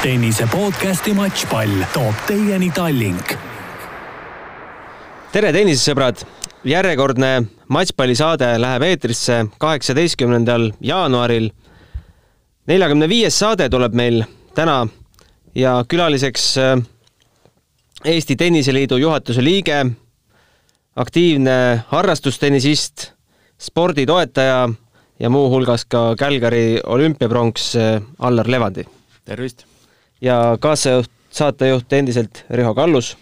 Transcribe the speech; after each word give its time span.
tennise 0.00 0.46
podcasti 0.48 1.12
Matšpall 1.12 1.82
toob 1.92 2.22
teieni 2.24 2.70
Tallink. 2.72 3.34
tere, 5.32 5.50
tennisesõbrad! 5.52 6.22
järjekordne 6.64 7.42
Matšpallisaade 7.68 8.48
läheb 8.62 8.86
eetrisse 8.86 9.42
kaheksateistkümnendal 9.60 10.70
jaanuaril. 10.80 11.50
neljakümne 12.66 13.08
viies 13.08 13.38
saade 13.38 13.68
tuleb 13.68 13.92
meil 13.92 14.24
täna 14.54 14.86
ja 15.54 15.84
külaliseks 15.88 16.58
äh, 16.58 16.76
Eesti 18.04 18.36
Tenniseliidu 18.36 18.96
juhatuse 18.96 19.44
liige, 19.44 19.84
aktiivne 20.96 21.84
harrastustennisist, 21.88 23.10
sporditoetaja 23.60 24.68
ja 25.20 25.30
muuhulgas 25.30 25.84
ka 25.84 26.14
Calgary 26.16 26.80
olümpiapronks 26.86 27.76
äh, 27.76 28.00
Allar 28.18 28.48
Levandi. 28.48 28.84
tervist! 29.24 29.69
Ja 30.20 30.56
kaasajuht, 30.60 31.10
saatejuht 31.30 31.92
endiselt 31.92 32.44
Riho 32.50 32.74
Kallus. 32.74 33.16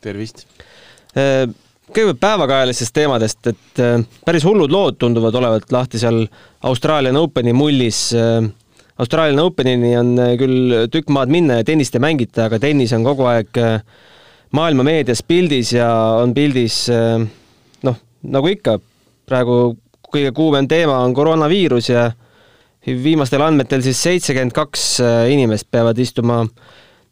tervist! 0.00 0.46
kõigepealt 1.90 2.20
päevakajalistest 2.22 2.94
teemadest, 2.94 3.46
et 3.50 3.80
päris 4.24 4.44
hullud 4.46 4.70
lood 4.70 4.98
tunduvad 5.00 5.34
olevat 5.34 5.72
lahti 5.74 5.98
seal 5.98 6.22
Austraalian 6.62 7.18
Openi 7.18 7.52
mullis. 7.52 8.12
Austraalian 9.00 9.42
Openini 9.42 9.96
on 9.98 10.12
küll 10.38 10.76
tükk 10.92 11.10
maad 11.10 11.32
minna 11.32 11.58
ja 11.58 11.66
tennist 11.66 11.96
ei 11.98 12.04
mängita, 12.04 12.46
aga 12.46 12.60
tennis 12.62 12.94
on 12.94 13.04
kogu 13.04 13.26
aeg 13.26 13.58
maailma 14.54 14.86
meedias 14.86 15.24
pildis 15.26 15.72
ja 15.74 15.88
on 16.22 16.34
pildis 16.36 16.84
noh, 17.82 17.98
nagu 18.22 18.52
ikka, 18.54 18.78
praegu 19.26 19.60
kõige 20.10 20.32
kuumem 20.36 20.68
teema 20.70 21.00
on 21.04 21.14
koroonaviirus 21.14 21.90
ja 21.90 22.10
viimastel 22.86 23.42
andmetel 23.44 23.82
siis 23.84 23.98
seitsekümmend 24.02 24.54
kaks 24.56 24.84
inimest 25.32 25.68
peavad 25.70 25.98
istuma 26.00 26.44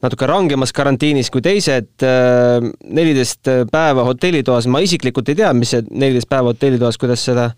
natuke 0.03 0.29
rangemas 0.31 0.73
karantiinis 0.75 1.31
kui 1.35 1.43
teised, 1.43 1.91
neliteist 2.87 3.51
päeva 3.73 4.05
hotellitoas, 4.07 4.69
ma 4.71 4.81
isiklikult 4.85 5.33
ei 5.33 5.39
tea, 5.41 5.51
mis 5.59 5.75
see 5.75 5.83
neliteist 5.91 6.31
päeva 6.31 6.53
hotellitoas, 6.53 6.99
kuidas 7.03 7.25
seda 7.27 7.49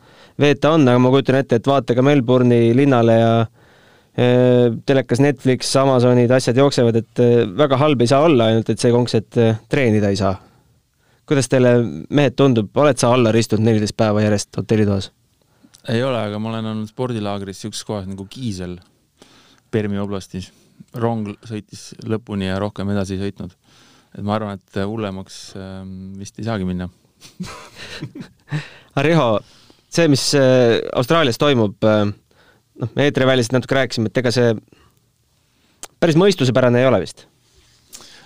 veeta 0.40 0.72
on, 0.76 0.88
aga 0.88 1.02
ma 1.02 1.12
kujutan 1.12 1.40
ette, 1.42 1.60
et 1.60 1.68
vaata 1.68 1.96
ka 1.96 2.04
Melbourne'i 2.06 2.72
linnale 2.76 3.18
ja 3.18 3.32
telekas 4.88 5.20
Netflix, 5.20 5.68
Amazonid, 5.80 6.32
asjad 6.32 6.56
jooksevad, 6.58 6.96
et 6.96 7.22
väga 7.60 7.78
halb 7.80 8.00
ei 8.00 8.10
saa 8.10 8.24
olla, 8.24 8.50
ainult 8.50 8.72
et 8.72 8.80
see 8.80 8.92
konks, 8.92 9.20
et 9.20 9.40
treenida 9.70 10.10
ei 10.10 10.18
saa. 10.20 10.38
kuidas 11.30 11.46
teile, 11.46 11.76
mehed, 12.10 12.34
tundub, 12.34 12.72
oled 12.74 12.98
sa 12.98 13.12
Allar 13.14 13.36
istunud 13.38 13.68
neliteist 13.68 13.94
päeva 14.00 14.24
järjest 14.24 14.56
hotellitoas? 14.58 15.12
Ei 15.88 16.02
ole, 16.04 16.18
aga 16.18 16.38
ma 16.38 16.50
olen 16.52 16.70
olnud 16.74 16.90
spordilaagris 16.90 17.60
niisuguses 17.60 17.86
kohas 17.88 18.08
nagu 18.10 18.26
Kiisel 18.30 18.78
Permi 19.70 20.00
oblastis. 20.02 20.50
rong 20.94 21.28
sõitis 21.46 21.92
lõpuni 22.02 22.48
ja 22.48 22.58
rohkem 22.58 22.88
edasi 22.90 23.14
ei 23.16 23.28
sõitnud. 23.28 23.54
et 24.16 24.24
ma 24.26 24.34
arvan, 24.34 24.58
et 24.58 24.80
hullemaks 24.82 25.54
vist 26.18 26.38
ei 26.38 26.44
saagi 26.44 26.64
minna 26.64 26.88
Riho, 29.06 29.40
see, 29.92 30.08
mis 30.08 30.24
Austraalias 30.96 31.38
toimub, 31.38 31.76
noh, 31.84 32.92
me 32.96 33.06
eetriväliselt 33.06 33.54
natuke 33.54 33.76
rääkisime, 33.76 34.10
et 34.10 34.20
ega 34.22 34.32
see 34.34 34.54
päris 36.00 36.18
mõistusepärane 36.18 36.80
ei 36.80 36.88
ole 36.88 37.02
vist? 37.04 37.29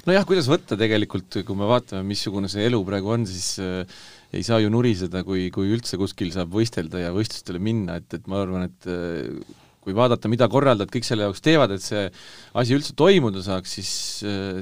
Nojah, 0.08 0.26
kuidas 0.28 0.48
võtta 0.50 0.78
tegelikult, 0.80 1.40
kui 1.46 1.58
me 1.58 1.68
vaatame, 1.70 2.04
missugune 2.08 2.50
see 2.52 2.66
elu 2.68 2.80
praegu 2.86 3.12
on, 3.16 3.26
siis 3.28 3.58
äh, 3.62 3.98
ei 4.34 4.44
saa 4.46 4.60
ju 4.62 4.70
nuriseda, 4.72 5.24
kui, 5.26 5.48
kui 5.54 5.72
üldse 5.74 5.98
kuskil 6.00 6.32
saab 6.34 6.54
võistelda 6.54 7.02
ja 7.06 7.12
võistlustele 7.14 7.60
minna, 7.62 8.00
et, 8.00 8.08
et 8.16 8.26
ma 8.30 8.42
arvan, 8.42 8.66
et 8.68 8.88
äh, 8.90 9.60
kui 9.84 9.94
vaadata, 9.96 10.30
mida 10.32 10.48
korraldajad 10.48 10.92
kõik 10.92 11.06
selle 11.06 11.26
jaoks 11.26 11.44
teevad, 11.44 11.74
et 11.74 11.84
see 11.84 12.06
asi 12.56 12.76
üldse 12.76 12.94
toimuda 12.96 13.42
saaks, 13.44 13.76
siis, 13.76 13.90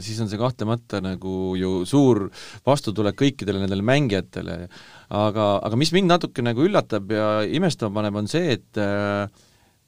siis 0.02 0.18
on 0.22 0.30
see 0.30 0.40
kahtlemata 0.40 0.98
nagu 1.04 1.52
ju 1.58 1.84
suur 1.86 2.24
vastutulek 2.66 3.20
kõikidele 3.20 3.62
nendele 3.62 3.86
mängijatele. 3.86 4.58
aga, 5.14 5.46
aga 5.62 5.78
mis 5.78 5.94
mind 5.94 6.10
natuke 6.10 6.42
nagu 6.42 6.66
üllatab 6.66 7.14
ja 7.14 7.28
imestama 7.46 8.00
paneb, 8.00 8.18
on 8.18 8.30
see, 8.30 8.58
et 8.58 8.82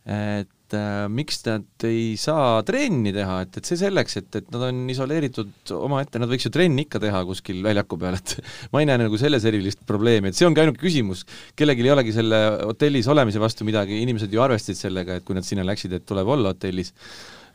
et 0.04 0.53
äh, 0.72 1.04
miks 1.12 1.42
nad 1.44 1.84
ei 1.86 2.14
saa 2.20 2.62
trenni 2.66 3.12
teha, 3.14 3.40
et, 3.44 3.58
et 3.60 3.68
see 3.68 3.78
selleks, 3.80 4.18
et, 4.20 4.30
et 4.40 4.50
nad 4.54 4.66
on 4.70 4.80
isoleeritud 4.94 5.74
omaette, 5.76 6.22
nad 6.22 6.30
võiks 6.30 6.48
ju 6.48 6.52
trenni 6.54 6.86
ikka 6.86 7.02
teha 7.04 7.20
kuskil 7.28 7.60
väljaku 7.66 8.00
peal, 8.00 8.16
et 8.16 8.36
ma 8.72 8.82
ei 8.82 8.88
näe 8.88 9.02
nagu 9.04 9.20
selles 9.20 9.44
erilist 9.50 9.84
probleemi, 9.88 10.32
et 10.32 10.38
see 10.38 10.48
ongi 10.48 10.64
ainuke 10.64 10.80
küsimus. 10.82 11.26
kellelgi 11.58 11.84
ei 11.84 11.94
olegi 11.94 12.16
selle 12.16 12.42
hotellis 12.64 13.10
olemise 13.12 13.42
vastu 13.42 13.68
midagi, 13.68 14.00
inimesed 14.06 14.32
ju 14.32 14.44
arvestasid 14.44 14.86
sellega, 14.86 15.20
et 15.20 15.28
kui 15.28 15.36
nad 15.36 15.46
sinna 15.46 15.66
läksid, 15.68 15.92
et 15.98 16.08
tuleb 16.08 16.32
olla 16.36 16.54
hotellis 16.54 16.94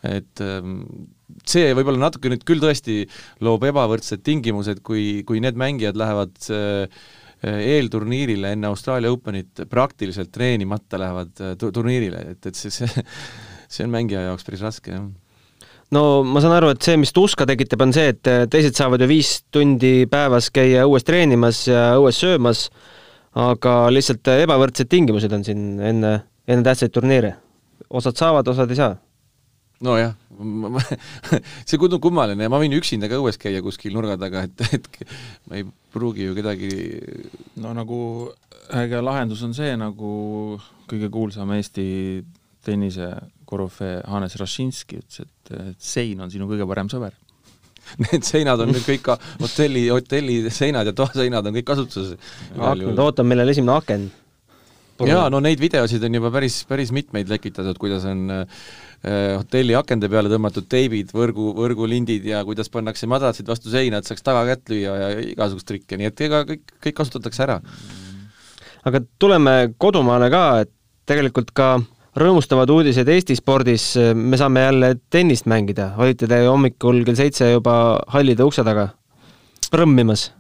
et 0.06 0.42
ähm, 0.44 0.78
see 1.48 1.74
võib-olla 1.76 2.06
natuke 2.06 2.32
nüüd 2.32 2.46
küll 2.48 2.62
tõesti 2.64 3.02
loob 3.44 3.66
ebavõrdsed 3.68 4.24
tingimused, 4.24 4.80
kui, 4.86 5.26
kui 5.28 5.42
need 5.44 5.60
mängijad 5.60 6.00
lähevad 6.00 6.38
äh, 6.56 7.02
eelturniirile 7.44 8.54
enne 8.56 8.68
Austraalia 8.68 9.12
Openit 9.14 9.64
praktiliselt 9.70 10.32
treenimata 10.36 11.00
lähevad 11.00 11.42
äh, 11.44 11.56
turniirile, 11.60 12.26
et, 12.34 12.46
et 12.46 12.60
see, 12.60 12.74
see, 12.74 13.06
see 13.72 13.88
on 13.88 13.94
mängija 13.94 14.26
jaoks 14.28 14.48
päris 14.48 14.64
raske, 14.66 14.94
jah 14.96 15.10
no 15.96 16.04
ma 16.28 16.44
saan 16.44 16.58
aru, 16.58 16.74
et 16.76 16.86
see, 16.86 16.98
mis 17.02 17.14
tuska 17.16 17.48
tekitab, 17.50 17.84
on 17.88 17.96
see, 17.96 18.14
et 18.14 18.32
teised 18.54 18.78
saavad 18.78 19.02
ju 19.02 19.10
viis 19.10 19.40
tundi 19.54 20.06
päevas 20.12 20.52
käia 20.54 20.86
õues 20.88 21.06
treenimas 21.08 21.64
ja 21.70 21.92
õues 21.98 22.20
söömas, 22.22 22.68
aga 23.40 23.82
lihtsalt 23.94 24.30
ebavõrdsed 24.36 24.90
tingimused 24.92 25.34
on 25.34 25.46
siin 25.48 25.68
enne, 25.92 26.16
enne 26.50 26.66
tähtsaid 26.66 26.94
turniire. 26.94 27.38
osad 27.90 28.18
saavad, 28.18 28.48
osad 28.48 28.70
ei 28.70 28.78
saa 28.78 28.98
nojah, 29.86 30.16
see 31.68 31.80
tundub 31.80 32.02
kummaline. 32.04 32.46
Ja 32.46 32.52
ma 32.52 32.60
võin 32.62 32.76
üksinda 32.78 33.10
ka 33.12 33.20
õues 33.20 33.40
käia 33.40 33.64
kuskil 33.66 33.96
nurga 33.96 34.18
taga, 34.20 34.46
et, 34.48 34.66
et 34.76 34.90
ma 35.50 35.60
ei 35.60 35.66
pruugi 35.94 36.28
ju 36.28 36.36
kedagi 36.38 36.72
no 37.64 37.74
nagu 37.78 38.02
äge 38.76 39.02
lahendus 39.02 39.42
on 39.48 39.56
see, 39.58 39.72
nagu 39.80 40.12
kõige 40.90 41.10
kuulsam 41.14 41.56
Eesti 41.56 41.88
tennise 42.66 43.14
korüfee 43.50 44.04
Hannes 44.10 44.36
Rašinski 44.38 45.00
ütles, 45.00 45.26
et, 45.26 45.58
et 45.72 45.82
sein 45.82 46.20
on 46.22 46.32
sinu 46.32 46.50
kõige 46.50 46.68
parem 46.70 46.92
sõber. 46.92 47.16
Need 48.04 48.28
seinad 48.28 48.62
on 48.62 48.74
nüüd 48.74 48.86
kõik 48.86 49.08
hotelli, 49.40 49.88
hotelli 49.90 50.42
seinad 50.54 50.92
ja 50.92 50.94
toaseinad 50.94 51.48
on 51.50 51.56
kõik 51.58 51.70
kasutuses. 51.72 52.20
aknad, 52.54 53.00
ootame, 53.00 53.34
millal 53.34 53.56
esimene 53.56 53.80
aken 53.80 54.10
jaa, 55.08 55.30
no 55.32 55.40
neid 55.44 55.62
videosid 55.62 56.04
on 56.04 56.18
juba 56.18 56.32
päris, 56.34 56.62
päris 56.68 56.92
mitmeid 56.96 57.30
lekitatud, 57.32 57.78
kuidas 57.80 58.06
on 58.10 58.26
äh, 58.34 58.64
hotelli 59.04 59.76
akende 59.80 60.10
peale 60.12 60.32
tõmmatud 60.32 60.66
teibid, 60.68 61.14
võrgu, 61.16 61.54
võrgulindid 61.56 62.26
ja 62.28 62.42
kuidas 62.48 62.68
pannakse 62.72 63.08
madratsid 63.08 63.48
vastu 63.48 63.72
seina, 63.72 64.02
et 64.02 64.10
saaks 64.10 64.26
taga 64.26 64.44
kätt 64.50 64.74
lüüa 64.74 64.96
ja 65.00 65.08
igasugust 65.24 65.70
trikke, 65.70 66.00
nii 66.00 66.10
et 66.12 66.26
ega 66.28 66.44
kõik, 66.50 66.66
kõik 66.84 66.98
kasutatakse 66.98 67.46
ära. 67.46 67.60
aga 68.84 69.02
tuleme 69.20 69.74
kodumaale 69.78 70.30
ka, 70.34 70.44
et 70.66 70.72
tegelikult 71.08 71.52
ka 71.56 71.78
rõõmustavad 72.20 72.70
uudised 72.74 73.08
Eesti 73.08 73.38
spordis, 73.40 73.94
me 74.16 74.38
saame 74.38 74.66
jälle 74.68 74.96
tennist 75.10 75.48
mängida, 75.48 75.94
olite 75.98 76.28
te 76.28 76.42
hommikul 76.48 77.06
kell 77.06 77.16
seitse 77.16 77.52
juba 77.54 78.00
hallide 78.12 78.44
ukse 78.44 78.68
taga 78.68 78.90
prõmmimas? 79.72 80.32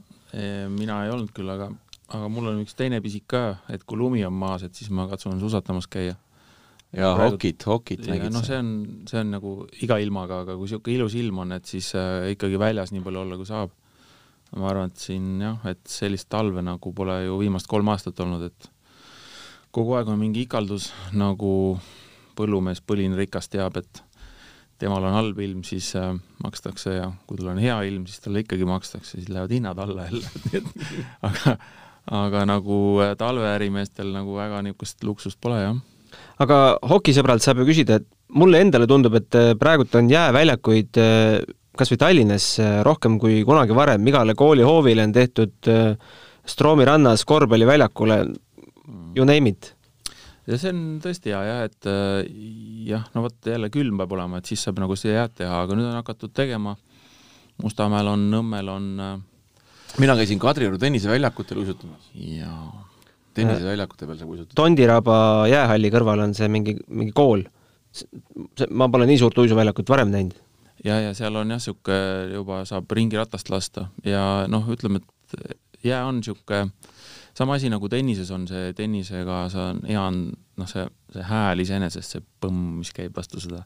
mina 0.69 1.05
ei 1.05 1.09
olnud 1.09 1.31
küll, 1.33 1.49
aga 1.49 1.71
aga 2.09 2.29
mul 2.31 2.49
on 2.51 2.63
üks 2.63 2.75
teine 2.77 2.99
pisik 3.03 3.27
ka, 3.29 3.43
et 3.69 3.83
kui 3.85 3.97
lumi 3.97 4.23
on 4.25 4.33
maas, 4.33 4.63
et 4.65 4.75
siis 4.75 4.89
ma 4.93 5.07
katsun 5.09 5.39
susatamas 5.41 5.87
käia. 5.89 6.17
Ja 6.95 7.11
Praegu... 7.15 7.35
hokit, 7.35 7.65
hokit 7.69 8.07
nägid 8.09 8.33
noh, 8.33 8.43
see 8.45 8.57
on, 8.57 8.71
see 9.09 9.19
on 9.21 9.35
nagu 9.35 9.53
iga 9.85 9.99
ilmaga, 10.01 10.41
aga 10.45 10.57
kui 10.57 10.67
niisugune 10.67 10.97
ilus 10.97 11.15
ilm 11.19 11.43
on, 11.45 11.53
et 11.59 11.69
siis 11.69 11.91
äh, 11.97 12.31
ikkagi 12.33 12.59
väljas 12.61 12.93
nii 12.95 13.05
palju 13.05 13.23
olla, 13.23 13.37
kui 13.39 13.49
saab. 13.49 13.75
ma 14.57 14.69
arvan, 14.71 14.89
et 14.89 14.97
siin 14.97 15.37
jah, 15.43 15.59
et 15.69 15.81
sellist 15.85 16.29
talve 16.33 16.63
nagu 16.65 16.93
pole 16.97 17.19
ju 17.27 17.37
viimast 17.37 17.69
kolm 17.69 17.91
aastat 17.93 18.19
olnud, 18.25 18.47
et 18.49 18.69
kogu 19.75 19.93
aeg 19.97 20.09
on 20.09 20.17
mingi 20.17 20.47
ikaldus, 20.47 20.89
nagu 21.13 21.51
põllumees, 22.39 22.81
põline 22.81 23.17
rikas 23.19 23.51
teab, 23.53 23.77
et 23.77 24.01
temal 24.79 25.03
on 25.05 25.13
halb 25.13 25.41
ilm, 25.43 25.61
siis 25.67 25.91
äh, 25.99 26.15
makstakse 26.43 26.95
ja 26.95 27.11
kui 27.27 27.37
tal 27.37 27.51
on 27.53 27.61
hea 27.61 27.75
ilm, 27.91 28.07
siis 28.09 28.23
talle 28.23 28.41
ikkagi 28.45 28.65
makstakse, 28.65 29.19
siis 29.19 29.29
lähevad 29.29 29.53
hinnad 29.53 29.83
alla 29.83 30.07
jälle 30.07 30.63
aga 31.29 31.57
aga 32.09 32.45
nagu 32.49 32.77
äh, 33.03 33.13
talveärimeestel 33.19 34.13
nagu 34.15 34.37
väga 34.37 34.63
niisugust 34.65 35.03
luksust 35.03 35.39
pole, 35.41 35.61
jah. 35.61 35.79
Aga 36.43 36.59
hokisõbralt 36.91 37.45
saab 37.45 37.61
ju 37.61 37.69
küsida, 37.69 37.99
et 37.99 38.07
mulle 38.35 38.61
endale 38.63 38.87
tundub, 38.89 39.15
et 39.19 39.37
äh, 39.37 39.53
praegult 39.59 39.95
on 39.99 40.11
jääväljakuid 40.11 40.99
äh, 41.01 41.39
kas 41.79 41.93
või 41.93 41.99
Tallinnas 42.01 42.45
rohkem 42.83 43.15
kui 43.21 43.43
kunagi 43.47 43.75
varem, 43.77 44.07
igale 44.09 44.33
koolihoovile 44.35 45.05
on 45.07 45.13
tehtud 45.15 45.69
Stroomi 46.49 46.83
rannas 46.83 47.23
korvpalliväljakule, 47.29 48.17
you 49.15 49.23
name 49.23 49.53
it. 49.53 49.69
ja 50.49 50.57
see 50.59 50.73
on 50.73 50.81
tõesti 50.99 51.31
hea 51.31 51.39
jah, 51.45 51.61
et 51.69 51.87
jah, 52.89 53.05
no 53.15 53.23
vot 53.23 53.47
jälle 53.47 53.69
külm 53.71 54.01
peab 54.01 54.11
olema, 54.17 54.41
et 54.41 54.51
siis 54.51 54.65
saab 54.65 54.81
nagu 54.83 54.97
seda 54.99 55.21
jääd 55.21 55.37
teha, 55.39 55.61
aga 55.63 55.77
nüüd 55.77 55.87
on 55.87 55.99
hakatud 56.01 56.35
tegema, 56.35 56.75
Mustamäel 57.63 58.07
on, 58.07 58.27
Nõmmel 58.31 58.69
on 58.71 58.91
äh, 59.03 59.15
mina 59.97 60.15
käisin 60.15 60.39
Kadrioru 60.39 60.77
tenniseväljakutel 60.77 61.57
uisutamas. 61.57 62.09
jaa. 62.13 62.88
Tenniseväljakute 63.39 64.09
peal 64.09 64.19
saab 64.19 64.35
uisutada. 64.35 64.57
Tondiraba 64.59 65.17
jäähalli 65.51 65.93
kõrval 65.93 66.25
on 66.27 66.35
see 66.37 66.51
mingi, 66.51 66.75
mingi 66.87 67.15
kool. 67.15 67.45
ma 68.69 68.85
pole 68.93 69.07
nii 69.09 69.17
suurt 69.17 69.37
uisuväljakut 69.41 69.89
varem 69.89 70.11
näinud. 70.13 70.35
ja, 70.85 70.99
ja 71.01 71.13
seal 71.17 71.35
on 71.35 71.49
jah, 71.49 71.57
niisugune 71.59 72.35
juba 72.35 72.63
saab 72.69 72.91
ringiratast 72.91 73.49
lasta 73.49 73.87
ja 74.05 74.45
noh, 74.47 74.67
ütleme, 74.69 75.01
et 75.01 75.83
jää 75.83 76.05
on 76.05 76.21
niisugune 76.21 76.69
sama 77.39 77.55
asi 77.55 77.69
nagu 77.71 77.89
tennises 77.89 78.29
on 78.35 78.45
see, 78.49 78.73
tennisega 78.75 79.41
sa 79.51 79.69
on 79.73 79.81
hea 79.87 80.01
on 80.01 80.21
noh, 80.59 80.69
see, 80.69 80.85
see 81.13 81.25
hääl 81.29 81.63
iseenesest, 81.63 82.15
see 82.15 82.23
põmm, 82.43 82.79
mis 82.81 82.91
käib 82.95 83.15
vastu 83.15 83.41
seda, 83.43 83.61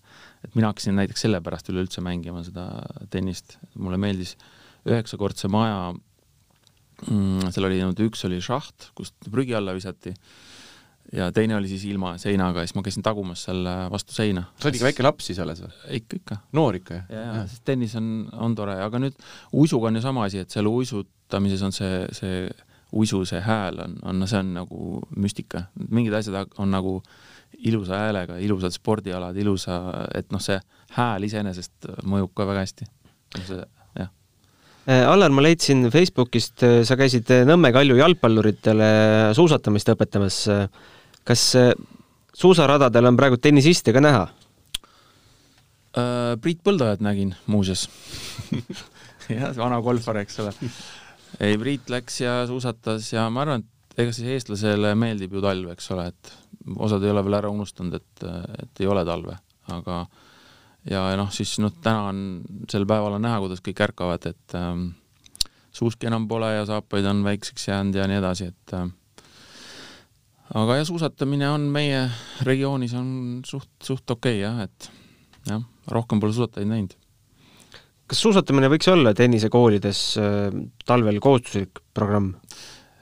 et 0.46 0.54
mina 0.58 0.70
hakkasin 0.70 0.98
näiteks 1.00 1.26
sellepärast 1.26 1.72
üleüldse 1.74 2.04
mängima 2.06 2.44
seda 2.46 2.68
tennist, 3.14 3.58
mulle 3.74 3.98
meeldis 4.02 4.36
üheksakordse 4.90 5.50
maja 5.52 5.94
seal 7.06 7.70
oli 7.70 7.80
niimoodi, 7.80 8.10
üks 8.10 8.26
oli 8.28 8.42
šaht, 8.44 8.92
kust 8.98 9.32
prügi 9.32 9.56
alla 9.58 9.76
visati 9.76 10.14
ja 11.14 11.30
teine 11.36 11.56
oli 11.56 11.68
siis 11.68 11.84
ilma 11.90 12.16
seinaga 12.22 12.64
ja 12.64 12.70
siis 12.70 12.78
ma 12.78 12.84
käisin 12.86 13.04
tagumas 13.06 13.44
seal 13.48 13.66
vastu 13.92 14.16
seina. 14.16 14.46
sa 14.60 14.68
olid 14.68 14.80
ikka 14.80 14.88
väike 14.88 15.06
laps 15.06 15.28
siis 15.30 15.42
alles 15.44 15.62
või? 15.62 15.74
ikka, 16.00 16.20
ikka. 16.22 16.38
noor 16.58 16.80
ikka, 16.80 17.00
jah? 17.00 17.10
ja, 17.10 17.26
ja, 17.26 17.48
sest 17.52 17.66
tennis 17.68 17.96
on, 18.00 18.08
on 18.34 18.56
tore, 18.58 18.78
aga 18.82 19.02
nüüd 19.04 19.18
uisuga 19.52 19.92
on 19.92 20.00
ju 20.00 20.06
sama 20.06 20.28
asi, 20.30 20.44
et 20.44 20.54
seal 20.54 20.70
uisutamises 20.72 21.66
on 21.68 21.76
see, 21.76 22.06
see 22.16 22.48
uisu 22.94 23.24
see 23.30 23.42
hääl 23.44 23.80
on, 23.84 23.98
on, 24.06 24.26
see 24.30 24.40
on 24.40 24.54
nagu 24.58 25.04
müstika. 25.18 25.68
mingid 25.90 26.14
asjad 26.18 26.52
on 26.62 26.72
nagu 26.74 26.98
ilusa 27.64 28.00
häälega, 28.00 28.38
ilusad 28.42 28.74
spordialad, 28.74 29.38
ilusa, 29.38 29.80
et 30.16 30.32
noh, 30.34 30.42
see 30.42 30.58
hääl 30.98 31.26
iseenesest 31.28 31.90
mõjub 32.10 32.34
ka 32.36 32.48
väga 32.50 32.66
hästi. 32.66 32.90
see. 33.40 33.60
Äh, 33.60 33.83
Allar, 34.84 35.32
ma 35.32 35.44
leidsin 35.46 35.88
Facebookist, 35.92 36.64
äh, 36.68 36.82
sa 36.84 36.98
käisid 37.00 37.30
äh, 37.32 37.46
Nõmme 37.48 37.72
Kalju 37.72 37.96
jalgpalluritele 38.02 38.90
suusatamist 39.38 39.94
õpetamas. 39.94 40.40
kas 41.24 41.44
suusaradadel 42.36 43.08
on 43.08 43.16
praegu 43.16 43.38
tennisiste 43.40 43.94
ka 43.96 44.02
näha? 44.04 44.26
Priit 46.42 46.60
Põldojat 46.66 47.04
nägin 47.06 47.36
muuseas 47.46 47.86
jah, 49.30 49.54
vana 49.56 49.78
golfar, 49.86 50.18
eks 50.24 50.42
ole 50.42 50.52
ei, 51.40 51.58
Priit 51.58 51.90
läks 51.94 52.20
ja 52.22 52.42
suusatas 52.50 53.12
ja 53.14 53.28
ma 53.32 53.44
arvan, 53.46 53.64
et 53.64 54.04
ega 54.04 54.14
siis 54.16 54.34
eestlasele 54.36 54.94
meeldib 55.00 55.38
ju 55.38 55.44
talv, 55.44 55.72
eks 55.74 55.90
ole, 55.96 56.10
et 56.12 56.34
osad 56.76 57.04
ei 57.06 57.14
ole 57.14 57.24
veel 57.26 57.38
ära 57.40 57.52
unustanud, 57.54 57.98
et, 57.98 58.26
et 58.64 58.84
ei 58.84 58.90
ole 58.90 59.06
talve, 59.08 59.38
aga 59.74 60.04
ja 60.90 61.04
noh, 61.20 61.30
siis 61.34 61.56
noh, 61.64 61.74
täna 61.84 62.10
on, 62.12 62.20
sel 62.72 62.88
päeval 62.90 63.18
on 63.18 63.24
näha, 63.24 63.40
kuidas 63.44 63.64
kõik 63.64 63.84
ärkavad, 63.88 64.28
et 64.32 64.58
ähm, 64.60 64.90
suuski 65.74 66.10
enam 66.10 66.28
pole 66.32 66.52
ja 66.54 66.66
saapaid 66.70 67.08
on 67.10 67.24
väikseks 67.26 67.70
jäänud 67.70 68.00
ja 68.00 68.08
nii 68.10 68.20
edasi, 68.20 68.50
et 68.54 68.76
äh, 68.78 68.90
aga 70.60 70.80
jah, 70.80 70.90
suusatamine 70.90 71.50
on 71.54 71.70
meie 71.74 72.04
regioonis 72.48 72.98
on 73.00 73.08
suht, 73.48 73.72
suht 73.84 74.18
okei 74.18 74.42
okay, 74.42 74.44
jah, 74.44 74.60
et 74.68 74.92
jah, 75.50 75.64
rohkem 75.92 76.22
pole 76.24 76.36
suusatajaid 76.36 76.72
näinud 76.72 77.00
kas 78.10 78.22
suusatamine 78.22 78.70
võiks 78.72 78.90
olla 78.92 79.14
tennisekoolides 79.18 80.04
äh, 80.22 80.62
talvel 80.86 81.20
kohustuslik 81.24 81.82
programm? 81.96 82.34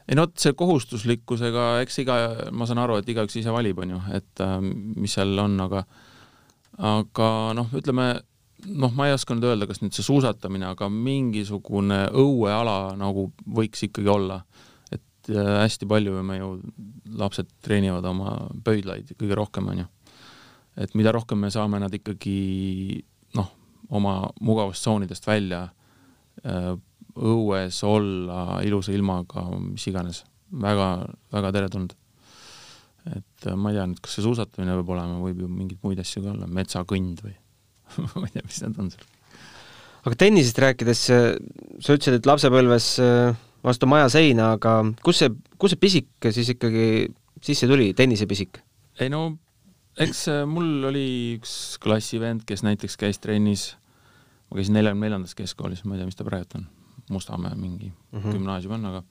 ei 0.07 0.18
no 0.18 0.25
vot, 0.25 0.38
see 0.42 0.56
kohustuslikkusega, 0.57 1.66
eks 1.86 2.01
iga, 2.04 2.16
ma 2.51 2.66
saan 2.68 2.81
aru, 2.84 2.98
et 3.00 3.10
igaüks 3.10 3.38
ise 3.39 3.54
valib, 3.54 3.80
on 3.80 3.94
ju, 3.95 4.00
et 4.18 4.44
äh, 4.44 4.57
mis 4.62 5.13
seal 5.18 5.34
on, 5.39 5.56
aga 5.68 5.86
aga 6.81 7.30
noh, 7.57 7.69
ütleme 7.78 8.07
noh, 8.66 8.92
ma 8.95 9.07
ei 9.07 9.16
oska 9.16 9.36
nüüd 9.36 9.48
öelda, 9.50 9.68
kas 9.69 9.81
nüüd 9.81 9.95
see 9.95 10.06
suusatamine, 10.06 10.68
aga 10.74 10.89
mingisugune 10.92 12.04
õueala 12.18 12.94
nagu 13.00 13.30
võiks 13.45 13.86
ikkagi 13.88 14.12
olla. 14.12 14.42
et 14.92 15.30
äh, 15.30 15.50
hästi 15.63 15.88
palju 15.88 16.24
me 16.25 16.38
ju, 16.38 16.51
lapsed 17.18 17.50
treenivad 17.63 18.06
oma 18.06 18.36
pöidlaid 18.63 19.13
kõige 19.18 19.38
rohkem, 19.38 19.68
on 19.72 19.83
ju. 19.83 19.88
et 20.78 20.95
mida 20.95 21.13
rohkem 21.13 21.39
me 21.39 21.51
saame 21.51 21.80
nad 21.80 21.94
ikkagi 21.94 23.04
noh, 23.38 23.51
oma 23.89 24.31
mugavustsoonidest 24.42 25.27
välja, 25.27 25.68
äh, 26.45 26.74
õues 27.16 27.81
olla 27.84 28.62
ilusa 28.63 28.94
ilmaga, 28.95 29.44
mis 29.60 29.88
iganes 29.88 30.24
väga,, 30.51 31.07
väga-väga 31.31 31.51
teretulnud. 31.57 31.95
Et 33.09 33.48
äh, 33.48 33.56
ma 33.57 33.71
ei 33.71 33.80
tea 33.80 33.88
nüüd, 33.89 34.01
kas 34.03 34.18
see 34.18 34.25
suusatamine 34.25 34.75
peab 34.80 34.92
olema, 34.95 35.19
võib 35.24 35.44
ju 35.44 35.50
mingeid 35.50 35.81
muid 35.86 36.01
asju 36.03 36.24
ka 36.25 36.33
olla, 36.36 36.50
metsakõnd 36.59 37.24
või 37.25 37.36
ma 38.19 38.27
ei 38.27 38.36
tea, 38.36 38.45
mis 38.45 38.62
need 38.63 38.81
on 38.81 38.92
seal. 38.94 39.07
aga 40.06 40.19
tennisest 40.25 40.62
rääkides, 40.65 41.06
äh, 41.15 41.27
sa 41.80 41.98
ütlesid, 41.98 42.19
et 42.19 42.30
lapsepõlves 42.30 42.92
vastu 43.62 43.89
maja 43.89 44.09
seina, 44.13 44.53
aga 44.57 44.80
kus 45.06 45.21
see, 45.21 45.33
kus 45.62 45.75
see 45.75 45.81
pisik 45.81 46.31
siis 46.33 46.56
ikkagi 46.56 46.86
sisse 47.42 47.69
tuli, 47.69 47.92
tennisepisik? 47.98 48.62
ei 49.01 49.09
no 49.13 49.27
eks 50.01 50.25
mul 50.50 50.89
oli 50.89 51.06
üks 51.38 51.77
klassivend, 51.81 52.45
kes 52.48 52.63
näiteks 52.65 52.98
käis 53.01 53.21
trennis 53.21 53.71
ma 54.51 54.59
käisin 54.59 54.75
neljakümne 54.75 55.07
neljandas 55.07 55.33
keskkoolis, 55.38 55.86
ma 55.86 55.95
ei 55.95 56.01
tea, 56.01 56.09
mis 56.09 56.19
ta 56.19 56.27
praegu 56.27 56.59
on, 56.59 56.68
Mustamäe 57.12 57.56
mingi 57.56 57.89
mm 57.89 58.19
-hmm. 58.19 58.31
gümnaasium 58.31 58.74
on, 58.74 58.86
aga 58.86 59.03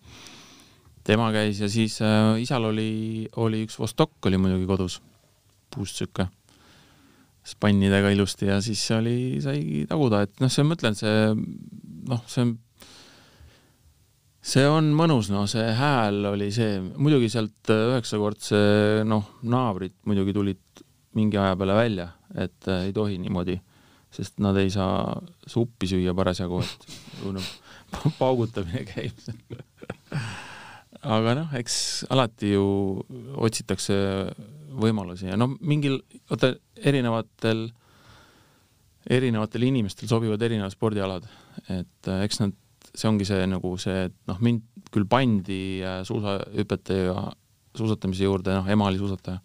tema 1.06 1.30
käis 1.34 1.60
ja 1.62 1.68
siis 1.72 1.98
äh, 2.04 2.34
isal 2.42 2.68
oli, 2.70 3.28
oli 3.40 3.64
üks 3.66 3.78
Vostok 3.80 4.28
oli 4.28 4.40
muidugi 4.40 4.68
kodus, 4.68 5.00
puust 5.72 6.00
sihuke, 6.00 6.28
spannidega 7.46 8.12
ilusti 8.14 8.50
ja 8.50 8.60
siis 8.64 8.82
oli, 8.96 9.38
sai 9.44 9.86
taguda, 9.88 10.24
et 10.26 10.42
noh, 10.42 10.52
see, 10.52 10.66
ma 10.66 10.76
ütlen, 10.76 10.98
see 10.98 11.14
noh, 12.10 12.26
see 12.28 12.44
on 12.44 12.58
see 14.40 14.64
on 14.68 14.92
mõnus, 14.96 15.28
no 15.32 15.44
see 15.50 15.66
hääl 15.76 16.24
oli 16.30 16.48
see, 16.54 16.78
muidugi 16.96 17.28
sealt 17.32 17.72
üheksakordse 17.74 18.60
noh, 19.08 19.34
naabrid 19.44 19.98
muidugi 20.08 20.36
tulid 20.36 20.84
mingi 21.18 21.36
aja 21.40 21.56
peale 21.58 21.74
välja, 21.76 22.06
et 22.38 22.70
äh, 22.70 22.86
ei 22.88 22.94
tohi 22.96 23.18
niimoodi 23.20 23.58
sest 24.10 24.40
nad 24.42 24.58
ei 24.58 24.70
saa 24.74 25.14
suppi 25.46 25.88
süüa 25.90 26.14
parasjagu, 26.18 26.60
et 26.64 26.86
no, 27.30 27.42
paugutamine 28.20 28.84
käib 28.88 29.14
aga 31.00 31.34
noh, 31.38 31.52
eks 31.56 31.76
alati 32.12 32.54
ju 32.54 32.64
otsitakse 33.40 33.96
võimalusi 34.80 35.30
ja 35.30 35.38
no 35.40 35.50
mingil, 35.60 36.00
vaata 36.30 36.52
erinevatel, 36.76 37.66
erinevatel 39.10 39.68
inimestel 39.68 40.10
sobivad 40.10 40.42
erinevad 40.42 40.74
spordialad, 40.74 41.28
et 41.68 42.10
äh, 42.10 42.24
eks 42.26 42.42
nad, 42.44 42.56
see 42.90 43.08
ongi 43.08 43.28
see 43.28 43.46
nagu 43.48 43.74
see, 43.80 44.08
et 44.10 44.16
noh, 44.28 44.40
mind 44.44 44.66
küll 44.92 45.06
pandi 45.08 45.80
äh, 45.84 46.00
suusahüpete 46.06 47.04
ja 47.06 47.28
suusatamise 47.78 48.26
juurde, 48.26 48.56
noh, 48.58 48.68
ema 48.68 48.90
oli 48.90 49.00
suusataja 49.00 49.40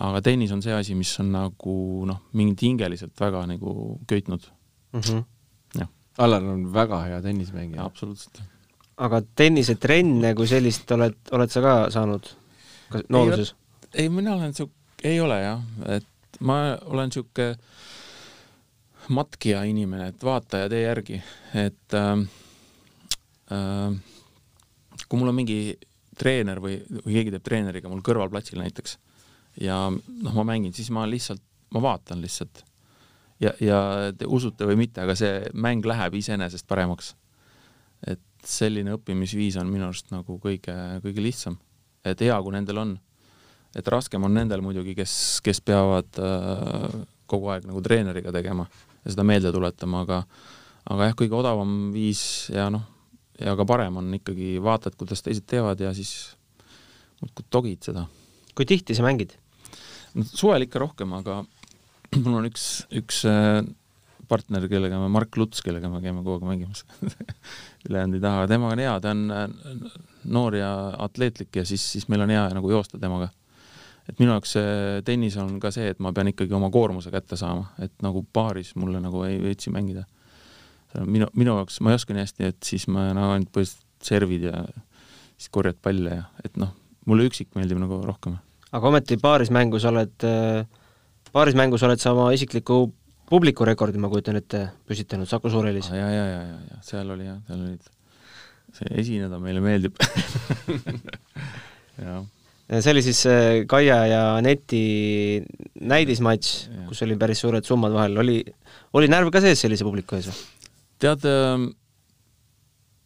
aga 0.00 0.20
tennis 0.24 0.52
on 0.54 0.62
see 0.64 0.72
asi, 0.74 0.94
mis 0.96 1.10
on 1.20 1.32
nagu 1.34 1.74
noh, 2.08 2.22
mind 2.38 2.62
hingeliselt 2.62 3.14
väga 3.20 3.44
nagu 3.50 3.98
köitnud 4.08 4.46
mm. 4.92 5.00
-hmm. 5.00 5.26
Allar 6.20 6.44
on 6.44 6.72
väga 6.72 7.02
hea 7.06 7.20
tennismängija. 7.22 7.84
absoluutselt. 7.84 8.42
Aga 9.00 9.22
tennisetrenne 9.36 10.34
kui 10.36 10.48
sellist 10.50 10.90
oled, 10.96 11.16
oled 11.36 11.52
sa 11.52 11.62
ka 11.64 11.74
saanud 11.94 12.28
nooruses? 13.08 13.54
ei, 13.94 14.08
mina 14.12 14.34
olen 14.36 14.54
sihuke, 14.54 14.76
ei 15.08 15.20
ole 15.20 15.40
jah, 15.42 15.62
et 15.96 16.40
ma 16.46 16.60
olen 16.86 17.12
sihuke 17.12 17.54
matkija 19.10 19.64
inimene, 19.66 20.10
et 20.12 20.24
vaata 20.24 20.64
ja 20.64 20.70
tee 20.70 20.84
järgi, 20.84 21.20
et 21.58 21.96
äh, 21.98 22.24
äh, 23.56 23.94
kui 25.06 25.18
mul 25.18 25.32
on 25.32 25.38
mingi 25.40 25.60
treener 26.20 26.60
või, 26.62 26.76
või 27.00 27.16
keegi 27.16 27.32
teeb 27.34 27.46
treeneriga 27.46 27.90
mul 27.90 28.04
kõrvalplatsil 28.04 28.60
näiteks 28.60 28.98
ja 29.60 29.86
noh, 29.90 30.34
ma 30.34 30.44
mängin, 30.52 30.74
siis 30.76 30.90
ma 30.94 31.06
lihtsalt, 31.08 31.42
ma 31.74 31.82
vaatan 31.82 32.20
lihtsalt. 32.22 32.64
ja, 33.40 33.52
ja 33.60 33.80
te 34.16 34.28
usute 34.28 34.68
või 34.68 34.76
mitte, 34.84 35.02
aga 35.02 35.16
see 35.18 35.40
mäng 35.54 35.86
läheb 35.86 36.14
iseenesest 36.20 36.68
paremaks. 36.68 37.14
et 38.06 38.20
selline 38.46 38.94
õppimisviis 38.96 39.58
on 39.60 39.70
minu 39.70 39.88
arust 39.88 40.10
nagu 40.14 40.38
kõige, 40.42 40.74
kõige 41.04 41.24
lihtsam. 41.24 41.58
et 42.04 42.20
hea, 42.20 42.36
kui 42.42 42.52
nendel 42.52 42.78
on. 42.78 42.98
et 43.76 43.88
raskem 43.88 44.24
on 44.24 44.34
nendel 44.34 44.62
muidugi, 44.62 44.94
kes, 44.94 45.40
kes 45.44 45.60
peavad 45.60 46.18
äh, 46.18 46.94
kogu 47.26 47.50
aeg 47.52 47.66
nagu 47.68 47.82
treeneriga 47.82 48.32
tegema 48.32 48.66
ja 49.04 49.12
seda 49.12 49.24
meelde 49.24 49.52
tuletama, 49.52 50.02
aga 50.06 50.24
aga 50.90 51.10
jah, 51.10 51.16
kõige 51.18 51.36
odavam 51.38 51.90
viis 51.94 52.22
ja 52.52 52.68
noh, 52.72 52.86
ja 53.40 53.54
ka 53.56 53.66
parem 53.68 54.00
on 54.00 54.14
ikkagi 54.16 54.56
vaatad, 54.62 54.96
kuidas 54.98 55.22
teised 55.24 55.46
teevad 55.48 55.80
ja 55.80 55.92
siis 55.96 56.34
muudkui 57.20 57.46
togid 57.52 57.90
seda. 57.90 58.06
kui 58.54 58.66
tihti 58.66 58.96
sa 58.96 59.04
mängid? 59.06 59.36
suvel 60.34 60.66
ikka 60.66 60.82
rohkem, 60.82 61.12
aga 61.14 61.42
mul 62.24 62.40
on 62.40 62.48
üks, 62.50 62.86
üks 62.96 63.22
äh, 63.28 63.60
partner, 64.28 64.66
kellega 64.70 64.98
me, 65.00 65.08
Mark 65.12 65.36
Luts, 65.38 65.62
kellega 65.64 65.88
me 65.92 66.00
käime 66.04 66.22
kogu 66.24 66.38
aeg 66.38 66.46
mängimas 66.48 66.84
ülejäänud 67.88 68.18
ei 68.18 68.24
taha, 68.24 68.46
temaga 68.50 68.76
on 68.76 68.82
hea, 68.84 68.94
ta 69.02 69.12
on 69.14 69.34
äh, 69.34 69.44
noor 70.30 70.56
ja 70.58 70.70
atleetlik 71.06 71.60
ja 71.60 71.64
siis, 71.68 71.84
siis 71.94 72.08
meil 72.12 72.24
on 72.26 72.32
hea 72.34 72.46
nagu 72.56 72.72
joosta 72.72 73.00
temaga. 73.00 73.30
et 74.08 74.18
minu 74.18 74.34
jaoks 74.34 74.56
see 74.56 75.02
tennis 75.06 75.38
on 75.40 75.58
ka 75.62 75.72
see, 75.74 75.92
et 75.94 76.02
ma 76.02 76.12
pean 76.16 76.32
ikkagi 76.32 76.54
oma 76.56 76.70
koormuse 76.74 77.12
kätte 77.14 77.38
saama, 77.40 77.70
et 77.78 77.94
nagu 78.02 78.24
paaris 78.32 78.74
mulle 78.76 79.00
nagu 79.00 79.24
ei 79.28 79.40
viitsi 79.42 79.70
mängida. 79.70 80.04
minu, 81.04 81.30
minu 81.34 81.56
jaoks, 81.60 81.80
ma 81.80 81.92
ei 81.92 82.00
oska 82.00 82.14
nii 82.14 82.26
hästi, 82.26 82.52
et 82.52 82.62
siis 82.66 82.88
ma 82.88 83.10
nagu 83.14 83.36
ainult 83.36 83.52
põhiliselt 83.54 83.86
servid 84.02 84.48
ja 84.50 84.64
siis 85.36 85.50
korjad 85.52 85.76
palle 85.82 86.22
ja 86.22 86.28
et 86.44 86.56
noh, 86.60 86.72
mulle 87.06 87.28
üksik 87.28 87.54
meeldib 87.54 87.78
nagu 87.80 88.00
rohkem 88.04 88.38
aga 88.72 88.90
ometi 88.90 89.18
paarismängus 89.20 89.84
oled, 89.90 90.26
paarismängus 91.34 91.84
oled 91.86 92.02
sa 92.02 92.14
oma 92.14 92.30
isikliku 92.34 92.84
publikurekordi, 93.30 94.00
ma 94.02 94.10
kujutan 94.12 94.40
ette, 94.40 94.64
püstitanud 94.88 95.28
Saku 95.30 95.52
Suurhallis. 95.52 95.92
ja, 95.94 96.10
ja, 96.10 96.26
ja, 96.26 96.42
ja, 96.48 96.58
ja 96.72 96.82
seal 96.86 97.10
oli 97.14 97.28
jah, 97.28 97.38
seal 97.46 97.62
olid, 97.68 97.88
see 98.76 98.92
esineda 99.04 99.40
meile 99.42 99.62
meeldib. 99.64 99.96
Jah 102.00 102.22
see 102.78 102.92
oli 102.92 103.02
siis 103.02 103.24
Kaia 103.66 103.96
ja 104.06 104.20
Aneti 104.36 105.42
näidismatš, 105.90 106.50
kus 106.86 107.02
oli 107.02 107.16
päris 107.18 107.42
suured 107.42 107.66
summad 107.66 107.94
vahel, 107.96 108.14
oli, 108.22 108.38
oli 108.94 109.10
närv 109.10 109.32
ka 109.34 109.42
sees 109.42 109.64
sellise 109.64 109.86
publiku 109.86 110.14
ees 110.18 110.28
või? 110.30 110.38
tead, 111.02 111.26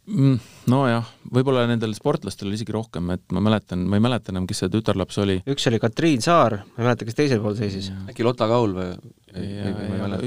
nojah, 0.04 1.06
võib-olla 1.32 1.62
nendel 1.68 1.94
sportlastel 1.96 2.50
oli 2.50 2.58
isegi 2.58 2.75
rohkem, 2.76 3.08
et 3.14 3.23
ma 3.32 3.40
mäletan, 3.44 3.87
ma 3.88 3.96
ei 3.96 4.04
mäleta 4.04 4.32
enam, 4.34 4.49
kes 4.49 4.64
see 4.64 4.73
tütarlaps 4.73 5.20
oli. 5.23 5.38
üks 5.49 5.68
oli 5.70 5.80
Katriin 5.80 6.25
Saar, 6.25 6.58
ma 6.75 6.82
ei 6.82 6.88
mäleta, 6.90 7.08
kes 7.08 7.18
teisel 7.20 7.40
pool 7.44 7.56
seisis. 7.58 7.88
äkki 8.11 8.26
Lotta 8.26 8.49
Kaul 8.50 8.76
või? 8.76 8.90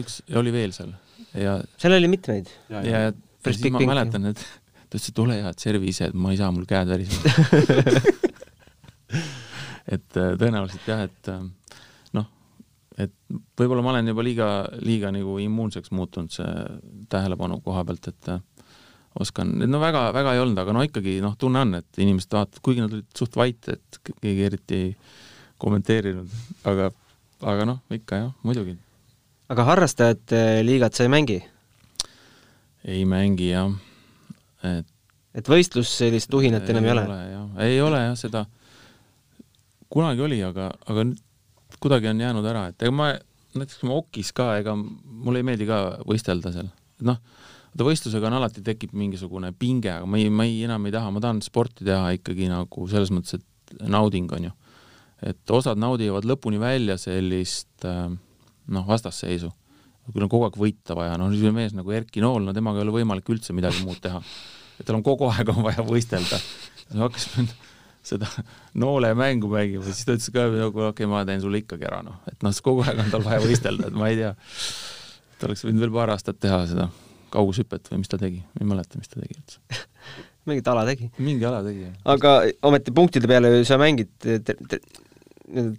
üks 0.01 0.22
oli 0.38 0.53
veel 0.55 0.74
seal 0.75 0.96
ja 1.38 1.60
seal 1.77 1.98
oli 1.98 2.10
mitmeid. 2.12 2.50
ja, 2.72 2.81
ja, 2.81 3.03
ja, 3.07 3.12
ja 3.12 3.53
siis 3.53 3.74
ma 3.74 3.84
mäletan, 3.86 4.31
et 4.31 4.41
ta 4.41 4.98
ütles, 4.98 5.12
et 5.12 5.22
ole 5.22 5.41
hea, 5.41 5.51
et 5.51 5.67
servi 5.67 5.91
ise, 5.91 6.10
et 6.10 6.17
ma 6.17 6.34
ei 6.34 6.39
saa, 6.39 6.50
mul 6.55 6.65
käed 6.69 6.89
värisevad 6.89 7.27
et 9.96 10.19
äh, 10.19 10.34
tõenäoliselt 10.39 10.89
jah, 10.89 11.05
et 11.07 11.31
äh, 11.31 11.43
noh, 12.17 12.27
et 12.98 13.13
võib-olla 13.60 13.86
ma 13.86 13.93
olen 13.96 14.13
juba 14.13 14.25
liiga, 14.25 14.50
liiga 14.84 15.12
nagu 15.15 15.38
immuunseks 15.43 15.93
muutunud 15.96 16.34
see 16.34 16.51
tähelepanu 17.12 17.62
koha 17.65 17.86
pealt, 17.88 18.12
et 18.12 18.24
oskan, 19.24 19.53
no 19.65 19.81
väga, 19.81 20.07
väga 20.15 20.36
ei 20.36 20.41
olnud, 20.43 20.59
aga 20.62 20.75
no 20.75 20.83
ikkagi 20.86 21.17
noh, 21.24 21.36
tunne 21.39 21.63
on, 21.65 21.77
et 21.79 22.01
inimesed 22.01 22.33
vaatavad, 22.33 22.63
kuigi 22.65 22.83
nad 22.83 22.93
olid 22.93 23.07
suht 23.17 23.38
vait, 23.39 23.69
et 23.74 24.01
keegi 24.09 24.45
eriti 24.47 24.81
ei 24.81 24.91
kommenteerinud, 25.62 26.36
aga, 26.69 26.91
aga 27.53 27.69
noh, 27.71 27.79
ikka 27.93 28.21
jah, 28.21 28.33
muidugi. 28.47 28.77
aga 29.53 29.65
harrastajate 29.71 30.43
liigat 30.67 30.97
sa 30.97 31.07
ei 31.07 31.13
mängi? 31.13 31.39
ei 32.88 33.07
mängi 33.09 33.51
jah, 33.53 33.74
et 34.67 34.93
et 35.38 35.50
võistlus 35.51 35.91
sellist 36.00 36.31
tuhinat 36.33 36.69
enam 36.71 36.86
ei 36.88 36.93
ole? 36.93 37.05
ei 37.65 37.81
ole 37.81 38.01
jah, 38.01 38.15
seda 38.17 38.45
kunagi 39.93 40.24
oli, 40.25 40.39
aga, 40.43 40.71
aga 40.89 41.07
nüüd 41.12 41.24
kuidagi 41.83 42.09
on 42.09 42.21
jäänud 42.24 42.47
ära, 42.50 42.67
et 42.71 42.86
ega 42.86 42.93
ma 42.95 43.12
näiteks 43.57 43.81
kui 43.81 43.89
ma 43.89 44.00
okis 44.00 44.31
ka, 44.36 44.51
ega 44.62 44.74
mulle 44.77 45.41
ei 45.41 45.47
meeldi 45.47 45.67
ka 45.69 45.81
võistelda 46.07 46.53
seal, 46.55 46.71
et 46.97 47.05
noh, 47.09 47.19
vaata 47.77 47.91
võistlusega 47.91 48.25
on 48.31 48.36
alati 48.39 48.63
tekib 48.65 48.93
mingisugune 48.98 49.51
pinge, 49.53 49.91
aga 50.00 50.07
ma 50.10 50.17
ei, 50.17 50.31
ma 50.34 50.46
ei, 50.48 50.63
enam 50.65 50.88
ei 50.88 50.93
taha, 50.96 51.12
ma 51.13 51.22
tahan 51.22 51.43
sporti 51.46 51.86
teha 51.86 52.15
ikkagi 52.17 52.50
nagu 52.50 52.88
selles 52.89 53.12
mõttes, 53.13 53.38
et 53.38 53.84
nauding 53.86 54.31
on 54.34 54.48
ju. 54.50 54.51
et 55.22 55.51
osad 55.53 55.77
naudivad 55.77 56.25
lõpuni 56.25 56.57
välja 56.57 56.98
sellist 56.98 57.86
noh, 57.86 58.88
vastasseisu. 58.88 59.51
kui 60.12 60.24
on 60.24 60.29
kogu 60.29 60.48
aeg 60.48 60.57
võita 60.57 60.96
vaja, 60.96 61.17
noh, 61.19 61.29
niisugune 61.29 61.53
mees 61.53 61.74
nagu 61.77 61.91
Erki 61.91 62.22
Nool, 62.22 62.48
no 62.48 62.53
temaga 62.53 62.79
ei 62.79 62.88
ole 62.88 62.98
võimalik 62.98 63.29
üldse 63.29 63.53
midagi 63.53 63.84
muud 63.86 64.01
teha. 64.01 64.22
et 64.79 64.86
tal 64.86 64.98
on 64.98 65.05
kogu 65.05 65.29
aeg 65.29 65.53
on 65.53 65.62
vaja 65.62 65.86
võistelda. 65.86 66.41
hakkas 66.98 67.29
seda 68.07 68.25
noole 68.74 69.13
mängu 69.13 69.51
mängima, 69.51 69.84
siis 69.86 70.05
ta 70.07 70.15
ütles 70.17 70.31
ka 70.34 70.48
nagu 70.50 70.88
okei 70.89 71.05
okay,, 71.05 71.12
ma 71.12 71.25
teen 71.29 71.43
sulle 71.43 71.62
ikkagi 71.62 71.86
ära, 71.86 72.01
noh, 72.01 72.24
et 72.25 72.41
noh, 72.41 72.62
kogu 72.63 72.88
aeg 72.88 73.05
on 73.05 73.13
tal 73.13 73.25
vaja 73.25 73.43
võistelda, 73.43 73.91
et 73.91 73.98
ma 74.00 74.10
ei 74.10 74.24
tea. 74.24 74.34
ta 75.38 75.51
oleks 75.51 75.67
võinud 75.67 75.86
veel 75.86 75.93
paar 75.93 76.15
aastat 76.15 76.39
teha 76.41 76.63
seda 76.72 76.88
kaugushüpet 77.38 77.91
või 77.91 78.01
mis 78.03 78.12
ta 78.12 78.20
tegi, 78.22 78.41
ei 78.60 78.67
mäleta, 78.67 79.00
mis 79.00 79.12
ta 79.12 79.22
tegi 79.22 79.38
üldse 79.38 79.84
mingit 80.50 80.72
ala 80.72 80.86
tegi. 80.88 81.12
mingi 81.22 81.48
ala 81.48 81.62
tegi, 81.65 81.86
jah. 81.88 82.00
aga 82.15 82.34
ometi 82.70 82.96
punktide 82.96 83.29
peale 83.29 83.53
sa 83.67 83.79
mängid 83.82 84.12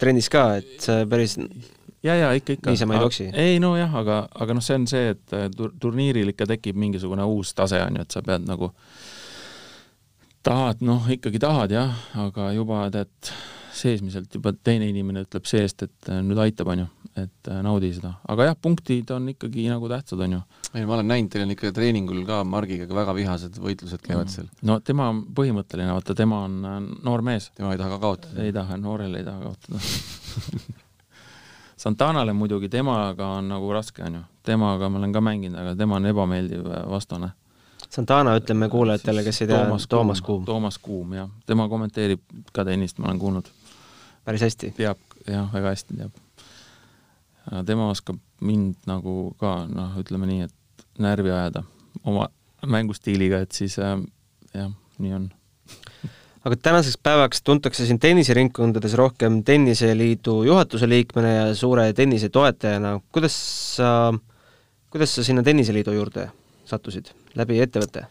trennis 0.00 0.30
ka, 0.32 0.44
et 0.62 0.78
sa 0.80 1.02
päris 1.08 1.36
ja, 2.04 2.14
ja 2.14 2.32
ikka, 2.36 2.56
ikka. 2.56 2.72
niisama 2.72 2.96
ei 2.96 3.04
joksi? 3.04 3.30
ei 3.34 3.60
nojah, 3.62 3.94
aga, 4.00 4.22
aga 4.32 4.56
noh, 4.56 4.64
see 4.64 4.80
on 4.80 4.88
see, 4.90 5.14
et 5.16 5.38
tur-, 5.56 5.74
turniiril 5.80 6.32
ikka 6.32 6.48
tekib 6.54 6.78
mingisugune 6.80 7.26
uus 7.28 7.52
tase, 7.58 7.80
on 7.84 8.00
ju, 8.00 8.06
et 8.06 8.16
sa 8.16 8.24
pead 8.24 8.48
nagu 8.48 8.72
äh, 8.72 9.06
tahad, 10.48 10.82
noh, 10.84 11.06
ikkagi 11.10 11.40
tahad 11.42 11.72
jah, 11.74 11.94
aga 12.18 12.50
juba 12.56 12.86
tead, 12.94 13.32
seesmiselt 13.78 14.32
juba 14.34 14.52
teine 14.64 14.88
inimene 14.90 15.22
ütleb 15.26 15.46
seest, 15.48 15.84
et 15.86 16.10
äh, 16.10 16.22
nüüd 16.24 16.40
aitab, 16.42 16.70
on 16.72 16.84
ju, 16.84 16.88
et 17.24 17.50
äh, 17.50 17.60
naudi 17.64 17.90
seda. 17.96 18.14
aga 18.28 18.48
jah, 18.50 18.56
punktid 18.62 19.10
on 19.14 19.28
ikkagi 19.34 19.66
nagu 19.70 19.90
tähtsad, 19.90 20.20
on 20.26 20.36
ju. 20.38 20.40
ei, 20.74 20.84
ma 20.84 20.96
olen 20.98 21.10
näinud, 21.12 21.30
teil 21.32 21.46
on 21.46 21.54
ikka 21.54 21.72
treeningul 21.76 22.22
ka 22.28 22.42
Margiga 22.48 22.88
väga 23.00 23.14
vihased 23.16 23.58
võitlused 23.62 24.04
käivad 24.04 24.28
mm. 24.28 24.34
seal. 24.34 24.50
no 24.68 24.78
tema 24.84 25.08
on 25.12 25.24
põhimõtteline, 25.36 25.92
vaata, 25.96 26.16
tema 26.18 26.42
on 26.48 26.60
äh, 26.64 26.78
noor 27.08 27.24
mees. 27.26 27.50
tema 27.54 27.74
ei 27.74 27.80
taha 27.80 27.96
ka 27.96 28.02
kaotada? 28.06 28.44
ei 28.44 28.54
taha, 28.54 28.78
noorel 28.82 29.18
ei 29.20 29.26
taha 29.26 29.48
kaotada 29.48 29.82
Santanale 31.78 32.32
muidugi, 32.34 32.66
temaga 32.66 33.36
on 33.38 33.52
nagu 33.52 33.68
raske, 33.70 34.02
on 34.02 34.18
ju. 34.18 34.22
temaga 34.42 34.88
ma 34.90 34.98
olen 34.98 35.12
ka 35.14 35.22
mänginud, 35.22 35.60
aga 35.60 35.76
tema 35.78 36.00
on 36.00 36.08
ebameeldiv 36.10 36.66
vastane 36.90 37.30
Santana, 37.88 38.34
ütleme 38.36 38.68
kuulajatele, 38.68 39.22
kes 39.24 39.42
ei 39.42 39.48
tea, 39.48 39.60
Toomas 39.88 40.20
Kuum. 40.20 40.44
Toomas 40.44 40.78
Kuum, 40.78 41.12
jah. 41.16 41.28
tema 41.46 41.68
kommenteerib 41.68 42.20
ka 42.52 42.64
tennist, 42.64 42.98
ma 42.98 43.08
olen 43.08 43.18
kuulnud. 43.18 43.48
päris 44.24 44.44
hästi? 44.44 44.74
teab, 44.76 44.98
jah, 45.26 45.48
väga 45.52 45.72
hästi 45.72 45.96
teab. 45.96 46.24
Tema 47.66 47.88
oskab 47.92 48.18
mind 48.40 48.76
nagu 48.88 49.34
ka, 49.40 49.62
noh, 49.70 49.96
ütleme 50.00 50.28
nii, 50.30 50.48
et 50.48 50.86
närvi 51.02 51.32
ajada 51.32 51.64
oma 52.04 52.28
mängustiiliga, 52.66 53.42
et 53.44 53.54
siis 53.56 53.78
äh, 53.82 53.96
jah, 54.54 54.72
nii 54.98 55.14
on 55.16 55.28
aga 56.48 56.56
tänaseks 56.68 56.98
päevaks 57.02 57.42
tuntakse 57.46 57.86
sind 57.86 58.02
tenniseringkondades 58.02 58.94
rohkem 58.98 59.42
Tenniseliidu 59.44 60.42
juhatuse 60.48 60.88
liikmena 60.88 61.32
ja 61.34 61.46
suure 61.54 61.92
tennise 61.92 62.28
toetajana. 62.28 62.98
kuidas 63.12 63.36
sa, 63.76 64.12
kuidas 64.90 65.14
sa 65.14 65.24
sinna 65.24 65.42
Tenniseliidu 65.42 65.92
juurde 65.96 66.28
sattusid, 66.68 67.12
läbi 67.36 67.60
ettevõtte? 67.64 68.06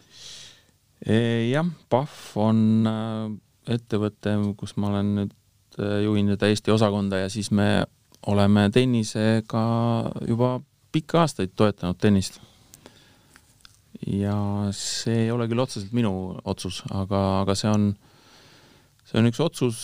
E, 1.06 1.18
jah, 1.52 1.66
Pahv 1.90 2.38
on 2.42 2.88
äh, 2.90 3.74
ettevõte, 3.74 4.34
kus 4.58 4.74
ma 4.76 4.90
olen 4.92 5.14
nüüd, 5.20 5.36
äh, 5.78 6.00
juhin 6.02 6.26
nüüd 6.30 6.42
Eesti 6.42 6.74
osakonda 6.74 7.22
ja 7.22 7.28
siis 7.32 7.52
me 7.54 7.86
oleme 8.26 8.68
tennisega 8.74 9.62
juba 10.26 10.58
pikki 10.92 11.18
aastaid 11.20 11.54
toetanud 11.56 11.98
tennist. 12.00 12.40
ja 14.06 14.34
see 14.72 15.24
ei 15.24 15.30
ole 15.34 15.48
küll 15.50 15.60
otseselt 15.62 15.92
minu 15.96 16.12
otsus, 16.48 16.82
aga, 16.94 17.42
aga 17.42 17.54
see 17.58 17.70
on, 17.70 17.88
see 19.08 19.18
on 19.20 19.28
üks 19.30 19.40
otsus, 19.42 19.80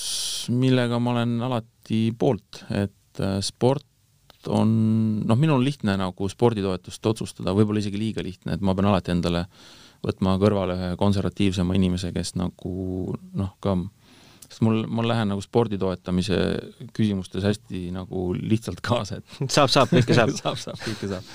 millega 0.54 1.00
ma 1.02 1.16
olen 1.16 1.40
alati 1.42 2.06
poolt, 2.18 2.62
et 2.70 3.20
äh, 3.20 3.40
sport 3.42 3.86
on, 4.48 4.70
noh, 5.26 5.38
minul 5.40 5.58
on 5.58 5.64
lihtne 5.66 5.96
nagu 5.98 6.28
sporditoetust 6.30 7.06
otsustada, 7.10 7.54
võib-olla 7.56 7.82
isegi 7.82 8.00
liiga 8.00 8.22
lihtne, 8.24 8.54
et 8.54 8.64
ma 8.64 8.76
pean 8.76 8.90
alati 8.92 9.12
endale 9.14 9.44
võtma 10.04 10.36
kõrvale 10.40 10.76
ühe 10.78 10.94
konservatiivsema 11.00 11.76
inimese, 11.76 12.12
kes 12.14 12.34
nagu 12.38 13.14
noh, 13.34 13.54
ka 13.64 13.76
sest 14.54 14.62
mul, 14.62 14.84
ma 14.86 15.02
lähen 15.06 15.32
nagu 15.32 15.42
spordi 15.42 15.78
toetamise 15.80 16.38
küsimustes 16.94 17.46
hästi 17.46 17.88
nagu 17.94 18.28
lihtsalt 18.38 18.82
kaasa, 18.84 19.18
et 19.18 19.40
saab, 19.56 19.72
saab, 19.72 19.90
kõike 19.90 20.14
saab 20.14 20.30
saab, 20.40 20.60
saab, 20.60 20.78
kõike 20.84 21.10
saab. 21.10 21.32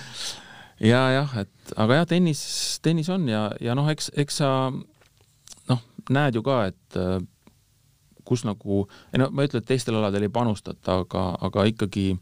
ja 0.83 1.01
jah, 1.17 1.35
et 1.43 1.73
aga 1.75 1.99
jah, 2.01 2.07
tennis, 2.15 2.43
tennis 2.85 3.11
on 3.11 3.27
ja, 3.27 3.49
ja 3.61 3.75
noh, 3.77 3.89
eks, 3.91 4.13
eks 4.23 4.39
sa 4.41 4.53
noh, 4.71 5.83
näed 6.09 6.39
ju 6.39 6.45
ka, 6.45 6.61
et 6.71 6.99
kus 8.29 8.45
nagu, 8.45 8.85
ei 9.11 9.21
no 9.21 9.29
ma 9.33 9.43
ei 9.43 9.49
ütle, 9.49 9.63
et 9.63 9.67
teistel 9.67 9.97
aladel 9.99 10.27
ei 10.27 10.33
panustata, 10.33 11.01
aga, 11.03 11.25
aga 11.49 11.65
ikkagi 11.73 12.13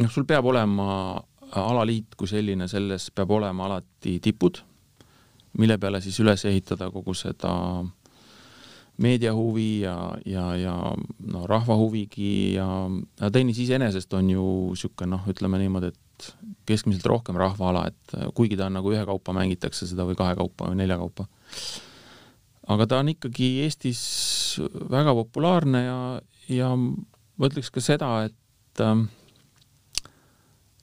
noh, 0.00 0.10
sul 0.10 0.26
peab 0.28 0.48
olema 0.50 1.20
alaliit 1.50 2.16
kui 2.18 2.30
selline, 2.30 2.68
selles 2.70 3.10
peab 3.14 3.30
olema 3.38 3.66
alati 3.68 4.18
tipud, 4.24 4.62
mille 5.60 5.78
peale 5.82 6.00
siis 6.02 6.18
üles 6.22 6.44
ehitada 6.48 6.90
kogu 6.94 7.14
seda 7.18 7.52
meedia 9.00 9.32
huvi 9.34 9.80
ja, 9.80 9.96
ja, 10.28 10.44
ja 10.60 10.74
no 11.32 11.44
rahva 11.48 11.76
huvigi 11.80 12.54
ja, 12.54 12.66
ja 13.20 13.30
tennis 13.32 13.60
iseenesest 13.62 14.12
on 14.18 14.30
ju 14.32 14.46
niisugune 14.70 15.14
noh, 15.14 15.28
ütleme 15.30 15.60
niimoodi, 15.62 15.92
et 15.92 16.30
keskmiselt 16.68 17.06
rohkem 17.08 17.38
rahvaala, 17.40 17.86
et 17.88 18.16
kuigi 18.36 18.58
ta 18.60 18.68
on 18.68 18.76
nagu 18.76 18.92
ühekaupa 18.92 19.34
mängitakse 19.36 19.88
seda 19.88 20.04
või 20.08 20.18
kahekaupa 20.18 20.68
või 20.70 20.82
neljakaupa. 20.82 21.26
aga 22.74 22.86
ta 22.86 23.00
on 23.00 23.14
ikkagi 23.14 23.54
Eestis 23.64 24.02
väga 24.90 25.16
populaarne 25.16 25.84
ja, 25.86 26.00
ja 26.52 26.74
ma 26.76 27.48
ütleks 27.48 27.72
ka 27.72 27.82
seda, 27.84 28.12
et 28.28 28.84
äh, 28.84 29.06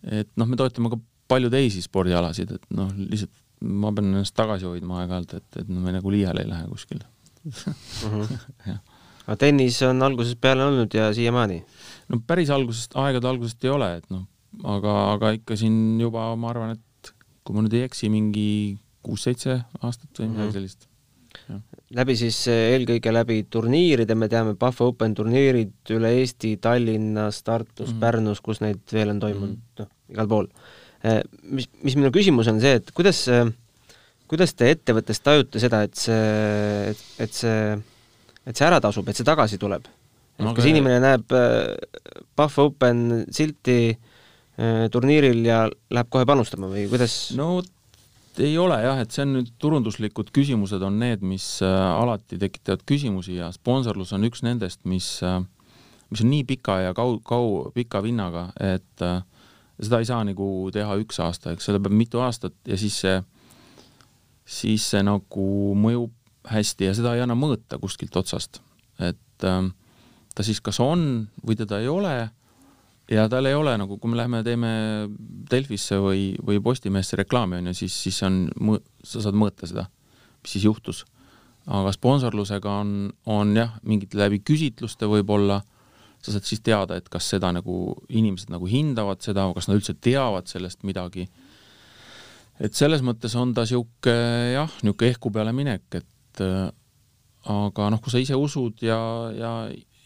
et 0.07 0.29
noh, 0.39 0.47
me 0.47 0.57
toetame 0.59 0.91
ka 0.93 0.99
palju 1.27 1.51
teisi 1.51 1.83
spordialasid, 1.83 2.55
et 2.55 2.73
noh, 2.75 2.89
lihtsalt 2.97 3.33
ma 3.67 3.91
pean 3.95 4.11
ennast 4.11 4.35
tagasi 4.37 4.67
hoidma 4.69 5.01
aeg-ajalt, 5.01 5.37
et, 5.39 5.61
et 5.63 5.69
me 5.69 5.93
nagu 5.95 6.11
liiale 6.13 6.43
ei 6.43 6.49
lähe 6.49 6.67
kuskile. 6.69 7.07
aga 9.27 9.37
tennis 9.39 9.79
on 9.87 10.03
algusest 10.07 10.39
peale 10.41 10.65
olnud 10.67 10.93
ja 10.93 11.11
siiamaani? 11.15 11.61
no 12.09 12.21
päris 12.27 12.51
algusest, 12.53 12.97
aegade 12.99 13.29
algusest 13.29 13.63
ei 13.67 13.73
ole, 13.73 13.93
et 14.01 14.11
noh, 14.13 14.25
aga, 14.63 14.97
aga 15.15 15.33
ikka 15.39 15.59
siin 15.59 15.97
juba 16.01 16.29
ma 16.39 16.51
arvan, 16.53 16.75
et 16.77 17.13
kui 17.43 17.55
ma 17.55 17.63
nüüd 17.63 17.77
ei 17.79 17.87
eksi, 17.87 18.11
mingi 18.11 18.49
kuus-seitse 19.05 19.61
aastat 19.81 20.11
või 20.19 20.31
midagi 20.31 20.37
mm 20.37 20.47
-hmm. 20.47 20.55
sellist 20.59 20.87
läbi 21.97 22.15
siis 22.19 22.39
eh, 22.51 22.73
eelkõige 22.73 23.13
läbi 23.13 23.37
turniiride, 23.51 24.15
me 24.19 24.29
teame 24.31 24.55
Pahva 24.59 24.89
Open 24.91 25.13
turniirid 25.17 25.93
üle 25.95 26.11
Eesti, 26.19 26.55
Tallinnas, 26.61 27.41
Tartus 27.43 27.91
mm, 27.91 27.93
-hmm. 27.93 28.01
Pärnus, 28.01 28.41
kus 28.43 28.61
neid 28.63 28.81
veel 28.93 29.13
on 29.13 29.21
toimunud 29.23 29.55
mm, 29.55 29.61
-hmm. 29.61 29.85
noh, 29.85 29.89
igal 30.11 30.27
pool. 30.27 30.49
mis, 31.43 31.69
mis 31.83 31.95
minu 31.95 32.09
küsimus 32.11 32.47
on 32.51 32.59
see, 32.59 32.79
et 32.81 32.91
kuidas, 32.91 33.21
kuidas 34.27 34.55
te 34.57 34.71
ettevõttes 34.75 35.21
tajute 35.23 35.61
seda, 35.63 35.83
et 35.87 35.95
see, 35.99 36.91
et 37.23 37.33
see, 37.33 37.77
et 38.47 38.57
see 38.57 38.67
ära 38.67 38.81
tasub, 38.83 39.07
et 39.07 39.17
see 39.17 39.27
tagasi 39.27 39.59
tuleb? 39.61 39.87
et 40.37 40.45
no, 40.45 40.53
kas 40.53 40.67
inimene 40.69 40.99
näeb 41.01 41.33
Pahv 42.37 42.59
Open 42.67 43.23
silti 43.33 43.79
turniiril 44.93 45.39
ja 45.45 45.63
läheb 45.67 46.11
kohe 46.13 46.27
panustama 46.29 46.69
või 46.69 46.85
kuidas? 46.91 47.17
no 47.37 47.55
ei 48.39 48.57
ole 48.57 48.77
jah, 48.83 48.99
et 49.01 49.13
see 49.13 49.23
on 49.25 49.33
nüüd 49.37 49.49
turunduslikud 49.61 50.29
küsimused 50.35 50.83
on 50.85 50.99
need, 51.01 51.23
mis 51.25 51.45
äh, 51.65 51.73
alati 51.73 52.39
tekitavad 52.41 52.83
küsimusi 52.87 53.37
ja 53.39 53.49
sponsorlus 53.55 54.13
on 54.15 54.27
üks 54.27 54.43
nendest, 54.45 54.83
mis, 54.89 55.07
äh, 55.25 55.39
mis 56.11 56.23
on 56.23 56.31
nii 56.31 56.43
pika 56.49 56.79
ja 56.85 56.93
kau-, 56.97 57.19
kau-, 57.25 57.71
pika 57.75 58.03
vinnaga, 58.05 58.47
et 58.61 59.05
äh, 59.05 59.21
seda 59.79 60.01
ei 60.01 60.09
saa 60.09 60.23
nagu 60.27 60.49
teha 60.73 60.99
üks 61.01 61.19
aasta, 61.23 61.55
eks 61.55 61.69
seda 61.69 61.81
peab 61.81 61.95
mitu 61.97 62.21
aastat 62.23 62.55
ja 62.67 62.77
siis 62.79 62.99
see, 63.03 63.17
siis 64.47 64.85
see 64.93 65.03
nagu 65.03 65.47
mõjub 65.75 66.13
hästi 66.47 66.87
ja 66.87 66.95
seda 66.95 67.13
ei 67.15 67.23
anna 67.25 67.35
mõõta 67.35 67.79
kuskilt 67.81 68.15
otsast. 68.15 68.61
et 68.99 69.19
ta 69.37 70.43
siis 70.45 70.61
kas 70.63 70.79
on 70.81 71.27
või 71.45 71.57
teda 71.59 71.81
ei 71.83 71.89
ole 71.91 72.29
ja 73.11 73.27
tal 73.31 73.47
ei 73.47 73.55
ole 73.55 73.75
nagu, 73.79 73.97
kui 73.97 74.11
me 74.11 74.19
lähme 74.19 74.41
teeme 74.45 74.71
Delfisse 75.51 75.99
või, 76.03 76.31
või 76.43 76.59
Postimehesse 76.63 77.19
reklaami, 77.21 77.61
on 77.61 77.71
ju, 77.71 77.77
siis, 77.83 77.95
siis 78.07 78.19
on, 78.27 78.45
sa 79.03 79.23
saad 79.23 79.37
mõõta 79.37 79.69
seda, 79.69 79.87
mis 80.43 80.57
siis 80.57 80.67
juhtus. 80.67 81.05
aga 81.67 81.91
sponsorlusega 81.91 82.71
on, 82.81 82.91
on 83.27 83.55
jah, 83.55 83.73
mingite 83.83 84.19
läbi 84.19 84.39
küsitluste 84.39 85.07
võib-olla, 85.07 85.61
sa 86.23 86.31
saad 86.31 86.47
siis 86.47 86.61
teada, 86.63 86.95
et 86.95 87.09
kas 87.11 87.27
seda 87.29 87.51
nagu 87.51 87.95
inimesed 88.07 88.51
nagu 88.51 88.67
hindavad 88.67 89.21
seda, 89.21 89.49
kas 89.55 89.67
nad 89.67 89.79
üldse 89.79 89.93
teavad 89.93 90.47
sellest 90.47 90.83
midagi. 90.87 91.27
Et 92.63 92.73
selles 92.73 93.03
mõttes 93.05 93.35
on 93.37 93.53
ta 93.53 93.65
sihuke 93.69 94.15
jah, 94.53 94.71
niisugune 94.83 95.13
ehku 95.13 95.31
peale 95.33 95.53
minek, 95.55 95.85
et 95.99 96.43
äh, 96.45 96.69
aga 97.47 97.91
noh, 97.93 98.01
kui 98.03 98.11
sa 98.11 98.21
ise 98.21 98.35
usud 98.35 98.81
ja, 98.85 98.97
ja 99.35 99.51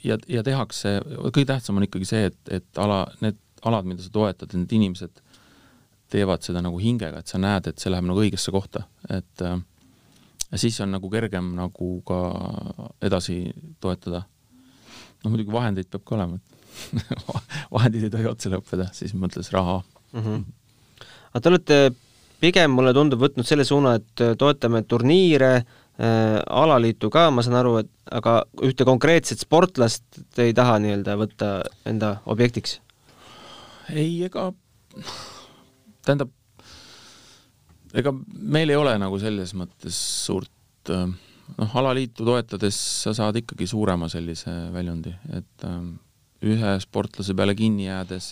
ja, 0.04 0.18
ja 0.30 0.44
tehakse, 0.46 1.00
kõige 1.30 1.48
tähtsam 1.52 1.78
on 1.78 1.86
ikkagi 1.86 2.08
see, 2.10 2.30
et, 2.32 2.40
et 2.50 2.82
ala, 2.82 3.04
need 3.22 3.38
alad, 3.68 3.86
mida 3.86 4.04
sa 4.04 4.14
toetad, 4.14 4.54
need 4.58 4.72
inimesed 4.74 5.22
teevad 6.12 6.44
seda 6.44 6.64
nagu 6.64 6.80
hingega, 6.82 7.22
et 7.22 7.32
sa 7.32 7.40
näed, 7.40 7.70
et 7.70 7.82
see 7.82 7.92
läheb 7.94 8.08
nagu 8.10 8.24
õigesse 8.24 8.52
kohta, 8.54 8.84
et 9.14 9.44
äh, 9.46 9.60
ja 10.52 10.60
siis 10.60 10.80
on 10.84 10.92
nagu 10.92 11.10
kergem 11.12 11.54
nagu 11.56 11.92
ka 12.08 12.20
edasi 13.04 13.44
toetada. 13.80 14.26
no 15.24 15.32
muidugi 15.32 15.54
vahendeid 15.54 15.90
peab 15.92 16.04
ka 16.06 16.18
olema, 16.18 16.40
et 16.98 17.26
vahendid 17.72 18.08
ei 18.08 18.14
tohi 18.14 18.30
otsa 18.30 18.52
lõppeda, 18.52 18.90
siis 18.96 19.14
mõtles 19.14 19.52
raha 19.54 19.82
mm. 20.12 20.22
-hmm. 20.22 20.44
aga 21.32 21.42
te 21.42 21.50
olete 21.50 21.78
pigem, 22.42 22.74
mulle 22.74 22.94
tundub, 22.98 23.22
võtnud 23.22 23.48
selle 23.48 23.64
suuna, 23.68 23.96
et 24.02 24.26
toetame 24.42 24.82
turniire 24.90 25.54
äh,, 25.62 25.80
Äh, 26.02 26.40
alaliitu 26.50 27.12
ka, 27.14 27.28
ma 27.30 27.44
saan 27.46 27.60
aru, 27.60 27.76
et 27.84 28.14
aga 28.16 28.40
ühte 28.66 28.86
konkreetset 28.88 29.44
sportlast 29.44 30.22
ei 30.42 30.54
taha 30.58 30.80
nii-öelda 30.82 31.18
võtta 31.20 31.50
enda 31.86 32.16
objektiks? 32.32 32.80
ei, 33.92 34.24
ega 34.26 34.48
tähendab, 36.02 36.32
ega 37.94 38.16
meil 38.16 38.72
ei 38.72 38.80
ole 38.80 38.96
nagu 39.04 39.20
selles 39.22 39.52
mõttes 39.54 40.00
suurt 40.24 40.94
äh, 40.96 41.06
noh, 41.60 41.76
alaliitu 41.84 42.26
toetades 42.26 42.80
sa 43.04 43.14
saad 43.18 43.38
ikkagi 43.44 43.68
suurema 43.70 44.10
sellise 44.10 44.56
väljundi, 44.74 45.14
et 45.38 45.68
äh, 45.68 45.78
ühe 46.56 46.74
sportlase 46.82 47.36
peale 47.38 47.54
kinni 47.60 47.92
jäädes 47.92 48.32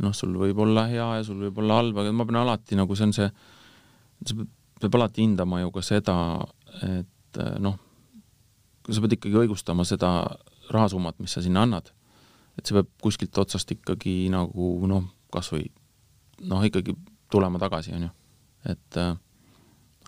noh, 0.00 0.14
sul 0.16 0.34
võib 0.40 0.58
olla 0.64 0.86
hea 0.90 1.06
ja 1.18 1.26
sul 1.26 1.40
võib 1.44 1.60
olla 1.62 1.80
halb, 1.80 2.00
aga 2.00 2.12
ma 2.14 2.26
pean 2.28 2.40
alati 2.40 2.78
nagu 2.78 2.96
see 2.96 3.08
on 3.08 3.14
see, 3.16 3.28
pead 4.24 4.44
peab 4.80 4.98
alati 5.00 5.24
hindama 5.24 5.60
ju 5.60 5.72
ka 5.74 5.84
seda, 5.84 6.16
et 6.86 7.40
eh, 7.40 7.56
noh, 7.62 7.76
sa 8.88 9.02
pead 9.04 9.18
ikkagi 9.18 9.42
õigustama 9.44 9.84
seda 9.88 10.12
rahasummat, 10.72 11.18
mis 11.20 11.34
sa 11.36 11.44
sinna 11.44 11.66
annad. 11.66 11.92
et 12.58 12.66
see 12.66 12.76
peab 12.76 12.88
kuskilt 13.00 13.38
otsast 13.38 13.70
ikkagi 13.72 14.28
nagu 14.32 14.72
noh, 14.90 15.04
kas 15.32 15.52
või 15.52 15.68
noh, 16.50 16.64
ikkagi 16.66 16.96
tulema 17.30 17.60
tagasi, 17.62 17.94
on 17.96 18.08
ju. 18.08 18.12
et 18.72 19.00
eh, 19.00 19.12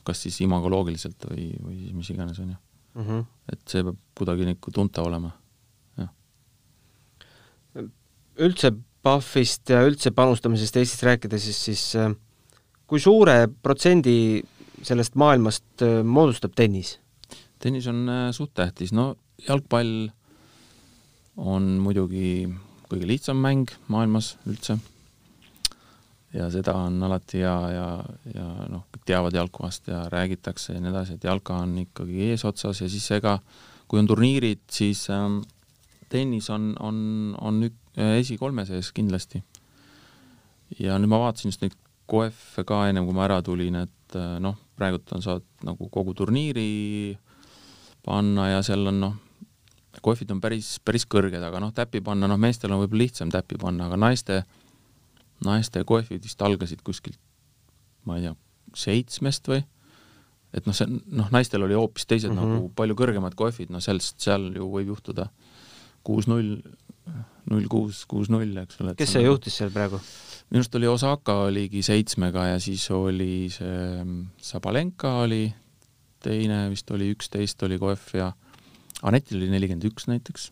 kas 0.02 0.24
siis 0.24 0.40
imagoloogiliselt 0.42 1.28
või, 1.30 1.52
või 1.62 1.76
siis 1.84 1.98
mis 1.98 2.10
iganes, 2.10 2.40
on 2.42 2.54
ju 2.54 2.56
mm. 2.56 3.04
-hmm. 3.06 3.26
et 3.52 3.68
see 3.68 3.84
peab 3.84 4.00
kuidagi 4.18 4.48
nagu 4.48 4.74
tuntav 4.74 5.06
olema, 5.10 5.30
jah. 6.00 6.10
üldse 8.40 8.72
PUFFist 9.02 9.72
ja 9.72 9.82
üldse 9.86 10.12
panustamisest 10.14 10.76
Eestis 10.78 11.02
rääkides, 11.06 11.44
siis, 11.48 11.60
siis 11.66 11.84
eh, 11.98 12.12
kui 12.86 13.00
suure 13.02 13.46
protsendi 13.62 14.42
sellest 14.82 15.16
maailmast 15.18 15.84
äh, 15.84 16.00
moodustab 16.04 16.54
tennis? 16.58 16.98
tennis 17.62 17.86
on 17.86 18.08
äh, 18.10 18.30
suht 18.34 18.54
tähtis, 18.58 18.92
no 18.92 19.14
jalgpall 19.46 20.10
on 21.38 21.76
muidugi 21.82 22.48
kõige 22.90 23.08
lihtsam 23.08 23.38
mäng 23.40 23.70
maailmas 23.88 24.34
üldse. 24.46 24.76
ja 26.32 26.48
seda 26.50 26.74
on 26.76 27.02
alati 27.02 27.42
ja, 27.42 27.54
ja, 27.72 27.86
ja 28.34 28.46
noh, 28.72 28.86
kõik 28.92 29.06
teavad 29.08 29.34
jalkavast 29.36 29.88
ja 29.88 30.06
räägitakse 30.12 30.74
ja 30.74 30.80
nii 30.80 30.92
edasi, 30.92 31.16
et 31.16 31.24
jalka 31.24 31.58
on 31.64 31.76
ikkagi 31.84 32.30
eesotsas 32.30 32.82
ja 32.82 32.88
siis 32.88 33.10
ega 33.18 33.38
kui 33.88 34.00
on 34.00 34.08
turniirid, 34.08 34.62
siis 34.72 35.04
ähm, 35.12 35.42
tennis 36.08 36.48
on, 36.50 36.72
on, 36.80 36.96
on 37.40 37.62
ük, 37.68 37.74
äh, 37.76 37.81
esikolme 37.96 38.64
sees 38.66 38.92
kindlasti. 38.92 39.42
ja 40.78 40.98
nüüd 40.98 41.12
ma 41.12 41.20
vaatasin 41.26 41.52
just 41.52 41.64
neid 41.64 41.76
KOF-e 42.08 42.64
ka 42.68 42.86
ennem 42.88 43.04
kui 43.06 43.14
ma 43.16 43.26
ära 43.26 43.42
tulin, 43.44 43.76
et 43.84 44.16
noh, 44.40 44.56
praegult 44.76 45.12
on, 45.12 45.22
saad 45.24 45.44
nagu 45.64 45.88
kogu 45.92 46.14
turniiri 46.16 47.16
panna 48.04 48.48
ja 48.50 48.62
seal 48.66 48.86
on 48.90 49.00
noh, 49.00 49.18
kohvid 50.02 50.32
on 50.34 50.40
päris, 50.42 50.74
päris 50.84 51.04
kõrged, 51.06 51.42
aga 51.44 51.60
noh, 51.62 51.72
täppi 51.76 52.02
panna, 52.04 52.28
noh, 52.30 52.40
meestel 52.40 52.72
on 52.72 52.82
võib-olla 52.82 53.04
lihtsam 53.04 53.30
täppi 53.32 53.58
panna, 53.60 53.86
aga 53.90 53.98
naiste, 54.00 54.40
naiste 55.44 55.84
kohvid 55.88 56.24
vist 56.24 56.42
algasid 56.42 56.82
kuskilt, 56.86 57.20
ma 58.08 58.18
ei 58.18 58.26
tea, 58.26 58.34
seitsmest 58.86 59.52
või? 59.52 59.62
et 60.52 60.66
noh, 60.68 60.76
see, 60.76 60.88
noh, 60.88 61.30
naistel 61.32 61.64
oli 61.64 61.76
hoopis 61.76 62.04
teised 62.08 62.28
mm 62.28 62.36
-hmm. 62.38 62.56
nagu 62.56 62.72
palju 62.76 62.96
kõrgemad 62.98 63.36
kohvid, 63.36 63.70
no 63.72 63.80
sellest, 63.80 64.18
seal 64.20 64.50
ju 64.56 64.68
võib 64.68 64.92
juhtuda 64.92 65.30
kuus-null, 66.04 66.58
null 67.50 67.66
kuus, 67.70 68.04
kuus-null, 68.10 68.54
eks 68.62 68.80
ole. 68.82 68.94
kes 68.98 69.16
see 69.16 69.24
juhtis 69.24 69.58
seal 69.60 69.72
praegu? 69.74 70.00
minu 70.52 70.60
arust 70.60 70.74
oli 70.78 70.88
Osaka 70.90 71.38
oligi 71.48 71.82
seitsmega 71.86 72.52
ja 72.52 72.58
siis 72.62 72.84
oli 72.94 73.48
see 73.52 73.78
mm, 74.04 74.26
Sabalenka 74.42 75.14
oli 75.24 75.46
teine, 76.22 76.66
vist 76.70 76.90
oli 76.94 77.10
üksteist 77.14 77.62
oli 77.66 77.78
Koef 77.82 78.12
ja 78.14 78.32
Anetil 79.02 79.40
oli 79.40 79.50
nelikümmend 79.50 79.88
üks 79.88 80.06
näiteks. 80.10 80.50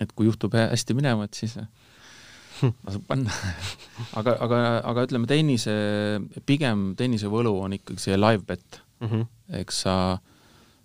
et 0.00 0.12
kui 0.12 0.28
juhtub 0.28 0.54
hästi 0.56 0.94
minema, 0.96 1.26
et 1.26 1.36
siis 1.36 1.58
tasub 2.86 3.04
panna 3.08 3.32
aga, 4.18 4.36
aga, 4.40 4.62
aga 4.92 5.04
ütleme, 5.08 5.28
tennise, 5.28 5.74
pigem 6.48 6.92
tennise 6.96 7.30
võlu 7.32 7.56
on 7.64 7.76
ikkagi 7.76 8.08
see 8.08 8.16
live 8.16 8.46
bet 8.46 8.80
mm. 9.00 9.08
-hmm. 9.10 9.26
eks 9.60 9.82
sa, 9.86 9.96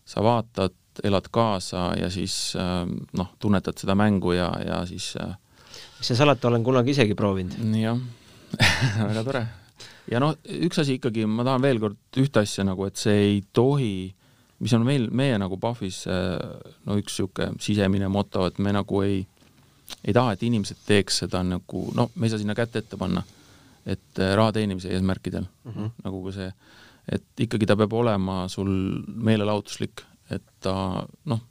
sa 0.05 0.23
vaatad, 0.25 0.75
elad 1.04 1.27
kaasa 1.32 1.91
ja 1.99 2.10
siis 2.12 2.54
noh, 2.58 3.30
tunnetad 3.39 3.77
seda 3.80 3.95
mängu 3.95 4.34
ja, 4.36 4.49
ja 4.65 4.82
siis 4.86 5.13
mis 5.15 6.10
seal 6.10 6.19
salata, 6.19 6.49
olen 6.49 6.63
kunagi 6.63 6.91
isegi 6.95 7.15
proovinud. 7.15 7.60
jah 7.80 7.99
väga 9.10 9.23
tore. 9.23 9.43
ja 10.12 10.19
noh, 10.19 10.36
üks 10.67 10.82
asi 10.82 10.97
ikkagi, 10.99 11.25
ma 11.30 11.45
tahan 11.47 11.63
veel 11.63 11.80
kord 11.84 12.21
ühte 12.21 12.43
asja 12.43 12.65
nagu, 12.67 12.88
et 12.89 12.99
see 12.99 13.19
ei 13.27 13.43
tohi, 13.54 14.12
mis 14.62 14.73
on 14.77 14.86
meil, 14.86 15.08
meie 15.15 15.38
nagu 15.41 15.58
PUFFis 15.62 16.04
no 16.08 16.97
üks 16.99 17.15
niisugune 17.15 17.62
sisemine 17.63 18.10
moto, 18.12 18.47
et 18.49 18.60
me 18.60 18.73
nagu 18.75 19.04
ei, 19.06 19.21
ei 20.04 20.15
taha, 20.15 20.36
et 20.36 20.43
inimesed 20.47 20.84
teeks 20.88 21.23
seda 21.23 21.43
nagu, 21.45 21.88
noh, 21.97 22.12
me 22.15 22.27
ei 22.27 22.34
saa 22.34 22.41
sinna 22.41 22.58
kätt 22.58 22.77
ette 22.82 22.99
panna, 22.99 23.23
et 23.86 24.21
äh, 24.21 24.36
raha 24.38 24.54
teenimise 24.58 24.91
eesmärkidel 24.93 25.45
mm, 25.45 25.73
-hmm. 25.73 25.91
nagu 26.06 26.23
ka 26.27 26.36
see, 26.36 26.51
et 27.17 27.45
ikkagi 27.47 27.69
ta 27.69 27.77
peab 27.77 27.93
olema 27.93 28.43
sul 28.49 28.71
meelelahutuslik, 29.08 30.04
et 30.31 30.45
ta 30.63 30.73
noh, 31.25 31.43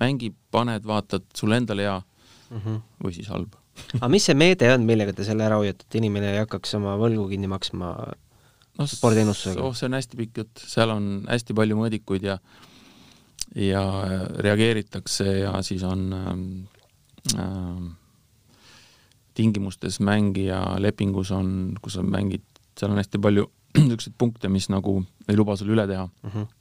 mängib, 0.00 0.36
paned, 0.50 0.84
vaatad, 0.86 1.24
sulle 1.36 1.56
endale 1.60 1.86
hea 1.86 1.96
mm 1.98 2.58
-hmm. 2.58 2.82
või 3.04 3.16
siis 3.16 3.30
halb 3.32 3.56
aga 3.98 4.08
mis 4.12 4.26
see 4.28 4.36
meede 4.38 4.68
on, 4.74 4.86
millega 4.88 5.12
te 5.12 5.24
selle 5.26 5.44
ära 5.46 5.58
hoiate, 5.60 5.84
et 5.88 5.98
inimene 6.00 6.32
ei 6.32 6.40
hakkaks 6.44 6.76
oma 6.78 6.96
võlgu 7.00 7.28
kinni 7.32 7.48
maksma 7.50 7.92
no, 8.78 8.86
sporditeenustusega? 8.86 9.62
oh, 9.64 9.74
see 9.76 9.88
on 9.88 9.98
hästi 9.98 10.20
pikk 10.22 10.42
jutt, 10.42 10.64
seal 10.64 10.92
on 10.94 11.10
hästi 11.28 11.56
palju 11.56 11.78
mõõdikuid 11.80 12.26
ja 12.30 12.38
ja 13.56 13.82
reageeritakse 14.42 15.26
ja 15.44 15.52
siis 15.64 15.84
on 15.86 16.08
ähm, 16.12 16.42
ähm, 17.38 17.86
tingimustes 19.36 20.00
mängija 20.00 20.60
lepingus 20.82 21.30
on, 21.36 21.76
kus 21.82 21.98
sa 21.98 22.04
mängid, 22.04 22.44
seal 22.78 22.92
on 22.92 23.00
hästi 23.00 23.20
palju 23.22 23.46
niisuguseid 23.76 24.16
punkte, 24.18 24.50
mis 24.52 24.70
nagu 24.72 24.98
ei 25.28 25.36
luba 25.38 25.56
sul 25.56 25.74
üle 25.76 25.88
teha 25.88 26.08
uh. 26.08 26.30
Mhm. 26.30 26.52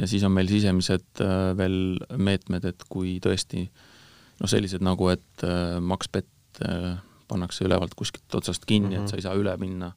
Ja 0.00 0.06
siis 0.08 0.24
on 0.24 0.32
meil 0.32 0.48
sisemised 0.48 1.20
äh, 1.20 1.52
veel 1.56 1.98
meetmed, 2.16 2.64
et 2.68 2.84
kui 2.88 3.18
tõesti 3.22 3.66
noh, 3.66 4.48
sellised 4.50 4.84
nagu, 4.84 5.08
et 5.12 5.44
äh, 5.46 5.78
Max 5.80 6.10
Bet 6.12 6.62
äh, 6.64 6.94
pannakse 7.28 7.64
ülevalt 7.66 7.94
kuskilt 7.96 8.34
otsast 8.34 8.64
kinni 8.66 8.88
mm, 8.88 8.92
-hmm. 8.92 8.96
et 8.96 9.02
Mhm. 9.02 9.10
sa 9.10 9.16
ei 9.16 9.22
saa 9.22 9.34
üle 9.34 9.56
minna. 9.56 9.92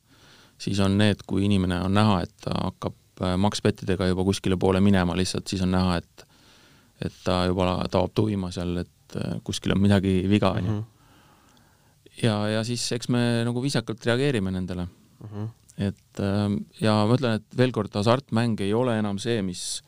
siis 0.58 0.80
on 0.80 0.98
need, 0.98 1.20
kui 1.28 1.46
inimene 1.46 1.82
on 1.82 1.94
näha, 1.94 2.22
et 2.22 2.32
ta 2.42 2.52
hakkab 2.64 2.94
makspettidega 3.38 4.08
juba 4.08 4.24
kuskile 4.24 4.58
poole 4.58 4.80
minema, 4.80 5.16
lihtsalt 5.16 5.48
siis 5.48 5.62
on 5.62 5.72
näha, 5.72 5.98
et 5.98 6.26
et 7.02 7.14
ta 7.24 7.46
juba 7.46 7.84
taob 7.92 8.12
tuima 8.16 8.52
seal, 8.52 8.78
et 8.78 9.18
kuskil 9.44 9.72
on 9.72 9.82
midagi 9.82 10.30
viga, 10.30 10.52
on 10.52 10.66
ju. 10.66 10.86
ja, 12.24 12.48
ja 12.48 12.64
siis 12.64 12.92
eks 12.92 13.10
me 13.10 13.44
nagu 13.44 13.62
viisakalt 13.62 14.06
reageerime 14.06 14.52
nendele 14.52 14.88
et 15.78 16.20
ähm, 16.24 16.62
ja 16.80 16.96
ma 17.08 17.18
ütlen, 17.18 17.42
et 17.42 17.58
veel 17.58 17.74
kord, 17.76 17.94
hasartmäng 17.96 18.60
ei 18.64 18.72
ole 18.76 18.96
enam 19.00 19.20
see, 19.22 19.42
mis, 19.46 19.82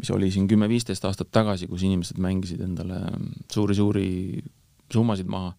mis 0.00 0.10
oli 0.14 0.30
siin 0.32 0.48
kümme-viisteist 0.50 1.04
aastat 1.04 1.30
tagasi, 1.34 1.68
kus 1.68 1.84
inimesed 1.84 2.20
mängisid 2.22 2.62
endale 2.64 3.02
suuri-suuri 3.52 4.40
summasid 4.92 5.28
maha. 5.30 5.52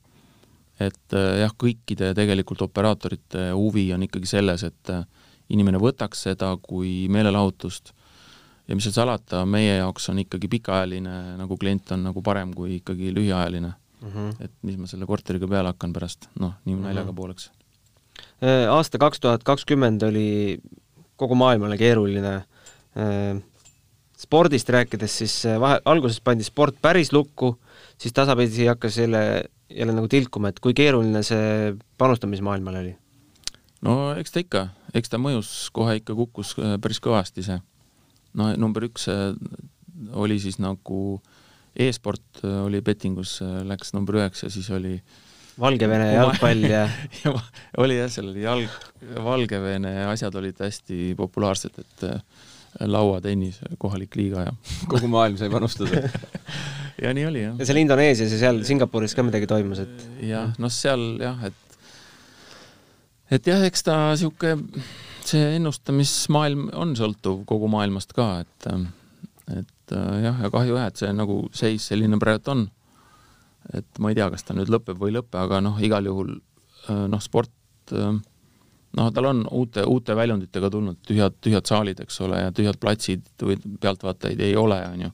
et 0.79 1.13
äh, 1.15 1.41
jah, 1.43 1.53
kõikide 1.55 2.13
tegelikult 2.17 2.65
operaatorite 2.65 3.51
huvi 3.53 3.91
on 3.95 4.03
ikkagi 4.03 4.27
selles, 4.27 4.65
et 4.67 4.91
äh, 4.91 5.05
inimene 5.53 5.79
võtaks 5.79 6.25
seda 6.25 6.49
kui 6.61 7.05
meelelahutust 7.13 7.93
ja 8.65 8.75
mis 8.75 8.87
seal 8.87 8.97
salata, 8.97 9.43
meie 9.45 9.77
jaoks 9.77 10.09
on 10.09 10.23
ikkagi 10.25 10.49
pikaajaline 10.57 11.37
nagu 11.37 11.57
klient 11.61 11.93
on 11.93 12.07
nagu 12.09 12.23
parem 12.25 12.53
kui 12.57 12.79
ikkagi 12.79 13.13
lühiajaline 13.13 13.69
mm. 13.69 14.09
-hmm. 14.09 14.33
et 14.41 14.57
mis 14.63 14.81
ma 14.81 14.89
selle 14.89 15.05
korteriga 15.05 15.47
peale 15.47 15.69
hakkan 15.69 15.93
pärast, 15.93 16.27
noh, 16.41 16.57
nii 16.65 16.81
naljaga 16.81 17.13
pooleks 17.13 17.51
Äh, 17.51 17.64
aasta 18.71 18.99
kaks 19.01 19.19
tuhat 19.23 19.43
kakskümmend 19.47 20.03
oli 20.03 20.59
kogu 21.19 21.35
maailmale 21.35 21.77
keeruline. 21.79 22.35
Äh, 22.95 23.41
spordist 24.19 24.69
rääkides, 24.71 25.17
siis 25.21 25.35
äh, 25.45 25.59
vahe, 25.59 25.81
alguses 25.85 26.21
pandi 26.23 26.45
sport 26.47 26.77
päris 26.81 27.11
lukku, 27.13 27.55
siis 27.97 28.13
tasapisi 28.15 28.67
hakkas 28.69 28.97
jälle, 28.97 29.43
jälle 29.69 29.95
nagu 29.95 30.07
tilkuma, 30.07 30.51
et 30.51 30.61
kui 30.63 30.73
keeruline 30.73 31.23
see 31.23 31.75
panustamismaailmal 31.97 32.79
oli? 32.83 32.95
no 33.85 34.15
eks 34.17 34.31
ta 34.31 34.41
ikka, 34.41 34.61
eks 34.95 35.11
ta 35.11 35.19
mõjus 35.21 35.49
kohe 35.75 35.97
ikka 35.99 36.15
kukkus 36.17 36.55
päris 36.81 37.01
kõvasti 37.03 37.43
see. 37.45 37.59
no 38.33 38.47
number 38.57 38.87
üks 38.87 39.09
oli 40.15 40.39
siis 40.39 40.57
nagu 40.63 41.19
e-sport 41.75 42.41
oli 42.63 42.79
bettingus, 42.81 43.41
läks 43.67 43.91
number 43.93 44.21
üheksa, 44.21 44.49
siis 44.49 44.71
oli 44.71 44.95
äh, 44.95 45.24
Valgevene 45.59 46.09
jalgpall 46.11 46.65
ja 46.67 46.83
ja 47.23 47.33
oli 47.81 47.99
jah, 47.99 48.09
seal 48.11 48.31
oli 48.31 48.43
jalg, 48.43 48.75
Valgevene 49.23 49.93
asjad 50.09 50.35
olid 50.41 50.59
hästi 50.59 51.13
populaarsed, 51.19 51.79
et 51.79 52.07
äh, 52.09 52.19
lauatennis, 52.91 53.61
kohalik 53.79 54.17
liiga 54.19 54.49
ja 54.49 54.55
kogu 54.91 55.07
maailm 55.11 55.39
sai 55.39 55.51
panustada 55.53 56.03
ja 57.03 57.13
nii 57.15 57.27
oli 57.29 57.45
jah. 57.45 57.55
ja 57.59 57.69
seal 57.69 57.79
Indoneesias 57.81 58.35
ja 58.35 58.41
seal 58.41 58.63
Singapuris 58.67 59.15
ka 59.15 59.23
midagi 59.23 59.47
toimus, 59.47 59.83
et 59.85 60.05
jah, 60.27 60.51
noh, 60.59 60.73
seal 60.73 61.07
jah, 61.23 61.39
et 61.47 61.79
et 63.35 63.51
jah, 63.53 63.63
eks 63.65 63.87
ta 63.87 63.97
niisugune, 64.11 64.83
see 65.25 65.55
ennustamismaailm 65.55 66.69
on 66.77 66.93
sõltuv 66.99 67.41
kogu 67.49 67.71
maailmast 67.71 68.13
ka, 68.17 68.43
et 68.43 68.71
et 69.55 69.95
äh, 69.95 70.15
jah, 70.25 70.43
ja 70.43 70.51
kahju 70.51 70.75
jah, 70.75 70.91
et 70.91 70.99
see 70.99 71.15
nagu 71.15 71.45
seis 71.55 71.87
selline 71.93 72.19
praegu 72.21 72.51
on 72.51 72.67
et 73.73 73.99
ma 73.99 74.11
ei 74.11 74.17
tea, 74.17 74.29
kas 74.33 74.45
ta 74.45 74.55
nüüd 74.57 74.69
lõpeb 74.71 74.99
või 74.99 75.13
ei 75.13 75.19
lõpe, 75.19 75.39
aga 75.41 75.61
noh, 75.63 75.77
igal 75.83 76.05
juhul 76.05 76.35
äh, 76.35 77.05
noh, 77.09 77.21
sport 77.23 77.95
äh, 77.95 78.15
noh, 78.95 79.11
tal 79.13 79.29
on 79.29 79.43
uute, 79.51 79.83
uute 79.87 80.15
väljunditega 80.15 80.69
tulnud 80.71 81.01
tühjad, 81.07 81.35
tühjad 81.43 81.67
saalid, 81.69 82.01
eks 82.05 82.19
ole, 82.25 82.39
ja 82.45 82.53
tühjad 82.55 82.79
platsid 82.81 83.27
või 83.41 83.57
pealtvaatajaid 83.81 84.43
ei 84.45 84.55
ole, 84.59 84.79
on 84.93 85.05
ju. 85.07 85.11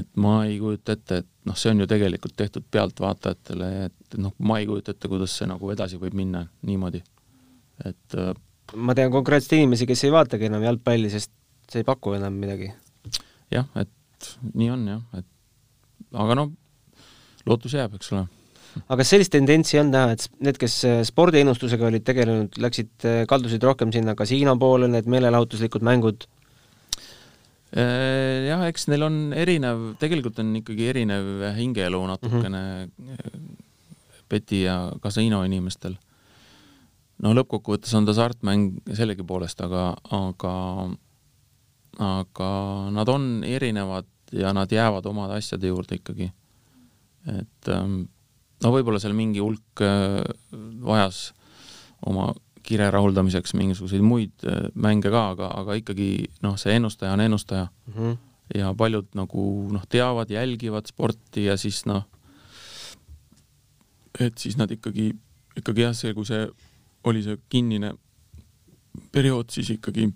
et 0.00 0.10
ma 0.20 0.34
ei 0.44 0.58
kujuta 0.60 0.96
ette, 0.96 1.22
et 1.22 1.48
noh, 1.48 1.56
see 1.56 1.72
on 1.72 1.82
ju 1.84 1.88
tegelikult 1.90 2.36
tehtud 2.36 2.66
pealtvaatajatele, 2.70 3.70
et 3.88 4.20
noh, 4.20 4.34
ma 4.44 4.60
ei 4.60 4.68
kujuta 4.68 4.94
ette, 4.94 5.08
kuidas 5.08 5.36
see 5.38 5.48
nagu 5.50 5.72
edasi 5.72 6.00
võib 6.00 6.16
minna 6.18 6.44
niimoodi, 6.68 7.02
et 7.86 8.18
äh, 8.18 8.34
ma 8.76 8.94
tean 8.94 9.12
konkreetseid 9.14 9.60
inimesi, 9.60 9.88
kes 9.88 10.04
ei 10.06 10.14
vaatagi 10.14 10.50
enam 10.50 10.64
jalgpalli, 10.66 11.10
sest 11.12 11.32
see 11.70 11.82
ei 11.82 11.86
paku 11.88 12.14
enam 12.18 12.36
midagi. 12.36 12.72
jah, 13.50 13.68
et 13.80 14.34
nii 14.52 14.70
on 14.74 14.88
jah, 14.88 15.04
et 15.16 15.26
aga 16.12 16.36
noh, 16.42 16.52
lootus 17.48 17.74
jääb, 17.76 17.94
eks 17.96 18.12
ole. 18.14 18.26
aga 18.86 18.98
kas 19.00 19.12
sellist 19.14 19.32
tendentsi 19.34 19.80
on 19.80 19.90
näha, 19.92 20.14
et 20.14 20.26
need, 20.44 20.58
kes 20.60 20.76
äh, 20.88 21.00
spordiennustusega 21.06 21.88
olid 21.88 22.04
tegelenud, 22.06 22.58
läksid, 22.62 22.92
äh, 23.08 23.22
kaldusid 23.30 23.64
rohkem 23.66 23.92
sinna 23.94 24.14
kasiino 24.18 24.54
poole, 24.60 24.90
need 24.90 25.08
meelelahutuslikud 25.10 25.84
mängud? 25.86 26.26
Äh, 27.70 28.46
jah, 28.50 28.62
eks 28.68 28.88
neil 28.90 29.06
on 29.06 29.18
erinev, 29.36 29.90
tegelikult 30.02 30.38
on 30.42 30.54
ikkagi 30.60 30.88
erinev 30.92 31.50
hingeelu 31.58 32.00
natukene 32.12 32.62
mm 32.86 33.10
-hmm. 33.10 33.58
peti 34.28 34.62
ja 34.62 34.92
kasiino 35.00 35.44
inimestel. 35.44 35.96
no 37.20 37.34
lõppkokkuvõttes 37.36 37.94
on 37.94 38.06
ta 38.06 38.14
hasartmäng 38.14 38.80
sellegipoolest, 38.96 39.60
aga, 39.60 39.96
aga, 40.10 40.54
aga 41.98 42.50
nad 42.90 43.08
on 43.08 43.44
erinevad 43.44 44.06
ja 44.32 44.52
nad 44.52 44.72
jäävad 44.72 45.06
omade 45.06 45.34
asjade 45.34 45.66
juurde 45.66 45.98
ikkagi 45.98 46.30
et 47.28 47.68
ähm, 47.68 48.04
no 48.64 48.72
võib-olla 48.74 49.00
seal 49.02 49.16
mingi 49.16 49.42
hulk 49.42 49.82
äh, 49.84 50.22
vajas 50.84 51.30
oma 52.08 52.30
kire 52.66 52.90
rahuldamiseks 52.92 53.54
mingisuguseid 53.58 54.04
muid 54.04 54.46
äh, 54.48 54.68
mänge 54.74 55.12
ka, 55.12 55.24
aga, 55.34 55.50
aga 55.62 55.76
ikkagi 55.80 56.10
noh, 56.44 56.56
see 56.60 56.76
ennustaja 56.76 57.14
on 57.16 57.24
ennustaja 57.24 57.66
mm. 57.68 57.94
-hmm. 57.94 58.16
ja 58.60 58.72
paljud 58.76 59.08
nagu 59.18 59.44
noh, 59.72 59.84
teavad, 59.88 60.30
jälgivad 60.30 60.86
sporti 60.86 61.44
ja 61.48 61.56
siis 61.56 61.84
noh, 61.86 62.06
et 64.20 64.38
siis 64.38 64.56
nad 64.56 64.70
ikkagi, 64.70 65.12
ikkagi 65.56 65.86
jah, 65.86 65.94
see, 65.96 66.14
kui 66.14 66.26
see 66.26 66.48
oli 67.04 67.22
see 67.22 67.38
kinnine 67.48 67.94
periood, 69.12 69.50
siis 69.50 69.70
ikkagi 69.70 70.10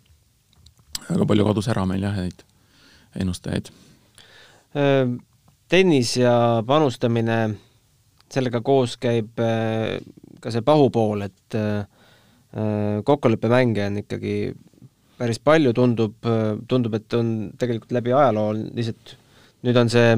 väga 1.09 1.27
palju 1.27 1.45
kadus 1.45 1.69
ära 1.73 1.87
meil 1.87 2.03
jah, 2.03 2.17
neid 2.17 2.45
ennustajaid 3.15 3.71
tennis 5.69 6.17
ja 6.19 6.35
panustamine, 6.67 7.39
sellega 8.33 8.61
koos 8.65 8.97
käib 9.01 9.41
äh, 9.43 9.99
ka 10.43 10.53
see 10.53 10.65
pahupool, 10.65 11.25
et 11.27 11.59
äh, 11.59 11.85
kokkuleppemänge 13.05 13.89
on 13.89 13.99
ikkagi 14.05 14.37
päris 15.19 15.41
palju, 15.43 15.73
tundub, 15.75 16.15
tundub, 16.71 16.95
et 16.95 17.15
on 17.19 17.29
tegelikult 17.59 17.91
läbi 17.97 18.13
ajaloo 18.15 18.53
lihtsalt, 18.55 19.17
nüüd 19.67 19.79
on 19.81 19.91
see 19.91 20.13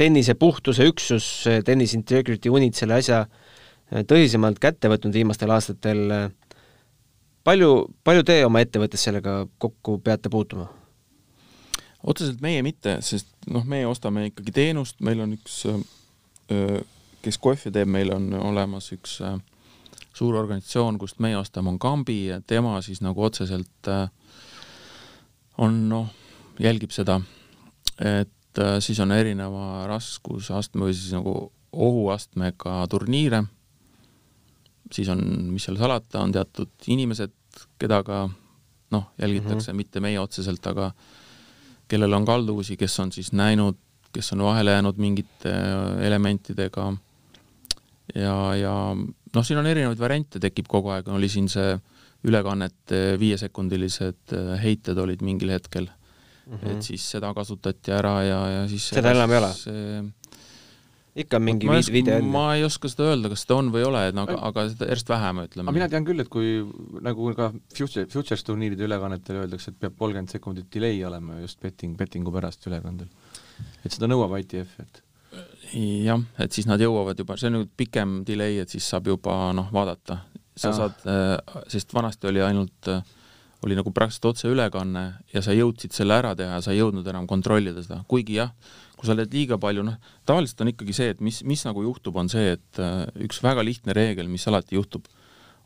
tennise 0.00 0.36
puhtuse 0.40 0.86
üksus, 0.88 1.26
Tennis 1.64 1.92
Integrity 1.96 2.52
Unit 2.52 2.76
selle 2.76 2.96
asja 2.96 3.22
äh, 3.26 3.46
tõsisemalt 4.08 4.60
kätte 4.62 4.90
võtnud 4.92 5.14
viimastel 5.14 5.52
aastatel. 5.52 6.30
palju, 7.44 7.70
palju 8.04 8.24
te 8.26 8.40
oma 8.44 8.60
ettevõttes 8.64 9.04
sellega 9.08 9.46
kokku 9.58 9.98
peate 9.98 10.32
puutuma? 10.32 10.68
Otseselt 12.06 12.40
meie 12.44 12.62
mitte, 12.66 12.98
sest 13.04 13.28
noh, 13.50 13.64
meie 13.68 13.86
ostame 13.88 14.28
ikkagi 14.30 14.54
teenust, 14.54 15.00
meil 15.04 15.20
on 15.24 15.34
üks, 15.36 15.58
kes 17.24 17.38
kohvi 17.42 17.72
teeb, 17.74 17.90
meil 17.90 18.12
on 18.14 18.30
olemas 18.38 18.92
üks 18.94 19.18
suur 20.16 20.38
organisatsioon, 20.38 20.98
kust 21.00 21.18
meie 21.20 21.36
ostame, 21.36 21.72
on 21.74 21.80
Kambi 21.82 22.20
ja 22.30 22.40
tema 22.40 22.78
siis 22.84 23.02
nagu 23.04 23.26
otseselt 23.26 23.90
on 25.58 25.82
noh, 25.90 26.08
jälgib 26.62 26.94
seda, 26.94 27.18
et 28.00 28.62
siis 28.80 29.00
on 29.04 29.12
erineva 29.12 29.84
raskusastme 29.90 30.86
või 30.86 30.96
siis 30.96 31.12
nagu 31.16 31.34
ohuastmega 31.76 32.78
turniire, 32.88 33.42
siis 34.92 35.10
on, 35.12 35.20
mis 35.52 35.66
seal 35.66 35.76
salata, 35.80 36.22
on 36.22 36.32
teatud 36.32 36.88
inimesed, 36.88 37.34
keda 37.80 38.00
ka 38.06 38.24
noh, 38.94 39.10
jälgitakse 39.18 39.72
mm, 39.72 39.74
-hmm. 39.74 39.76
mitte 39.76 40.00
meie 40.00 40.20
otseselt, 40.20 40.66
aga 40.66 40.92
kellel 41.88 42.12
on 42.12 42.24
kalduvusi, 42.26 42.76
kes 42.76 43.00
on 43.00 43.12
siis 43.12 43.32
näinud, 43.36 43.78
kes 44.12 44.32
on 44.32 44.42
vahele 44.46 44.76
jäänud 44.76 44.98
mingite 45.02 45.52
äh, 45.52 46.06
elementidega 46.06 46.92
ja, 48.14 48.38
ja 48.56 48.74
noh, 48.96 49.44
siin 49.44 49.60
on 49.60 49.68
erinevaid 49.70 50.00
variante, 50.00 50.40
tekib 50.42 50.68
kogu 50.70 50.94
aeg, 50.94 51.08
oli 51.12 51.28
siin 51.32 51.48
see 51.52 51.76
ülekannete 52.26 53.02
viiesekundilised 53.20 54.34
äh, 54.34 54.52
heited 54.62 54.98
olid 54.98 55.22
mingil 55.26 55.52
hetkel 55.54 55.86
mm, 55.86 56.56
-hmm. 56.56 56.70
et 56.72 56.82
siis 56.82 57.10
seda 57.16 57.32
kasutati 57.34 57.92
ära 57.94 58.16
ja, 58.26 58.40
ja 58.50 58.68
siis 58.68 58.88
seda 58.88 59.14
enam 59.14 59.30
ei 59.30 59.42
ole? 59.42 59.52
Ikka 61.16 61.40
mingi 61.40 61.68
ma 61.68 61.78
video, 61.80 62.18
on? 62.20 62.28
ma 62.32 62.44
ei 62.56 62.64
oska 62.66 62.90
seda 62.92 63.08
öelda, 63.12 63.30
kas 63.32 63.46
seda 63.46 63.56
on 63.60 63.70
või 63.74 63.82
ei 63.82 63.88
ole, 63.88 64.02
aga, 64.12 64.36
aga 64.50 64.66
seda 64.72 64.90
järjest 64.90 65.12
vähem, 65.12 65.40
ütleme. 65.46 65.74
mina 65.76 65.88
tean 65.92 66.04
küll, 66.08 66.20
et 66.20 66.30
kui 66.32 66.58
nagu 67.04 67.32
ka 67.38 67.50
future, 67.76 68.04
futures 68.12 68.44
turniiride 68.46 68.84
ülekannetel 68.88 69.40
öeldakse, 69.44 69.72
et 69.72 69.80
peab 69.86 69.96
kolmkümmend 69.98 70.32
sekundit 70.34 70.68
delay 70.72 71.00
olema 71.08 71.40
just 71.40 71.60
betting, 71.64 71.96
bettingu 71.98 72.34
pärast 72.34 72.68
ülekandel. 72.68 73.08
et 73.82 73.92
seda 73.92 74.10
nõuab 74.12 74.36
ITF, 74.42 74.76
et 74.84 75.02
jah, 76.04 76.22
et 76.42 76.52
siis 76.52 76.68
nad 76.68 76.80
jõuavad 76.80 77.18
juba, 77.18 77.36
see 77.40 77.50
on 77.50 77.60
nüüd 77.60 77.72
pikem 77.78 78.20
delay, 78.26 78.60
et 78.62 78.72
siis 78.72 78.86
saab 78.86 79.08
juba 79.10 79.36
noh, 79.56 79.70
vaadata. 79.74 80.20
sa 80.56 80.70
ja. 80.70 80.76
saad, 80.82 81.02
äh, 81.10 81.62
sest 81.72 81.92
vanasti 81.94 82.28
oli 82.30 82.40
ainult, 82.44 82.88
äh, 82.88 83.02
oli 83.64 83.76
nagu 83.76 83.90
praktiliselt 83.92 84.30
otseülekanne 84.32 85.04
ja 85.32 85.42
sa 85.42 85.52
jõudsid 85.56 85.92
selle 85.96 86.16
ära 86.16 86.34
teha 86.36 86.58
ja 86.58 86.62
sa 86.64 86.72
ei 86.72 86.80
jõudnud 86.80 87.06
enam 87.08 87.26
kontrollida 87.28 87.82
seda, 87.84 88.02
kuigi 88.08 88.38
jah, 88.38 88.52
kui 88.96 89.08
sa 89.08 89.12
oled 89.12 89.32
liiga 89.32 89.58
palju, 89.60 89.84
noh, 89.84 89.98
tavaliselt 90.28 90.62
on 90.64 90.72
ikkagi 90.72 90.96
see, 90.96 91.12
et 91.12 91.22
mis, 91.24 91.42
mis 91.48 91.62
nagu 91.68 91.84
juhtub, 91.84 92.16
on 92.16 92.30
see, 92.32 92.54
et 92.56 92.80
äh, 92.82 93.04
üks 93.26 93.42
väga 93.44 93.64
lihtne 93.66 93.94
reegel, 93.96 94.30
mis 94.32 94.46
alati 94.48 94.78
juhtub, 94.78 95.04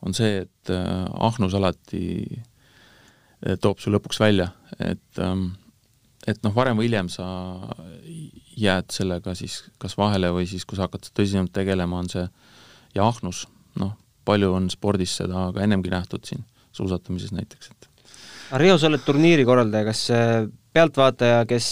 on 0.07 0.17
see, 0.17 0.43
et 0.45 0.73
äh, 0.75 1.07
ahnus 1.29 1.55
alati 1.55 2.03
äh, 2.27 3.57
toob 3.63 3.83
su 3.83 3.95
lõpuks 3.95 4.21
välja, 4.23 4.51
et 4.79 5.23
ähm, 5.23 5.53
et 6.29 6.43
noh, 6.45 6.53
varem 6.53 6.77
või 6.77 6.91
hiljem 6.91 7.09
sa 7.09 7.25
jääd 8.61 8.91
sellega 8.93 9.33
siis 9.39 9.63
kas 9.81 9.95
vahele 9.97 10.29
või 10.35 10.45
siis, 10.51 10.67
kui 10.69 10.77
sa 10.77 10.85
hakkad 10.85 11.09
tõsisemalt 11.17 11.55
tegelema, 11.57 12.03
on 12.03 12.11
see 12.13 12.27
ja 12.99 13.07
ahnus, 13.07 13.47
noh, 13.81 13.95
palju 14.29 14.51
on 14.59 14.69
spordis 14.75 15.15
seda 15.23 15.47
ka 15.55 15.65
ennemgi 15.65 15.95
nähtud 15.95 16.27
siin, 16.29 16.45
suusatamises 16.77 17.33
näiteks, 17.37 17.71
et 17.73 17.87
Riho, 18.59 18.75
sa 18.83 18.89
oled 18.91 19.05
turniiri 19.07 19.45
korraldaja, 19.47 19.87
kas 19.87 20.01
pealtvaataja, 20.75 21.45
kes 21.47 21.67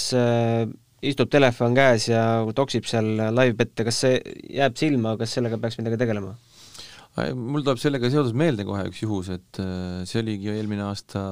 istub 1.07 1.31
telefon 1.31 1.77
käes 1.77 2.09
ja 2.11 2.23
toksib 2.57 2.87
seal 2.89 3.09
live-bette, 3.17 3.87
kas 3.87 4.03
see 4.05 4.19
jääb 4.59 4.79
silma, 4.79 5.15
kas 5.21 5.37
sellega 5.37 5.61
peaks 5.63 5.79
midagi 5.81 6.01
tegelema? 6.01 6.35
mul 7.35 7.65
tuleb 7.67 7.81
sellega 7.83 8.11
seoses 8.13 8.35
meelde 8.37 8.63
kohe 8.67 8.85
üks 8.91 9.01
juhus, 9.03 9.31
et 9.35 9.59
äh, 9.63 10.05
see 10.07 10.21
oligi 10.23 10.53
eelmine 10.53 10.85
aasta 10.87 11.23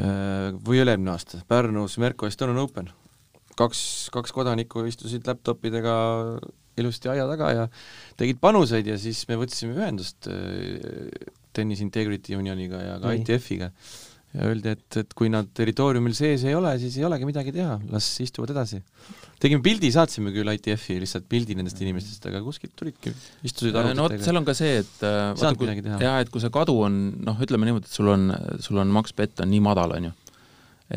äh, 0.00 0.54
või 0.64 0.80
üle-eelmine 0.80 1.12
aasta, 1.12 1.42
Pärnus 1.48 1.98
Merko 2.00 2.30
Estonian 2.30 2.60
Open. 2.62 2.88
kaks, 3.58 3.82
kaks 4.14 4.32
kodanikku 4.32 4.86
istusid 4.88 5.28
laptopidega 5.28 5.98
ilusti 6.80 7.10
aia 7.12 7.26
taga 7.28 7.50
ja 7.52 7.66
tegid 8.16 8.40
panuseid 8.40 8.86
ja 8.88 8.96
siis 9.00 9.20
me 9.28 9.36
võtsime 9.40 9.76
ühendust 9.76 10.30
äh, 10.32 11.10
Tennis 11.52 11.82
Integrity 11.84 12.38
Unioniga 12.38 12.80
ja 12.80 12.96
ka 13.02 13.12
ITF-iga 13.18 13.72
ja 14.38 14.46
öeldi, 14.46 14.72
et, 14.76 14.98
et 15.00 15.14
kui 15.18 15.30
nad 15.32 15.48
territooriumil 15.56 16.14
sees 16.16 16.44
ei 16.46 16.54
ole, 16.54 16.70
siis 16.78 16.96
ei 17.00 17.06
olegi 17.08 17.26
midagi 17.26 17.52
teha, 17.54 17.74
las 17.90 18.06
istuvad 18.22 18.52
edasi. 18.54 18.78
tegime 19.42 19.64
pildi, 19.64 19.90
saatsime 19.94 20.32
küll 20.34 20.52
ITF-i 20.52 20.98
lihtsalt 21.02 21.26
pildi 21.30 21.56
nendest 21.58 21.80
inimestest, 21.82 22.28
aga 22.30 22.42
kuskilt 22.44 22.76
tulidki, 22.78 23.12
istusid 23.42 23.74
arvutitega. 23.74 23.98
no 23.98 24.06
vot, 24.06 24.26
seal 24.28 24.40
on 24.40 24.46
ka 24.46 24.54
see, 24.58 24.80
et 24.84 25.06
äh, 25.06 25.18
vaata, 25.34 25.54
kui, 25.58 25.70
jaa, 26.06 26.16
et 26.22 26.32
kui 26.34 26.44
see 26.44 26.54
kadu 26.54 26.76
on, 26.86 26.98
noh, 27.26 27.42
ütleme 27.44 27.68
niimoodi, 27.68 27.90
et 27.90 27.98
sul 27.98 28.12
on, 28.14 28.28
sul 28.62 28.78
on 28.82 28.94
maks 28.94 29.16
bett 29.18 29.42
on 29.42 29.50
nii 29.50 29.64
madal, 29.64 29.96
on 29.98 30.10
ju, 30.10 30.14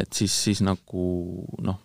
et 0.03 0.21
siis, 0.21 0.37
siis 0.47 0.61
nagu 0.65 1.07
noh, 1.65 1.81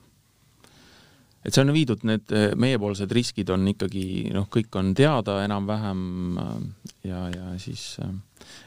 et 1.47 1.55
see 1.55 1.63
on 1.63 1.73
viidud, 1.75 2.03
need 2.09 2.33
meiepoolsed 2.59 3.13
riskid 3.15 3.51
on 3.55 3.69
ikkagi 3.71 4.33
noh, 4.35 4.49
kõik 4.53 4.75
on 4.81 4.93
teada 4.99 5.39
enam-vähem 5.45 6.03
äh, 6.43 6.53
ja, 7.11 7.23
ja 7.31 7.55
siis 7.63 7.97
äh, 8.03 8.13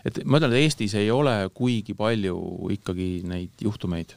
et 0.07 0.21
ma 0.25 0.39
ütlen, 0.39 0.55
et 0.55 0.63
Eestis 0.63 0.95
ei 0.99 1.11
ole 1.11 1.35
kuigi 1.55 1.95
palju 1.97 2.39
ikkagi 2.77 3.09
neid 3.27 3.63
juhtumeid. 3.63 4.15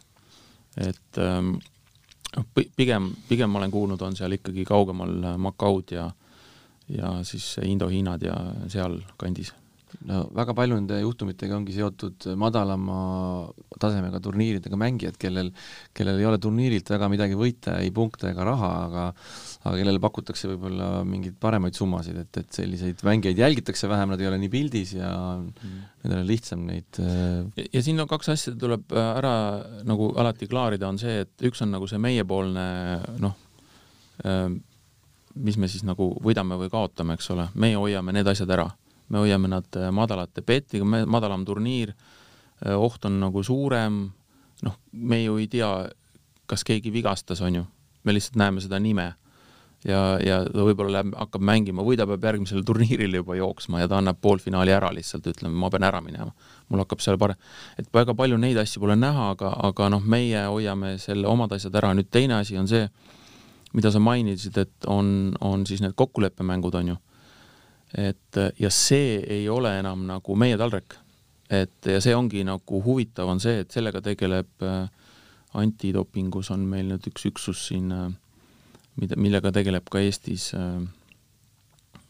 et 0.80 1.18
noh, 1.18 2.46
pigem, 2.76 3.10
pigem 3.28 3.50
ma 3.52 3.60
olen 3.60 3.74
kuulnud, 3.74 4.02
on 4.02 4.16
seal 4.16 4.38
ikkagi 4.38 4.64
kaugemal 4.68 5.36
Macaud 5.38 5.94
ja 5.94 6.10
ja 6.92 7.12
siis 7.24 7.56
Indo-Hiinad 7.62 8.24
ja 8.26 8.34
seal 8.68 8.98
kandis 9.16 9.52
no 10.08 10.22
väga 10.34 10.54
palju 10.56 10.76
nende 10.78 10.98
juhtumitega 11.02 11.56
ongi 11.56 11.74
seotud 11.76 12.26
madalama 12.40 12.98
tasemega 13.80 14.20
turniiridega 14.22 14.78
mängijad, 14.78 15.18
kellel, 15.20 15.52
kellel 15.96 16.20
ei 16.20 16.28
ole 16.28 16.40
turniirilt 16.42 16.90
väga 16.92 17.08
midagi 17.12 17.38
võita, 17.38 17.76
ei 17.82 17.92
punkte 17.94 18.30
ega 18.32 18.46
raha, 18.48 18.72
aga 18.86 19.04
aga 19.62 19.74
kellele 19.78 20.02
pakutakse 20.02 20.50
võib-olla 20.50 20.88
mingeid 21.06 21.36
paremaid 21.42 21.76
summasid, 21.78 22.18
et, 22.24 22.40
et 22.40 22.58
selliseid 22.58 23.04
mängijaid 23.06 23.38
jälgitakse 23.44 23.90
vähem, 23.90 24.10
nad 24.14 24.22
ei 24.22 24.30
ole 24.30 24.40
nii 24.42 24.50
pildis 24.52 24.96
ja 24.96 25.12
mm. 25.38 25.78
nendel 26.02 26.24
on 26.24 26.28
lihtsam 26.30 26.66
neid 26.66 27.00
äh, 27.02 27.38
ja, 27.60 27.68
ja 27.78 27.84
siin 27.84 28.02
on 28.02 28.10
kaks 28.10 28.32
asja, 28.34 28.56
tuleb 28.58 28.92
ära 28.96 29.36
nagu 29.86 30.10
alati 30.18 30.50
klaarida, 30.50 30.90
on 30.90 31.00
see, 31.02 31.22
et 31.26 31.48
üks 31.48 31.62
on 31.62 31.74
nagu 31.76 31.88
see 31.90 32.02
meiepoolne 32.02 32.66
noh, 33.22 33.38
äh, 34.26 34.46
mis 35.32 35.56
me 35.56 35.70
siis 35.70 35.86
nagu 35.86 36.10
võidame 36.24 36.58
või 36.60 36.72
kaotame, 36.72 37.16
eks 37.16 37.30
ole, 37.32 37.46
meie 37.54 37.78
hoiame 37.78 38.12
need 38.16 38.28
asjad 38.28 38.50
ära 38.52 38.68
me 39.12 39.20
hoiame 39.20 39.50
nad 39.52 39.76
äh, 39.76 39.90
madalate 39.92 40.42
petiga, 40.42 40.86
madalam 41.06 41.44
turniir, 41.44 41.92
äh, 42.64 42.76
oht 42.76 43.04
on 43.04 43.20
nagu 43.20 43.42
suurem, 43.44 44.06
noh, 44.64 44.78
me 44.92 45.22
ju 45.24 45.36
ei 45.42 45.48
tea, 45.52 45.72
kas 46.48 46.64
keegi 46.64 46.92
vigastas, 46.94 47.42
on 47.44 47.60
ju, 47.60 47.66
me 48.04 48.14
lihtsalt 48.16 48.40
näeme 48.40 48.64
seda 48.64 48.80
nime. 48.80 49.12
Ja, 49.82 49.98
ja 50.22 50.36
ta 50.46 50.62
võib-olla 50.62 51.00
läheb, 51.00 51.08
hakkab 51.18 51.42
mängima 51.42 51.82
või 51.82 51.96
ta 51.98 52.04
peab 52.06 52.22
järgmisel 52.22 52.62
turniiril 52.68 53.16
juba 53.18 53.34
jooksma 53.34 53.80
ja 53.80 53.88
ta 53.90 53.98
annab 53.98 54.20
poolfinaali 54.22 54.70
ära 54.70 54.92
lihtsalt, 54.94 55.26
ütleme, 55.26 55.56
ma 55.58 55.72
pean 55.74 55.82
ära 55.88 55.98
minema. 56.00 56.30
mul 56.70 56.84
hakkab 56.84 57.02
seal 57.02 57.18
parem, 57.18 57.40
et 57.76 57.88
väga 57.92 58.14
palju 58.16 58.38
neid 58.38 58.60
asju 58.62 58.80
pole 58.80 58.94
näha, 58.96 59.32
aga, 59.34 59.50
aga 59.68 59.88
noh, 59.92 60.04
meie 60.06 60.46
hoiame 60.46 60.94
selle 61.02 61.26
omad 61.28 61.52
asjad 61.52 61.74
ära, 61.82 61.90
nüüd 61.98 62.08
teine 62.14 62.38
asi 62.38 62.56
on 62.56 62.70
see, 62.70 62.86
mida 63.74 63.90
sa 63.90 63.98
mainisid, 63.98 64.56
et 64.62 64.86
on, 64.86 65.34
on 65.40 65.66
siis 65.66 65.82
need 65.82 65.98
kokkuleppemängud, 65.98 66.78
on 66.78 66.94
ju 66.94 66.96
et 67.98 68.40
ja 68.58 68.70
see 68.72 69.18
ei 69.20 69.48
ole 69.52 69.74
enam 69.78 70.06
nagu 70.08 70.36
meie 70.36 70.56
taldrik. 70.58 70.96
et 71.50 71.86
ja 71.86 72.00
see 72.00 72.14
ongi 72.16 72.44
nagu 72.48 72.82
huvitav, 72.84 73.28
on 73.28 73.40
see, 73.40 73.60
et 73.60 73.70
sellega 73.70 74.00
tegeleb 74.00 74.64
äh, 74.64 74.88
antidopingus 75.60 76.50
on 76.54 76.64
meil 76.64 76.88
nüüd 76.88 77.08
üks 77.10 77.26
üksus 77.28 77.66
siin, 77.68 77.90
äh, 77.92 78.08
mida, 78.96 79.18
millega 79.20 79.52
tegeleb 79.52 79.90
ka 79.92 80.00
Eestis 80.00 80.52
äh,, 80.56 80.80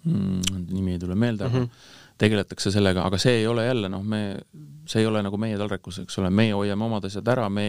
mm, 0.05 0.63
nimi 0.71 0.95
ei 0.95 1.03
tule 1.03 1.19
meelde 1.19 1.49
mm, 1.49 1.55
-hmm. 1.55 1.67
aga 1.67 2.01
tegeletakse 2.23 2.71
sellega, 2.71 3.03
aga 3.03 3.19
see 3.19 3.41
ei 3.41 3.47
ole 3.51 3.67
jälle 3.67 3.89
noh, 3.91 4.05
me, 4.05 4.39
see 4.87 5.03
ei 5.03 5.07
ole 5.07 5.23
nagu 5.27 5.39
meie 5.41 5.59
taldrikus, 5.59 5.99
eks 6.05 6.19
ole, 6.23 6.31
meie 6.31 6.55
hoiame 6.55 6.85
omad 6.85 7.09
asjad 7.09 7.29
ära, 7.35 7.49
me 7.51 7.67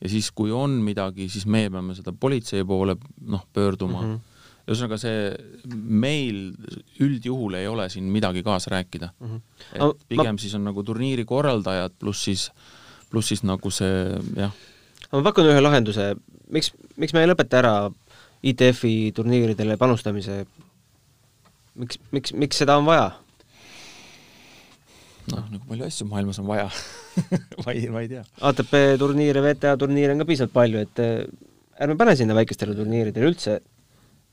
ja 0.00 0.08
siis, 0.10 0.30
kui 0.30 0.52
on 0.52 0.70
midagi, 0.84 1.28
siis 1.32 1.46
meie 1.50 1.70
peame 1.70 1.96
seda 1.96 2.12
politsei 2.12 2.64
poole 2.64 2.96
noh, 3.26 3.46
pöörduma 3.52 4.02
mm. 4.02 4.14
-hmm 4.14 4.30
ühesõnaga 4.64 4.96
see 5.00 5.16
meil 5.74 6.38
üldjuhul 7.04 7.58
ei 7.58 7.66
ole 7.68 7.88
siin 7.92 8.06
midagi 8.12 8.44
kaasa 8.46 8.72
rääkida 8.72 9.10
mm. 9.12 9.26
-hmm. 9.26 9.40
et 9.74 9.82
no, 9.82 9.90
pigem 10.08 10.38
ma... 10.38 10.40
siis 10.40 10.54
on 10.56 10.64
nagu 10.64 10.82
turniiri 10.82 11.24
korraldajad 11.28 11.96
pluss 12.00 12.24
siis, 12.24 12.46
pluss 13.10 13.28
siis 13.32 13.44
nagu 13.44 13.70
see 13.70 14.06
jah. 14.36 14.54
ma 15.12 15.22
pakun 15.26 15.50
ühe 15.52 15.60
lahenduse, 15.60 16.14
miks, 16.48 16.72
miks 16.96 17.12
me 17.12 17.24
ei 17.24 17.30
lõpeta 17.32 17.60
ära 17.60 17.74
ITF-i 18.44 19.12
turniiridele 19.16 19.76
panustamise, 19.80 20.42
miks, 21.80 22.00
miks, 22.12 22.32
miks 22.32 22.60
seda 22.60 22.78
on 22.80 22.88
vaja? 22.88 23.12
noh, 25.32 25.44
nagu 25.50 25.62
palju 25.68 25.86
asju 25.88 26.08
maailmas 26.08 26.40
on 26.40 26.48
vaja 26.48 26.70
ma 27.64 27.72
ei, 27.72 27.84
ma 27.92 28.00
ei 28.04 28.08
tea. 28.08 28.24
ATP 28.40 28.74
turniire, 29.00 29.44
WTA 29.44 29.76
turniire 29.80 30.16
on 30.16 30.24
ka 30.24 30.28
piisavalt 30.28 30.56
palju, 30.56 30.82
et 30.88 31.04
eh, 31.04 31.22
ärme 31.84 32.00
pane 32.00 32.16
sinna 32.16 32.36
väikestele 32.36 32.76
turniiridele 32.76 33.28
üldse 33.28 33.60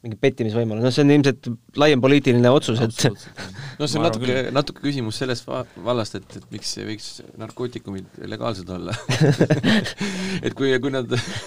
mingi 0.01 0.17
pettimisvõimalus, 0.17 0.81
noh 0.81 0.93
see 0.93 1.03
on 1.05 1.13
ilmselt 1.13 1.47
laiem 1.77 2.01
poliitiline 2.01 2.49
otsus, 2.49 2.79
et 2.81 3.03
no 3.77 3.85
see 3.85 3.99
on 3.99 4.07
natuke, 4.07 4.37
natuke 4.55 4.81
küsimus 4.81 5.19
sellest 5.21 5.45
va 5.45 5.59
vallast, 5.85 6.17
et, 6.17 6.37
et 6.39 6.47
miks 6.55 6.71
ei 6.81 6.87
võiks 6.87 7.09
narkootikumid 7.41 8.17
legaalsed 8.31 8.71
olla? 8.73 8.95
Et 10.45 10.55
kui, 10.57 10.71
kui 10.81 10.89
nad, 10.93 11.05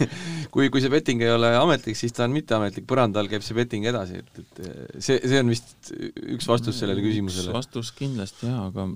kui, 0.54 0.68
kui 0.70 0.82
see 0.82 0.92
betting 0.92 1.22
ei 1.24 1.32
ole 1.34 1.50
ametlik, 1.58 1.98
siis 1.98 2.14
ta 2.14 2.28
on 2.28 2.34
mitteametlik, 2.36 2.86
põranda 2.86 3.18
all 3.18 3.30
käib 3.30 3.42
see 3.42 3.56
betting 3.58 3.88
edasi, 3.90 4.20
et, 4.22 4.42
et 4.44 5.02
see, 5.02 5.18
see 5.18 5.40
on 5.42 5.50
vist 5.50 5.90
üks 6.36 6.46
vastus 6.46 6.78
sellele 6.78 7.02
küsimusele. 7.02 7.50
vastus 7.56 7.90
kindlasti 7.96 8.46
jaa, 8.46 8.68
aga 8.70 8.86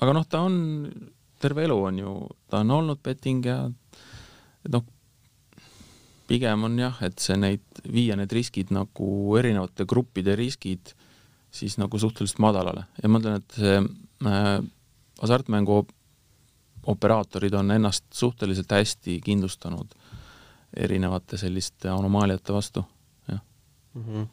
aga 0.00 0.16
noh, 0.16 0.26
ta 0.28 0.42
on, 0.48 0.56
terve 1.42 1.66
elu 1.68 1.76
on 1.90 2.00
ju, 2.00 2.14
ta 2.48 2.62
on 2.64 2.72
olnud 2.78 3.04
betting 3.04 3.44
ja 3.44 3.58
noh, 4.72 4.88
pigem 6.26 6.64
on 6.66 6.78
jah, 6.78 6.96
et 7.06 7.18
see 7.22 7.36
neid, 7.40 7.64
viia 7.92 8.16
need 8.18 8.32
riskid 8.32 8.72
nagu 8.74 9.08
erinevate 9.38 9.86
gruppide 9.88 10.36
riskid 10.38 10.94
siis 11.54 11.78
nagu 11.80 11.98
suhteliselt 11.98 12.40
madalale 12.42 12.86
ja 13.02 13.10
ma 13.10 13.20
ütlen, 13.22 13.40
et 13.40 13.58
see 13.58 13.78
äh, 14.28 14.58
hasartmängu 15.22 15.84
operaatorid 16.86 17.54
on 17.58 17.70
ennast 17.74 18.04
suhteliselt 18.14 18.72
hästi 18.72 19.20
kindlustanud 19.24 19.94
erinevate 20.76 21.38
selliste 21.40 21.88
anomaaliate 21.90 22.52
vastu, 22.52 22.84
jah 23.28 23.40
mm. 23.94 24.02
-hmm. 24.02 24.26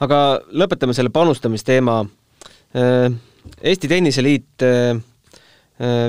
aga 0.00 0.18
lõpetame 0.52 0.92
selle 0.92 1.10
panustamisteema. 1.10 2.00
Äh, 2.76 3.12
Eesti 3.62 3.88
Tenniseliit 3.88 4.62
äh, 4.62 5.02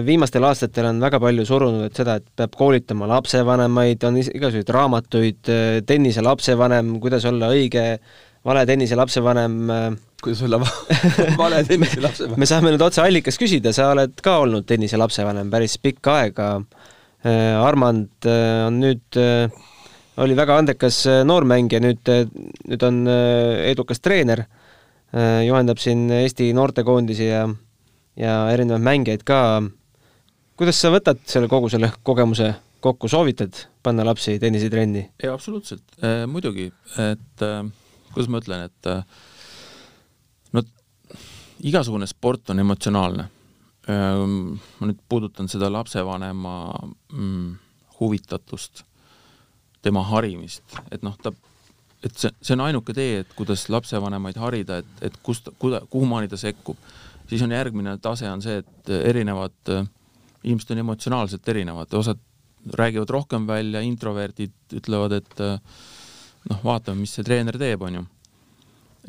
viimastel 0.06 0.44
aastatel 0.44 0.90
on 0.90 1.00
väga 1.02 1.20
palju 1.24 1.46
surunud 1.48 1.88
et 1.88 1.98
seda, 1.98 2.18
et 2.20 2.26
peab 2.38 2.56
koolitama 2.58 3.08
lapsevanemaid, 3.10 4.04
on 4.08 4.20
igasuguseid 4.20 4.70
raamatuid, 4.76 5.42
äh, 5.50 5.78
tennise 5.88 6.24
lapsevanem, 6.26 6.98
kuidas 7.04 7.26
olla 7.30 7.50
õige 7.54 7.86
vale 8.44 8.66
tennise 8.68 8.98
lapsevanem. 9.00 9.60
Äh. 9.72 9.86
kuidas 10.24 10.44
olla 10.44 10.60
vale 11.42 11.64
tennise 11.70 12.04
lapsevanem? 12.04 12.40
me 12.44 12.50
saame 12.50 12.74
nüüd 12.74 12.84
otse 12.86 13.04
allikast 13.06 13.42
küsida, 13.42 13.74
sa 13.76 13.92
oled 13.96 14.20
ka 14.24 14.42
olnud 14.44 14.68
tennise 14.68 15.00
lapsevanem 15.00 15.52
päris 15.54 15.78
pikka 15.82 16.20
aega. 16.24 16.56
Armand 17.24 18.26
on 18.28 18.82
nüüd, 18.84 19.16
oli 20.20 20.34
väga 20.36 20.58
andekas 20.60 20.98
noormängija, 21.24 21.80
nüüd, 21.80 22.10
nüüd 22.68 22.82
on 22.84 22.98
edukas 23.08 24.04
treener, 24.04 24.42
juhendab 25.48 25.80
siin 25.80 26.10
Eesti 26.18 26.50
noortekoondisi 26.58 27.30
ja 27.30 27.46
ja 28.20 28.36
erinevaid 28.54 28.86
mängijaid 28.86 29.24
ka. 29.28 29.40
kuidas 30.58 30.80
sa 30.82 30.92
võtad 30.94 31.22
selle 31.26 31.50
kogu 31.52 31.70
selle 31.70 31.92
kogemuse 32.04 32.54
kokku, 32.84 33.08
soovitad 33.08 33.66
panna 33.84 34.06
lapsi 34.06 34.38
tennisetrenni? 34.40 35.08
jaa, 35.24 35.34
absoluutselt 35.34 35.84
äh,, 36.04 36.26
muidugi, 36.28 36.72
et 37.02 37.46
äh, 37.46 37.62
kuidas 38.14 38.30
ma 38.30 38.42
ütlen, 38.44 38.68
et 38.70 38.92
äh, 38.92 39.04
no 40.54 40.64
igasugune 41.64 42.08
sport 42.10 42.54
on 42.54 42.64
emotsionaalne 42.64 43.28
äh,. 43.90 44.26
ma 44.80 44.90
nüüd 44.90 45.02
puudutan 45.10 45.50
seda 45.52 45.72
lapsevanema 45.74 46.58
mm, 47.12 47.56
huvitatust, 48.00 48.84
tema 49.84 50.04
harimist, 50.12 50.78
et 50.92 51.04
noh, 51.06 51.16
ta 51.22 51.34
et 52.04 52.18
see, 52.20 52.32
see 52.44 52.56
on 52.58 52.66
ainuke 52.66 52.94
tee, 52.96 53.22
et 53.24 53.34
kuidas 53.38 53.70
lapsevanemaid 53.72 54.38
harida, 54.42 54.82
et, 54.84 54.94
et 55.08 55.18
kust, 55.24 55.48
kuda-, 55.60 55.84
kuhumaani 55.92 56.28
ta 56.32 56.40
sekkub. 56.40 56.80
Siis 57.34 57.44
on 57.46 57.54
järgmine 57.56 57.98
tase 58.02 58.30
on 58.30 58.42
see, 58.46 58.62
et 58.62 58.94
erinevad 58.94 59.74
äh, 59.74 59.88
inimesed 60.44 60.74
on 60.76 60.84
emotsionaalselt 60.84 61.50
erinevad, 61.50 61.94
osad 61.98 62.22
räägivad 62.80 63.10
rohkem 63.10 63.48
välja, 63.48 63.82
introverdid 63.84 64.76
ütlevad, 64.80 65.18
et 65.18 65.44
äh, 65.44 65.80
noh, 66.52 66.64
vaatame, 66.64 67.04
mis 67.04 67.16
see 67.18 67.26
treener 67.26 67.58
teeb, 67.60 67.82
on 67.82 68.00
ju. 68.00 68.06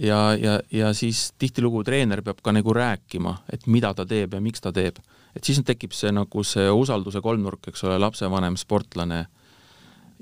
ja, 0.08 0.20
ja, 0.40 0.58
ja 0.72 0.92
siis 0.94 1.28
tihtilugu 1.38 1.84
treener 1.84 2.22
peab 2.22 2.42
ka 2.42 2.54
nagu 2.54 2.74
rääkima, 2.74 3.36
et 3.52 3.66
mida 3.66 3.92
ta 3.94 4.06
teeb 4.06 4.34
ja 4.34 4.40
miks 4.40 4.64
ta 4.64 4.72
teeb. 4.72 4.98
et 5.36 5.44
siis 5.44 5.60
tekib 5.66 5.92
see 5.92 6.12
nagu 6.12 6.44
see 6.44 6.70
usalduse 6.70 7.20
kolmnurk, 7.20 7.68
eks 7.68 7.84
ole, 7.84 7.98
lapsevanem, 7.98 8.56
sportlane 8.56 9.26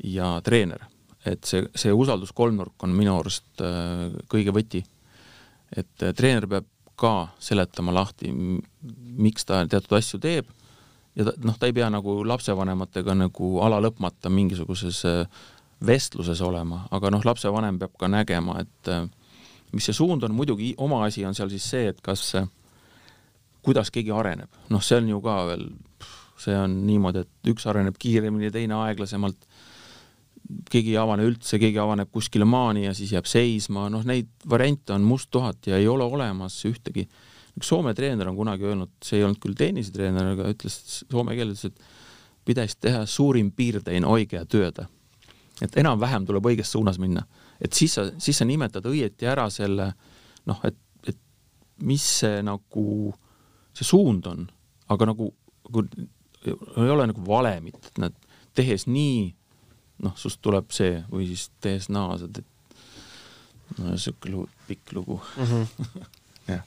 ja 0.04 0.40
treener 0.44 0.88
et 1.28 1.46
see, 1.46 1.62
see 1.78 1.92
usalduskolmnurk 1.94 2.82
on 2.82 2.94
minu 2.96 3.14
arust 3.20 3.62
äh, 3.62 4.10
kõige 4.30 4.54
võti. 4.54 4.82
et 5.76 6.02
äh, 6.02 6.14
treener 6.16 6.48
peab 6.50 6.66
ka 7.02 7.32
seletama 7.42 7.94
lahti, 7.94 8.30
miks 8.32 9.48
ta 9.48 9.64
teatud 9.66 9.98
asju 9.98 10.20
teeb. 10.22 10.50
Ja 11.18 11.26
ta, 11.28 11.34
noh, 11.44 11.58
ta 11.60 11.68
ei 11.68 11.74
pea 11.76 11.90
nagu 11.92 12.22
lapsevanematega 12.24 13.16
nagu 13.18 13.56
ala 13.60 13.82
lõpmata 13.84 14.30
mingisuguses 14.32 15.02
äh, 15.10 15.42
vestluses 15.86 16.40
olema, 16.40 16.86
aga 16.94 17.10
noh, 17.12 17.24
lapsevanem 17.26 17.78
peab 17.80 17.96
ka 17.98 18.08
nägema, 18.10 18.60
et 18.62 18.90
mis 19.72 19.88
see 19.88 19.96
suund 19.96 20.24
on, 20.26 20.34
muidugi 20.36 20.72
oma 20.82 21.02
asi 21.06 21.24
on 21.26 21.34
seal 21.36 21.50
siis 21.52 21.66
see, 21.74 21.88
et 21.92 22.00
kas, 22.04 22.36
kuidas 23.66 23.90
keegi 23.94 24.12
areneb, 24.14 24.50
noh, 24.72 24.82
see 24.84 25.00
on 25.00 25.10
ju 25.10 25.20
ka 25.24 25.38
veel, 25.50 25.66
see 26.42 26.56
on 26.58 26.76
niimoodi, 26.86 27.24
et 27.24 27.52
üks 27.52 27.66
areneb 27.70 27.98
kiiremini, 28.00 28.52
teine 28.54 28.78
aeglasemalt 28.82 29.48
keegi 30.70 30.94
ei 30.94 31.00
avane 31.00 31.24
üldse, 31.26 31.58
keegi 31.60 31.80
avaneb 31.80 32.10
kuskile 32.12 32.46
maani 32.48 32.86
ja 32.86 32.94
siis 32.96 33.12
jääb 33.14 33.28
seisma, 33.28 33.88
noh, 33.92 34.04
neid 34.08 34.30
variante 34.48 34.94
on 34.94 35.04
musttuhat 35.06 35.68
ja 35.70 35.78
ei 35.80 35.88
ole 35.88 36.04
olemas 36.04 36.58
ühtegi. 36.68 37.08
üks 37.58 37.68
Soome 37.68 37.92
treener 37.94 38.28
on 38.30 38.36
kunagi 38.36 38.64
öelnud, 38.64 38.92
see 39.04 39.18
ei 39.20 39.26
olnud 39.26 39.40
küll 39.42 39.56
tennisetreener, 39.58 40.32
aga 40.34 40.48
ütles 40.54 40.78
soome 41.02 41.36
keeles, 41.36 41.64
et 41.68 41.82
pitäisi 42.44 42.78
teha 42.80 43.04
suurim 43.06 43.52
piirtein 43.52 44.04
oikea 44.04 44.44
työtä. 44.44 44.86
et 45.62 45.76
enam-vähem 45.78 46.24
tuleb 46.26 46.46
õiges 46.46 46.72
suunas 46.72 46.98
minna. 46.98 47.26
et 47.60 47.72
siis 47.72 47.94
sa, 47.94 48.10
siis 48.18 48.38
sa 48.38 48.44
nimetad 48.44 48.86
õieti 48.86 49.28
ära 49.28 49.50
selle 49.50 49.92
noh, 50.46 50.60
et, 50.64 50.76
et 51.06 51.18
mis 51.82 52.02
see 52.20 52.42
nagu, 52.42 53.14
see 53.74 53.84
suund 53.84 54.26
on, 54.26 54.48
aga 54.88 55.06
nagu, 55.06 55.34
nagu 55.68 55.86
ei 56.46 56.90
ole 56.90 57.06
nagu 57.06 57.26
valemit, 57.26 57.78
et 57.86 57.98
nad 57.98 58.16
tehes 58.54 58.86
nii 58.86 59.34
noh, 60.02 60.14
sust 60.18 60.40
tuleb 60.42 60.70
see 60.74 61.00
või 61.10 61.28
siis 61.30 61.48
tehes 61.62 61.88
naased, 61.92 62.42
et 62.42 63.78
no 63.78 63.92
niisugune 63.92 64.34
lugu, 64.34 64.48
pikk 64.68 64.94
lugu 64.96 65.18
mm. 65.36 65.50
-hmm. 65.50 66.06
jah. 66.52 66.62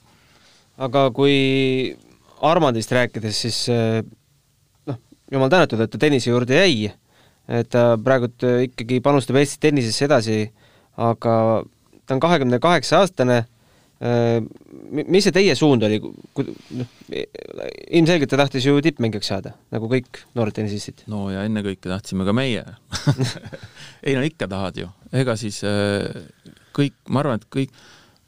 aga 0.88 1.08
kui 1.16 1.96
Armandist 2.42 2.92
rääkides, 2.92 3.42
siis 3.46 3.60
eh, 3.70 4.04
noh, 4.88 5.00
jumal 5.32 5.50
tänatud, 5.50 5.80
et 5.80 5.92
ta 5.92 5.98
tennise 6.02 6.30
juurde 6.30 6.58
jäi, 6.60 6.92
et 7.48 7.70
ta 7.70 7.98
praegult 7.98 8.44
ikkagi 8.70 9.02
panustab 9.02 9.40
Eesti 9.40 9.60
tennisesse 9.68 10.06
edasi, 10.06 10.40
aga 10.98 11.64
ta 12.06 12.16
on 12.16 12.20
kahekümne 12.20 12.60
kaheksa 12.60 13.04
aastane 13.04 13.46
mis 14.00 15.24
see 15.24 15.32
teie 15.32 15.54
suund 15.56 15.84
oli, 15.88 16.02
noh, 16.02 16.90
ilmselgelt 17.96 18.30
ta 18.32 18.40
tahtis 18.42 18.66
ju 18.68 18.82
tippmängijaks 18.84 19.30
saada, 19.32 19.54
nagu 19.72 19.88
kõik 19.92 20.20
noored 20.36 20.56
tennisistid. 20.58 21.06
no 21.12 21.30
ja 21.32 21.46
ennekõike 21.48 21.88
tahtsime 21.88 22.28
ka 22.28 22.36
meie 22.36 22.66
ei 24.06 24.18
no 24.18 24.26
ikka 24.28 24.50
tahad 24.52 24.82
ju, 24.84 24.90
ega 25.16 25.38
siis 25.40 25.62
äh, 25.64 26.12
kõik, 26.76 26.98
ma 27.08 27.24
arvan, 27.24 27.40
et 27.40 27.48
kõik, 27.56 27.72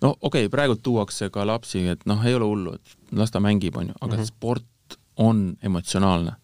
no 0.05 0.13
okei 0.15 0.47
okay,, 0.47 0.53
praegu 0.53 0.77
tuuakse 0.79 1.27
ka 1.33 1.43
lapsi, 1.47 1.83
et 1.91 2.07
noh, 2.07 2.23
ei 2.23 2.37
ole 2.37 2.47
hullu, 2.47 2.77
et 2.79 3.19
las 3.19 3.35
ta 3.35 3.43
mängib, 3.43 3.75
onju, 3.75 3.97
aga 3.99 4.13
mm 4.13 4.21
-hmm. 4.21 4.31
sport 4.31 4.99
on 5.17 5.57
emotsionaalne. 5.63 6.37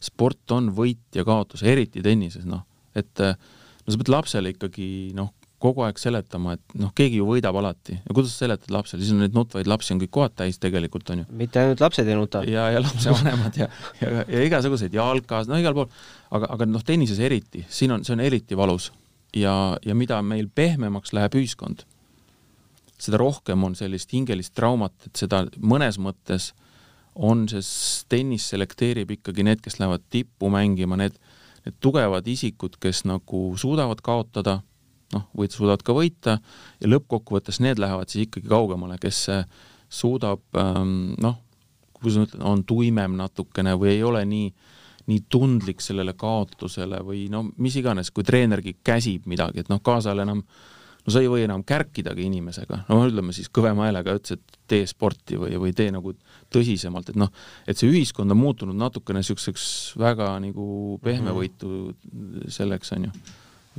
sport 0.00 0.50
on 0.50 0.70
võit 0.76 1.14
ja 1.14 1.24
kaotus, 1.24 1.62
eriti 1.62 2.02
tennises, 2.02 2.44
noh, 2.44 2.62
et 2.94 3.20
äh, 3.20 3.34
no 3.86 3.92
sa 3.92 3.98
pead 3.98 4.12
lapsele 4.12 4.52
ikkagi 4.54 5.12
noh, 5.14 5.32
kogu 5.62 5.82
aeg 5.82 5.98
seletama, 5.98 6.54
et 6.54 6.76
noh, 6.78 6.92
keegi 6.96 7.18
ju 7.18 7.26
võidab 7.26 7.56
alati. 7.58 7.96
Ja 8.04 8.14
kuidas 8.14 8.32
sa 8.34 8.44
seletad 8.44 8.70
lapsele, 8.74 9.02
siis 9.02 9.14
on 9.14 9.22
neid 9.24 9.34
nutvaid 9.34 9.68
lapsi 9.70 9.94
on 9.94 10.02
kõik 10.02 10.12
kohad 10.14 10.36
täis 10.38 10.60
tegelikult 10.62 11.10
on 11.10 11.24
ju. 11.24 11.26
mitte 11.40 11.62
ainult 11.62 11.82
lapsed 11.82 12.06
ei 12.06 12.18
nuta. 12.18 12.44
ja, 12.46 12.68
ja 12.74 12.82
lapsevanemad 12.82 13.58
ja, 13.58 13.68
ja, 14.00 14.12
ja 14.22 14.44
igasuguseid 14.46 14.94
jalkas, 14.94 15.50
no 15.50 15.58
igal 15.58 15.74
pool, 15.74 15.90
aga, 16.30 16.52
aga 16.54 16.68
noh, 16.70 16.84
tennises 16.86 17.18
eriti, 17.18 17.64
siin 17.68 17.96
on, 17.96 18.06
see 18.06 18.14
on 18.14 18.22
eriti 18.22 18.58
valus. 18.58 18.92
Ja, 19.36 19.52
ja 19.84 19.94
mida 19.98 20.20
meil 20.24 20.46
pehmemaks 20.54 21.12
läheb 21.12 21.34
ühiskond, 21.36 21.82
seda 22.98 23.18
rohkem 23.20 23.66
on 23.66 23.74
sellist 23.78 24.14
hingelist 24.14 24.54
traumat, 24.56 24.94
et 25.06 25.18
seda 25.20 25.42
mõnes 25.58 25.98
mõttes 26.02 26.52
on 27.18 27.48
see, 27.50 27.64
tennis 28.08 28.46
selekteerib 28.52 29.10
ikkagi 29.18 29.44
need, 29.46 29.60
kes 29.64 29.80
lähevad 29.82 30.06
tippu 30.10 30.50
mängima, 30.54 30.96
need, 31.00 31.18
need 31.66 31.76
tugevad 31.82 32.26
isikud, 32.30 32.78
kes 32.80 33.02
nagu 33.10 33.42
suudavad 33.58 34.00
kaotada 34.06 34.60
noh, 35.14 35.26
võid, 35.36 35.54
suudavad 35.54 35.84
ka 35.86 35.96
võita 35.96 36.38
ja 36.80 36.90
lõppkokkuvõttes 36.90 37.60
need 37.64 37.80
lähevad 37.80 38.10
siis 38.12 38.28
ikkagi 38.28 38.48
kaugemale, 38.50 38.98
kes 39.00 39.24
suudab 39.88 40.42
ähm, 40.60 41.14
noh, 41.22 41.38
kuidas 41.98 42.18
ma 42.18 42.28
ütlen, 42.28 42.46
on 42.46 42.64
tuimem 42.68 43.16
natukene 43.18 43.74
või 43.78 43.94
ei 43.96 44.02
ole 44.06 44.24
nii, 44.28 44.48
nii 45.08 45.22
tundlik 45.32 45.80
sellele 45.84 46.14
kaotusele 46.18 47.00
või 47.06 47.26
no 47.32 47.46
mis 47.56 47.78
iganes, 47.80 48.12
kui 48.14 48.26
treenergi 48.26 48.76
käsib 48.84 49.28
midagi, 49.30 49.64
et 49.64 49.72
noh, 49.72 49.82
kaasajal 49.84 50.26
enam 50.26 50.44
no 51.08 51.14
sa 51.14 51.22
ei 51.24 51.30
või 51.32 51.46
enam 51.46 51.64
kärkidagi 51.64 52.26
inimesega, 52.28 52.82
no 52.90 53.00
ütleme 53.08 53.32
siis 53.32 53.48
kõvema 53.54 53.86
häälega 53.88 54.18
ütles, 54.18 54.36
et 54.36 54.60
tee 54.68 54.84
sporti 54.86 55.38
või, 55.40 55.56
või 55.56 55.72
tee 55.76 55.88
nagu 55.94 56.12
tõsisemalt, 56.52 57.14
et 57.14 57.18
noh, 57.20 57.32
et 57.64 57.80
see 57.80 57.88
ühiskond 57.88 58.28
on 58.34 58.40
muutunud 58.42 58.76
natukene 58.76 59.22
niisuguseks 59.22 59.68
väga 60.00 60.34
nagu 60.44 60.98
pehmevõitu 61.04 61.94
selleks, 62.52 62.92
on 62.98 63.08
ju 63.08 63.14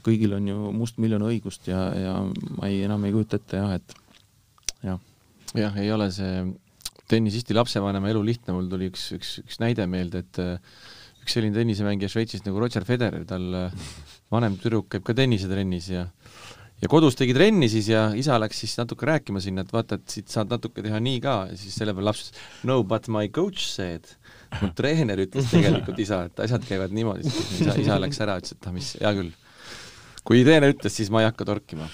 kõigil 0.06 0.36
on 0.38 0.48
ju 0.50 0.72
mustmiljon 0.76 1.26
õigust 1.30 1.70
ja, 1.72 1.82
ja 1.96 2.16
ma 2.58 2.70
ei, 2.70 2.84
enam 2.88 3.06
ei 3.08 3.16
kujuta 3.16 3.40
ette 3.40 3.62
jah, 3.62 3.76
et 3.80 3.96
jah. 4.86 5.00
jah, 5.58 5.80
ei 5.82 5.92
ole 5.96 6.10
see 6.16 6.44
tennisisti 7.10 7.58
lapsevanema 7.58 8.12
elu 8.12 8.22
lihtne, 8.26 8.54
mul 8.54 8.70
tuli 8.70 8.92
üks, 8.92 9.10
üks, 9.18 9.40
üks 9.44 9.60
näide 9.64 9.88
meelde, 9.90 10.22
et 10.22 10.42
äh, 10.44 10.78
üks 11.24 11.36
selline 11.36 11.58
tennisemängija 11.58 12.12
Šveitsist 12.12 12.46
nagu 12.46 12.62
Roger 12.62 12.86
Federer, 12.86 13.26
tal 13.30 13.50
äh, 13.58 13.90
vanem 14.34 14.60
tüdruk 14.62 14.92
käib 14.94 15.08
ka 15.08 15.18
tennisetrennis 15.18 15.90
ja 15.94 16.06
ja 16.80 16.88
kodus 16.88 17.18
tegi 17.20 17.34
trenni 17.36 17.68
siis 17.72 17.90
ja 17.92 18.06
isa 18.16 18.38
läks 18.40 18.62
siis 18.64 18.78
natuke 18.80 19.08
rääkima 19.10 19.42
sinna, 19.44 19.66
et 19.66 19.74
vaata, 19.74 19.98
et 20.00 20.14
siit 20.14 20.32
saad 20.32 20.52
natuke 20.54 20.84
teha 20.86 21.02
nii 21.04 21.20
ka. 21.24 21.36
Siis 21.60 21.76
selle 21.76 21.92
peale 21.96 22.08
laps 22.08 22.24
ütles 22.24 22.70
no 22.70 22.80
but 22.88 23.10
my 23.12 23.28
coach 23.36 23.66
said, 23.68 24.08
mu 24.62 24.72
treener 24.78 25.20
ütles 25.26 25.50
tegelikult 25.52 26.00
isa, 26.00 26.24
et 26.30 26.40
asjad 26.46 26.64
käivad 26.68 26.96
niimoodi, 26.96 27.28
siis 27.28 27.66
isa, 27.66 27.76
isa 27.84 28.00
läks 28.00 28.24
ära, 28.24 28.40
ütles, 28.40 28.56
et 28.56 28.70
ah 28.70 28.76
mis, 28.76 28.94
hea 29.02 29.14
küll 29.18 29.34
kui 30.28 30.44
treener 30.46 30.74
ütles, 30.74 30.94
siis 30.96 31.12
ma 31.14 31.24
ei 31.24 31.30
hakka 31.30 31.48
torkima. 31.48 31.90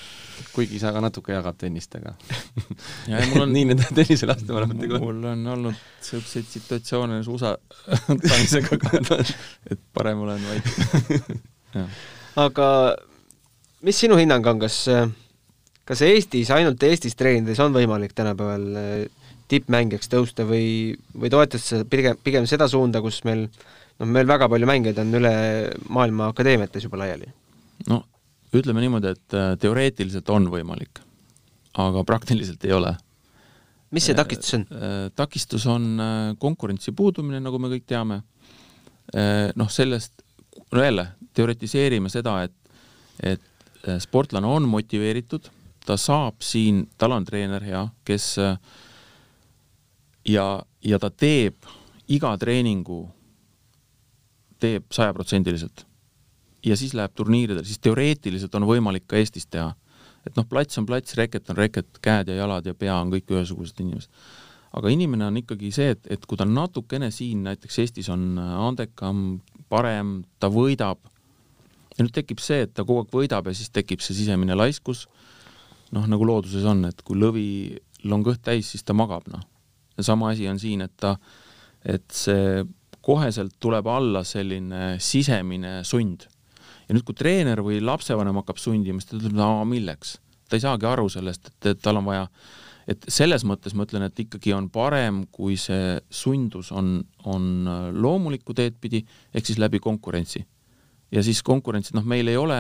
kuigi 0.56 0.76
isa 0.76 0.92
ka 0.92 1.00
natuke 1.04 1.32
jagab 1.32 1.56
tennist, 1.60 1.96
aga 1.96 2.14
on... 3.42 3.52
nii 3.56 3.66
nende 3.72 3.88
tennise 3.96 4.28
lastevanematega 4.28 5.00
mul 5.00 5.24
on 5.32 5.46
olnud 5.54 5.76
niisuguseid 5.76 6.48
situatsioone 6.52 7.22
suusa 7.24 7.56
tanisega 8.08 8.80
ka, 8.80 9.02
et 9.72 9.82
parem 9.96 10.24
olen 10.26 10.44
vait 10.50 11.86
aga 12.46 12.70
mis 13.86 14.00
sinu 14.00 14.18
hinnang 14.20 14.48
on, 14.52 14.60
kas, 14.64 14.82
kas 15.88 16.04
Eestis, 16.08 16.52
ainult 16.56 16.84
Eestis 16.84 17.16
treenides 17.16 17.62
on 17.64 17.76
võimalik 17.76 18.16
tänapäeval 18.18 18.68
eh, 18.82 19.30
tippmängijaks 19.52 20.10
tõusta 20.12 20.48
või, 20.50 20.96
või 21.14 21.32
toetad 21.32 21.62
sa 21.62 21.84
pigem, 21.88 22.18
pigem 22.24 22.48
seda 22.50 22.68
suunda, 22.72 23.02
kus 23.06 23.22
meil 23.28 23.46
noh, 23.46 24.08
meil 24.10 24.28
väga 24.28 24.50
palju 24.52 24.70
mängijaid 24.70 25.00
on 25.04 25.16
üle 25.22 25.34
maailma 25.88 26.32
akadeemiates 26.34 26.88
juba 26.88 27.04
laiali? 27.04 27.30
no 27.92 28.02
ütleme 28.60 28.84
niimoodi, 28.84 29.14
et 29.16 29.36
äh, 29.36 29.54
teoreetiliselt 29.62 30.30
on 30.34 30.48
võimalik, 30.52 31.02
aga 31.82 32.04
praktiliselt 32.08 32.64
ei 32.68 32.76
ole. 32.76 32.94
mis 33.96 34.08
see 34.08 34.16
takistus 34.18 34.56
on? 34.58 34.68
Äh, 34.72 34.86
äh, 34.86 35.10
takistus 35.16 35.66
on 35.72 35.90
konkurentsi 36.40 36.92
puudumine, 36.92 37.40
nagu 37.44 37.60
me 37.60 37.72
kõik 37.74 37.86
teame. 37.88 38.22
noh, 39.56 39.68
sellest, 39.70 40.24
no 40.74 40.82
jälle, 40.82 41.04
teoritiseerime 41.38 42.10
seda, 42.10 42.40
et, 42.44 42.56
et 43.22 43.90
sportlane 44.02 44.48
on 44.50 44.66
motiveeritud, 44.66 45.46
ta 45.86 45.94
saab 45.98 46.42
siin, 46.42 46.88
tal 46.98 47.14
on 47.14 47.26
treener 47.26 47.62
hea, 47.62 47.84
kes 48.04 48.32
ja, 50.26 50.46
ja 50.82 51.00
ta 51.00 51.12
teeb 51.14 51.70
iga 52.10 52.34
treeningu 52.42 53.04
teeb 54.58 54.90
sajaprotsendiliselt 54.90 55.86
ja 56.66 56.78
siis 56.78 56.94
läheb 56.98 57.14
turniiridele, 57.16 57.66
siis 57.66 57.82
teoreetiliselt 57.84 58.56
on 58.58 58.66
võimalik 58.70 59.06
ka 59.08 59.20
Eestis 59.20 59.48
teha. 59.48 59.74
et 60.26 60.34
noh, 60.38 60.46
plats 60.50 60.80
on 60.82 60.86
plats, 60.90 61.14
reket 61.14 61.50
on 61.54 61.58
reket, 61.58 62.00
käed 62.02 62.32
ja 62.32 62.40
jalad 62.40 62.66
ja 62.66 62.74
pea 62.74 62.96
on 62.98 63.12
kõik 63.14 63.30
ühesugused 63.30 63.80
inimesed. 63.80 64.10
aga 64.74 64.90
inimene 64.90 65.26
on 65.26 65.38
ikkagi 65.38 65.72
see, 65.72 65.92
et, 65.96 66.08
et 66.10 66.26
kui 66.26 66.38
ta 66.38 66.46
natukene 66.46 67.12
siin 67.12 67.44
näiteks 67.44 67.80
Eestis 67.80 68.10
on 68.10 68.38
andekam, 68.40 69.42
parem, 69.70 70.24
ta 70.40 70.50
võidab, 70.50 71.00
ja 71.96 72.04
nüüd 72.04 72.14
tekib 72.16 72.42
see, 72.44 72.66
et 72.66 72.74
ta 72.74 72.84
kogu 72.84 73.06
aeg 73.06 73.14
võidab 73.14 73.48
ja 73.48 73.56
siis 73.56 73.70
tekib 73.70 74.02
see 74.04 74.18
sisemine 74.18 74.58
laiskus, 74.58 75.06
noh, 75.96 76.08
nagu 76.10 76.26
looduses 76.28 76.66
on, 76.68 76.84
et 76.90 77.02
kui 77.06 77.18
lõvil 77.20 78.12
on 78.12 78.26
kõht 78.26 78.44
täis, 78.44 78.74
siis 78.74 78.84
ta 78.84 78.94
magab, 78.94 79.30
noh. 79.32 79.46
ja 79.98 80.04
sama 80.04 80.34
asi 80.34 80.50
on 80.50 80.60
siin, 80.60 80.82
et 80.82 80.98
ta, 80.98 81.16
et 81.86 82.10
see 82.12 82.66
koheselt 83.06 83.54
tuleb 83.62 83.86
alla 83.88 84.24
selline 84.26 84.96
sisemine 85.00 85.84
sund 85.86 86.26
ja 86.88 86.96
nüüd, 86.96 87.06
kui 87.08 87.18
treener 87.18 87.62
või 87.66 87.80
lapsevanem 87.84 88.38
hakkab 88.42 88.60
sundima, 88.62 89.02
siis 89.02 89.12
ta 89.12 89.18
ütleb, 89.20 89.36
no 89.38 89.66
milleks. 89.70 90.20
ta 90.50 90.58
ei 90.58 90.64
saagi 90.64 90.86
aru 90.86 91.08
sellest, 91.10 91.50
et, 91.50 91.72
et 91.72 91.82
tal 91.82 91.98
on 91.98 92.06
vaja, 92.06 92.28
et 92.92 93.08
selles 93.10 93.46
mõttes 93.48 93.74
ma 93.74 93.88
ütlen, 93.88 94.06
et 94.06 94.20
ikkagi 94.26 94.54
on 94.54 94.70
parem, 94.70 95.24
kui 95.34 95.58
see 95.58 95.96
sundus 96.14 96.72
on, 96.72 97.00
on 97.26 97.48
loomulikku 97.94 98.54
teed 98.54 98.78
pidi, 98.82 99.02
ehk 99.34 99.50
siis 99.50 99.62
läbi 99.62 99.82
konkurentsi. 99.82 100.46
ja 101.12 101.24
siis 101.24 101.42
konkurentsid, 101.46 101.96
noh, 101.96 102.06
meil 102.06 102.28
ei 102.28 102.38
ole 102.38 102.60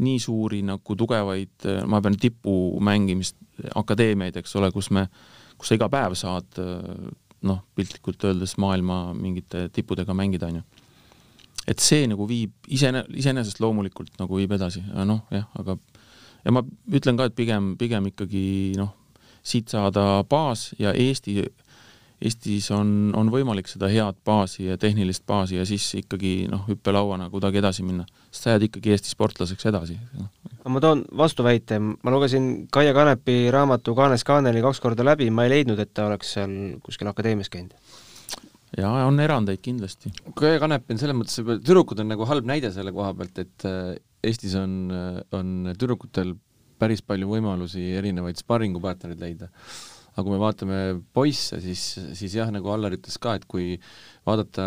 nii 0.00 0.18
suuri 0.18 0.62
nagu 0.64 0.96
tugevaid, 0.96 1.66
ma 1.86 2.00
pean 2.00 2.16
tipu 2.16 2.78
mängimist, 2.80 3.36
akadeemiaid, 3.76 4.38
eks 4.40 4.54
ole, 4.56 4.70
kus 4.72 4.88
me, 4.90 5.04
kus 5.58 5.68
sa 5.68 5.76
iga 5.76 5.90
päev 5.92 6.14
saad 6.16 6.60
noh, 7.46 7.60
piltlikult 7.76 8.24
öeldes 8.24 8.56
maailma 8.60 9.10
mingite 9.16 9.68
tippudega 9.74 10.16
mängida, 10.16 10.48
on 10.48 10.60
ju 10.60 10.79
et 11.68 11.82
see 11.82 12.06
nagu 12.10 12.26
viib 12.28 12.52
isene-, 12.72 13.04
iseenesest 13.16 13.60
loomulikult 13.60 14.14
nagu 14.20 14.38
viib 14.38 14.52
edasi, 14.56 14.82
noh 15.04 15.24
jah, 15.34 15.48
aga 15.60 15.76
ja 16.44 16.54
ma 16.54 16.64
ütlen 16.92 17.18
ka, 17.18 17.28
et 17.28 17.36
pigem, 17.36 17.74
pigem 17.80 18.10
ikkagi 18.10 18.44
noh, 18.80 18.94
siit 19.42 19.72
saada 19.72 20.22
baas 20.28 20.70
ja 20.80 20.94
Eesti, 20.96 21.42
Eestis 22.20 22.66
on, 22.76 23.14
on 23.16 23.30
võimalik 23.32 23.68
seda 23.70 23.88
head 23.88 24.18
baasi 24.28 24.66
ja 24.66 24.76
tehnilist 24.80 25.24
baasi 25.28 25.56
ja 25.56 25.64
siis 25.68 25.86
ikkagi 26.02 26.50
noh, 26.52 26.66
hüppelauana 26.68 27.30
kuidagi 27.32 27.62
edasi 27.62 27.84
minna, 27.86 28.04
sest 28.28 28.44
sa 28.44 28.54
jääd 28.56 28.66
ikkagi 28.68 28.92
Eesti 28.92 29.14
sportlaseks 29.14 29.70
edasi. 29.70 29.96
No.. 30.18 30.28
ma 30.68 30.82
toon 30.84 31.06
vastuväite, 31.16 31.80
ma 31.80 32.12
lugesin 32.12 32.50
Kaia 32.72 32.92
Kanepi 32.96 33.46
raamatu 33.52 33.96
Kaanes 33.96 34.24
Kaaneli 34.28 34.60
kaks 34.64 34.82
korda 34.84 35.06
läbi, 35.08 35.30
ma 35.32 35.48
ei 35.48 35.54
leidnud, 35.56 35.80
et 35.80 35.94
ta 35.96 36.10
oleks 36.10 36.36
seal 36.36 36.54
kuskil 36.84 37.08
akadeemias 37.08 37.48
käinud 37.52 37.72
jaa, 38.78 39.06
on 39.08 39.18
erandeid 39.22 39.62
kindlasti. 39.64 40.12
Köö 40.38 40.60
kanep 40.62 40.90
on 40.92 41.00
selles 41.00 41.18
mõttes, 41.18 41.40
tüdrukud 41.64 42.02
on 42.02 42.12
nagu 42.12 42.28
halb 42.28 42.46
näide 42.48 42.70
selle 42.74 42.94
koha 42.94 43.12
pealt, 43.18 43.42
et 43.42 43.68
äh, 43.68 43.96
Eestis 44.26 44.54
on, 44.60 44.74
äh, 44.92 45.22
on 45.36 45.72
tüdrukutel 45.80 46.34
päris 46.80 47.04
palju 47.04 47.28
võimalusi 47.28 47.90
erinevaid 47.98 48.40
sparringupartnereid 48.40 49.22
leida. 49.22 49.50
aga 50.10 50.24
kui 50.26 50.32
me 50.34 50.40
vaatame 50.42 50.78
poisse, 51.14 51.60
siis, 51.62 51.82
siis 52.18 52.32
jah, 52.34 52.48
nagu 52.52 52.66
Allar 52.72 52.92
ütles 52.92 53.14
ka, 53.22 53.36
et 53.38 53.44
kui 53.48 53.76
vaadata 54.26 54.64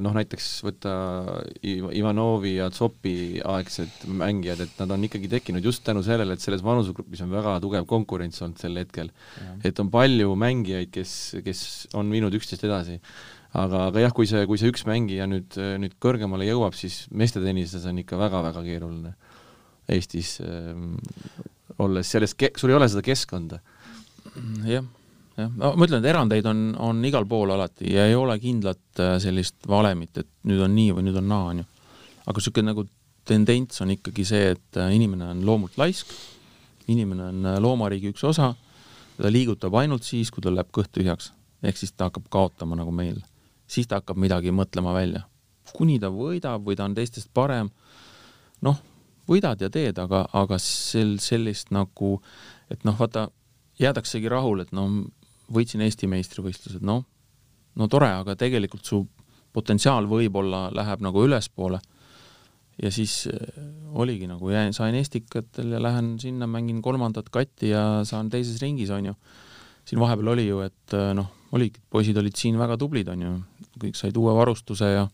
noh, 0.00 0.14
näiteks 0.14 0.46
võtta 0.64 0.92
Ivanovi 1.66 2.54
ja 2.54 2.68
Tsopi 2.72 3.42
aegsed 3.42 4.06
mängijad, 4.06 4.62
et 4.64 4.78
nad 4.80 4.94
on 4.94 5.04
ikkagi 5.04 5.28
tekkinud 5.32 5.66
just 5.66 5.82
tänu 5.84 6.00
sellele, 6.06 6.38
et 6.38 6.44
selles 6.46 6.62
vanusegrupis 6.64 7.24
on 7.26 7.34
väga 7.34 7.56
tugev 7.64 7.88
konkurents 7.90 8.40
olnud 8.46 8.62
sel 8.62 8.78
hetkel. 8.80 9.10
et 9.66 9.82
on 9.82 9.90
palju 9.92 10.38
mängijaid, 10.40 10.94
kes, 10.94 11.16
kes 11.44 11.64
on 11.98 12.14
viinud 12.14 12.38
üksteist 12.38 12.64
edasi 12.64 13.00
aga, 13.54 13.86
aga 13.88 14.04
jah, 14.04 14.14
kui 14.14 14.26
see, 14.30 14.44
kui 14.50 14.60
see 14.60 14.72
üks 14.72 14.84
mängija 14.88 15.28
nüüd, 15.30 15.56
nüüd 15.80 15.96
kõrgemale 16.02 16.46
jõuab, 16.48 16.76
siis 16.78 17.04
meestetennises 17.14 17.86
on 17.90 18.02
ikka 18.02 18.18
väga-väga 18.20 18.64
keeruline 18.66 19.14
Eestis 19.94 20.38
äh, 20.40 20.72
olles 21.78 22.10
selles, 22.10 22.34
sul 22.56 22.72
ei 22.72 22.76
ole 22.76 22.88
seda 22.88 23.02
keskkonda. 23.04 23.60
jah, 24.66 24.84
jah, 25.36 25.50
no 25.50 25.72
ma 25.76 25.86
ütlen, 25.86 26.02
et 26.02 26.10
erandeid 26.10 26.46
on, 26.50 26.66
on 26.80 27.04
igal 27.06 27.26
pool 27.28 27.52
alati 27.54 27.92
ja 27.92 28.06
ei 28.08 28.16
ole 28.18 28.36
kindlat 28.42 29.02
äh, 29.02 29.16
sellist 29.22 29.68
valemit, 29.68 30.22
et 30.22 30.30
nüüd 30.48 30.62
on 30.64 30.74
nii 30.74 30.94
või 30.96 31.08
nüüd 31.08 31.20
on 31.20 31.28
naa, 31.30 31.50
on 31.52 31.62
ju. 31.62 31.66
aga 32.24 32.38
niisugune 32.40 32.72
nagu 32.72 32.86
tendents 33.24 33.80
on 33.84 33.92
ikkagi 33.94 34.26
see, 34.28 34.54
et 34.54 34.80
äh, 34.80 34.94
inimene 34.96 35.30
on 35.32 35.44
loomult 35.46 35.78
laisk, 35.80 36.10
inimene 36.90 37.30
on 37.30 37.52
äh, 37.52 37.60
loomariigi 37.62 38.12
üks 38.14 38.24
osa, 38.28 38.52
ta 39.18 39.30
liigutab 39.30 39.74
ainult 39.78 40.06
siis, 40.06 40.32
kui 40.34 40.42
tal 40.44 40.56
läheb 40.58 40.72
kõht 40.74 40.92
tühjaks. 40.94 41.32
ehk 41.64 41.78
siis 41.80 41.92
ta 41.92 42.10
hakkab 42.10 42.28
kaotama 42.32 42.76
nagu 42.76 42.92
meil 42.92 43.22
siis 43.66 43.88
ta 43.88 44.00
hakkab 44.00 44.18
midagi 44.20 44.52
mõtlema 44.54 44.94
välja. 44.94 45.24
kuni 45.74 45.96
ta 45.98 46.10
võidab 46.12 46.62
või 46.62 46.76
ta 46.76 46.84
on 46.84 46.94
teistest 46.94 47.30
parem, 47.34 47.70
noh, 48.62 48.76
võidad 49.26 49.60
ja 49.60 49.70
teed, 49.72 49.98
aga, 49.98 50.20
aga 50.36 50.58
sel-, 50.60 51.18
sellist 51.18 51.72
nagu, 51.74 52.18
et 52.70 52.84
noh, 52.84 52.94
vaata, 52.98 53.30
jäädaksegi 53.80 54.30
rahule, 54.30 54.62
et 54.62 54.74
no 54.76 54.84
võitsin 55.50 55.82
Eesti 55.82 56.06
meistrivõistlused, 56.06 56.84
noh, 56.84 57.02
no 57.74 57.88
tore, 57.90 58.12
aga 58.20 58.36
tegelikult 58.38 58.86
su 58.86 59.00
potentsiaal 59.56 60.06
võib-olla 60.10 60.68
läheb 60.74 61.02
nagu 61.02 61.24
ülespoole. 61.24 61.80
ja 62.82 62.90
siis 62.90 63.26
äh, 63.30 63.64
oligi 63.94 64.26
nagu, 64.26 64.50
jäin, 64.50 64.72
sain 64.74 64.94
Estikatel 64.94 65.72
ja 65.72 65.82
lähen 65.82 66.18
sinna, 66.20 66.46
mängin 66.46 66.82
kolmandat 66.82 67.30
katti 67.30 67.70
ja 67.70 68.04
saan 68.04 68.30
teises 68.30 68.60
ringis, 68.62 68.90
on 68.90 69.06
ju. 69.06 69.14
siin 69.84 70.00
vahepeal 70.00 70.28
oli 70.28 70.46
ju, 70.46 70.60
et 70.60 70.94
äh, 70.94 71.14
noh 71.14 71.30
oligi, 71.54 71.82
poisid 71.90 72.18
olid 72.18 72.36
siin 72.38 72.58
väga 72.58 72.76
tublid, 72.80 73.08
on 73.12 73.22
ju, 73.22 73.32
kõik 73.80 73.98
said 73.98 74.16
uue 74.16 74.34
varustuse 74.36 74.90
ja 74.92 75.08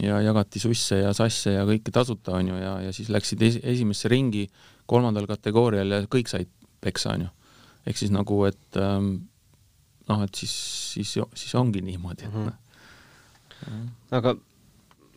ja 0.00 0.20
jagati 0.24 0.60
susse 0.60 1.02
ja 1.02 1.12
sasse 1.16 1.52
ja 1.52 1.64
kõike 1.68 1.92
tasuta, 1.92 2.36
on 2.38 2.52
ju, 2.52 2.60
ja, 2.60 2.76
ja 2.86 2.92
siis 2.96 3.10
läksid 3.12 3.42
es 3.44 3.58
esimesse 3.60 4.08
ringi 4.08 4.46
kolmandal 4.88 5.26
kategoorial 5.28 5.96
ja 5.96 6.00
kõik 6.10 6.30
said 6.32 6.48
peksa, 6.82 7.16
on 7.16 7.26
ju. 7.26 7.28
ehk 7.86 7.98
siis 7.98 8.12
nagu, 8.14 8.38
et 8.48 8.78
ähm, 8.80 9.10
noh, 10.08 10.22
et 10.24 10.38
siis, 10.38 10.54
siis, 10.94 11.12
siis 11.34 11.54
ongi 11.58 11.82
niimoodi, 11.84 12.24
et 12.24 12.34
mm 12.34 12.48
-hmm. 12.48 13.90
aga 14.10 14.34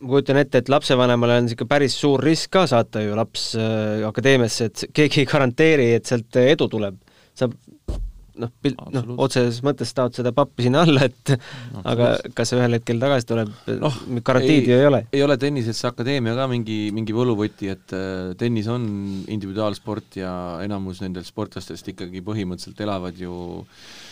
ma 0.00 0.08
kujutan 0.08 0.36
ette, 0.36 0.58
et 0.58 0.68
lapsevanemale 0.68 1.38
on 1.38 1.46
niisugune 1.46 1.68
päris 1.68 1.96
suur 2.00 2.20
risk 2.20 2.50
ka 2.50 2.66
saata 2.66 3.00
ju 3.00 3.16
laps 3.16 3.54
äh, 3.54 4.08
akadeemiasse, 4.08 4.64
et 4.64 4.84
keegi 4.92 5.20
ei 5.20 5.26
garanteeri, 5.26 5.92
et 5.94 6.06
sealt 6.06 6.36
edu 6.36 6.68
tuleb. 6.68 6.96
sa 7.34 7.48
noh, 8.40 8.52
pilt, 8.62 8.80
noh, 8.94 9.12
otseses 9.26 9.60
mõttes 9.66 9.92
taod 9.96 10.16
seda 10.18 10.32
pappi 10.36 10.66
sinna 10.66 10.84
alla, 10.86 11.06
et 11.08 11.34
aga 11.92 12.12
kas 12.36 12.52
see 12.52 12.60
ühel 12.60 12.78
hetkel 12.78 13.02
tagasi 13.02 13.30
tuleb 13.30 13.52
no,, 13.82 13.92
garantiid 14.26 14.70
ju 14.70 14.78
ei 14.78 14.88
ole. 14.88 15.02
ei 15.12 15.22
ole 15.26 15.38
tennisesse 15.40 15.88
akadeemia 15.90 16.36
ka 16.38 16.48
mingi, 16.52 16.80
mingi 16.96 17.16
võluvõti, 17.16 17.70
et 17.74 17.96
äh, 17.96 18.34
tennis 18.40 18.70
on 18.72 18.88
individuaalsport 19.32 20.20
ja 20.22 20.32
enamus 20.64 21.02
nendest 21.04 21.34
sportlastest 21.34 21.94
ikkagi 21.94 22.24
põhimõtteliselt 22.26 22.84
elavad 22.86 23.18
ju 23.20 23.36
äh, 23.62 24.04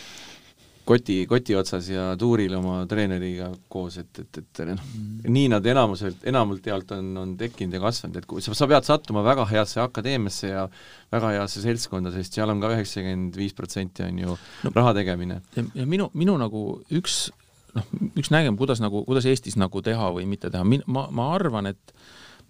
koti, 0.84 1.16
koti 1.28 1.56
otsas 1.56 1.88
ja 1.88 2.06
tuuril 2.20 2.54
oma 2.58 2.82
treeneriga 2.88 3.48
koos, 3.72 3.96
et, 4.02 4.20
et, 4.20 4.40
et 4.42 4.62
noh 4.68 4.80
mm., 4.80 5.28
nii 5.34 5.50
nad 5.52 5.66
enamuselt, 5.74 6.24
enamalt 6.28 6.66
jaolt 6.68 6.92
on, 6.96 7.10
on 7.20 7.36
tekkinud 7.40 7.76
ja 7.76 7.82
kasvanud, 7.82 8.18
et 8.20 8.28
kui 8.28 8.44
sa, 8.44 8.54
sa 8.56 8.68
pead 8.70 8.88
sattuma 8.88 9.24
väga 9.26 9.46
heasse 9.50 9.80
akadeemiasse 9.84 10.50
ja 10.52 10.66
väga 11.14 11.32
heasse 11.38 11.64
seltskonda, 11.64 12.12
sest 12.14 12.36
seal 12.36 12.52
on 12.52 12.60
ka 12.62 12.72
üheksakümmend 12.74 13.38
viis 13.40 13.56
protsenti 13.56 14.04
on 14.06 14.20
ju 14.24 14.36
no, 14.36 14.74
raha 14.74 14.94
tegemine. 15.00 15.40
ja, 15.56 15.88
minu, 15.88 16.10
minu 16.16 16.36
nagu 16.40 16.66
üks 16.94 17.26
noh, 17.74 17.90
üks 18.20 18.32
nägem, 18.34 18.58
kuidas 18.60 18.82
nagu, 18.84 19.04
kuidas 19.08 19.28
Eestis 19.30 19.58
nagu 19.60 19.82
teha 19.84 20.10
või 20.14 20.28
mitte 20.30 20.52
teha, 20.52 20.64
min-, 20.68 20.84
ma, 20.86 21.08
ma 21.14 21.30
arvan, 21.36 21.72
et 21.72 21.94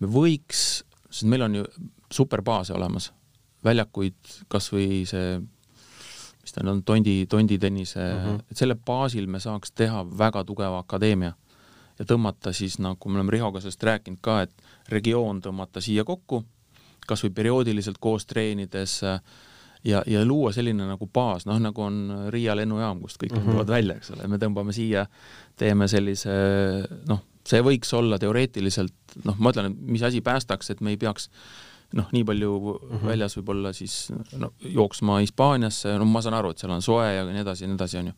me 0.03 0.11
võiks, 0.11 0.83
sest 1.09 1.29
meil 1.31 1.47
on 1.47 1.61
ju 1.61 1.67
superbaase 2.15 2.75
olemas, 2.77 3.11
väljakuid, 3.65 4.19
kas 4.53 4.69
või 4.75 5.05
see 5.09 5.39
mis 6.55 6.67
ta 6.67 6.71
on, 6.71 6.83
tondi, 6.83 7.27
tonditennise 7.27 8.01
mm, 8.01 8.21
-hmm. 8.25 8.43
et 8.51 8.57
selle 8.57 8.75
baasil 8.75 9.27
me 9.27 9.41
saaks 9.41 9.73
teha 9.73 10.05
väga 10.19 10.45
tugeva 10.45 10.79
akadeemia 10.79 11.33
ja 11.99 12.05
tõmmata 12.05 12.53
siis, 12.53 12.79
nagu 12.79 13.09
me 13.09 13.19
oleme 13.19 13.35
Rihoga 13.35 13.61
sellest 13.61 13.83
rääkinud 13.83 14.19
ka, 14.21 14.43
et 14.43 14.53
regioon 14.89 15.41
tõmmata 15.43 15.81
siia 15.85 16.05
kokku, 16.05 16.45
kas 17.07 17.25
või 17.25 17.35
perioodiliselt 17.35 17.99
koos 18.01 18.27
treenides 18.27 19.01
ja, 19.85 20.03
ja 20.07 20.25
luua 20.25 20.53
selline 20.53 20.87
nagu 20.89 21.07
baas, 21.07 21.47
noh 21.47 21.61
nagu 21.61 21.83
on 21.83 22.31
Riia 22.35 22.57
lennujaam, 22.57 23.01
kust 23.01 23.21
kõik 23.23 23.35
mm 23.35 23.39
-hmm. 23.39 23.51
tulevad 23.51 23.69
välja, 23.77 23.97
eks 23.97 24.11
ole, 24.11 24.29
me 24.29 24.41
tõmbame 24.43 24.73
siia, 24.73 25.07
teeme 25.57 25.89
sellise 25.89 26.35
noh, 27.09 27.23
see 27.47 27.61
võiks 27.63 27.93
olla 27.97 28.19
teoreetiliselt, 28.19 28.95
noh, 29.25 29.37
ma 29.39 29.53
ütlen, 29.53 29.73
et 29.73 29.81
mis 29.97 30.03
asi 30.03 30.21
päästaks, 30.21 30.71
et 30.71 30.81
me 30.81 30.91
ei 30.91 30.97
peaks 30.97 31.31
noh, 31.93 32.09
nii 32.13 32.25
palju 32.25 32.53
mm 32.61 32.97
-hmm. 32.97 33.07
väljas 33.07 33.37
võib-olla 33.39 33.73
siis 33.73 34.13
no 34.39 34.53
jooksma 34.61 35.19
Hispaaniasse, 35.21 35.99
no 35.99 36.05
ma 36.05 36.23
saan 36.23 36.35
aru, 36.35 36.51
et 36.51 36.59
seal 36.59 36.73
on 36.73 36.83
soe 36.83 37.15
ja 37.15 37.25
nii 37.25 37.45
edasi 37.45 37.65
ja 37.65 37.69
nii 37.69 37.79
edasi, 37.79 37.99
on 37.99 38.07
ju. 38.07 38.15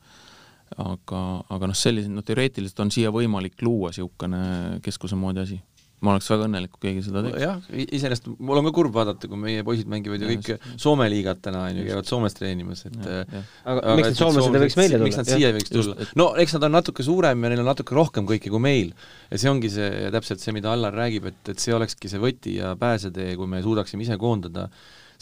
aga, 0.82 1.22
aga 1.48 1.66
noh, 1.66 1.76
sellised, 1.76 2.10
no 2.10 2.22
teoreetiliselt 2.22 2.80
on 2.80 2.90
siia 2.90 3.10
võimalik 3.10 3.62
luua 3.62 3.90
niisugune 3.90 4.80
keskuse 4.82 5.14
moodi 5.14 5.40
asi 5.40 5.60
ma 6.04 6.12
oleks 6.12 6.28
väga 6.28 6.44
õnnelik, 6.44 6.72
kui 6.74 6.82
keegi 6.90 7.02
seda 7.06 7.22
teeks. 7.24 7.38
jah, 7.40 7.60
iseenesest 7.72 8.26
mul 8.36 8.60
on 8.60 8.66
ka 8.68 8.72
kurb 8.76 8.92
vaadata, 8.96 9.30
kui 9.30 9.38
meie 9.40 9.62
poisid 9.66 9.88
mängivad 9.88 10.20
ju 10.20 10.28
kõik 10.28 10.66
Soome 10.82 11.06
liigat 11.08 11.40
täna, 11.44 11.62
on 11.70 11.78
ju, 11.80 11.86
käivad 11.88 12.10
Soomes 12.10 12.36
treenimas, 12.36 12.84
et 12.88 12.98
ja, 13.00 13.22
ja. 13.22 13.40
aga, 13.64 13.80
aga 13.80 13.94
miks 14.00 14.10
need 14.10 14.20
soomlased 14.20 14.58
ei 14.58 14.62
võiks 14.66 14.76
meile 14.80 14.98
tulla? 14.98 15.08
miks 15.08 15.20
nad 15.22 15.30
siia 15.30 15.48
ei 15.48 15.56
võiks 15.56 15.72
tulla? 15.72 16.08
no 16.20 16.26
eks 16.42 16.56
nad 16.58 16.66
on 16.68 16.76
natuke 16.76 17.06
suurem 17.06 17.46
ja 17.46 17.52
neil 17.52 17.62
on 17.64 17.70
natuke 17.70 17.96
rohkem 17.96 18.28
kõike 18.28 18.52
kui 18.52 18.62
meil. 18.62 18.92
ja 19.30 19.40
see 19.40 19.52
ongi 19.52 19.72
see, 19.72 20.10
täpselt 20.14 20.44
see, 20.44 20.54
mida 20.56 20.74
Allar 20.74 20.94
räägib, 21.00 21.30
et, 21.32 21.40
et 21.54 21.64
see 21.64 21.74
olekski 21.76 22.12
see 22.12 22.20
võti 22.20 22.58
ja 22.58 22.74
pääsetee, 22.80 23.32
kui 23.40 23.48
me 23.48 23.62
suudaksime 23.64 24.04
ise 24.04 24.20
koondada 24.20 24.68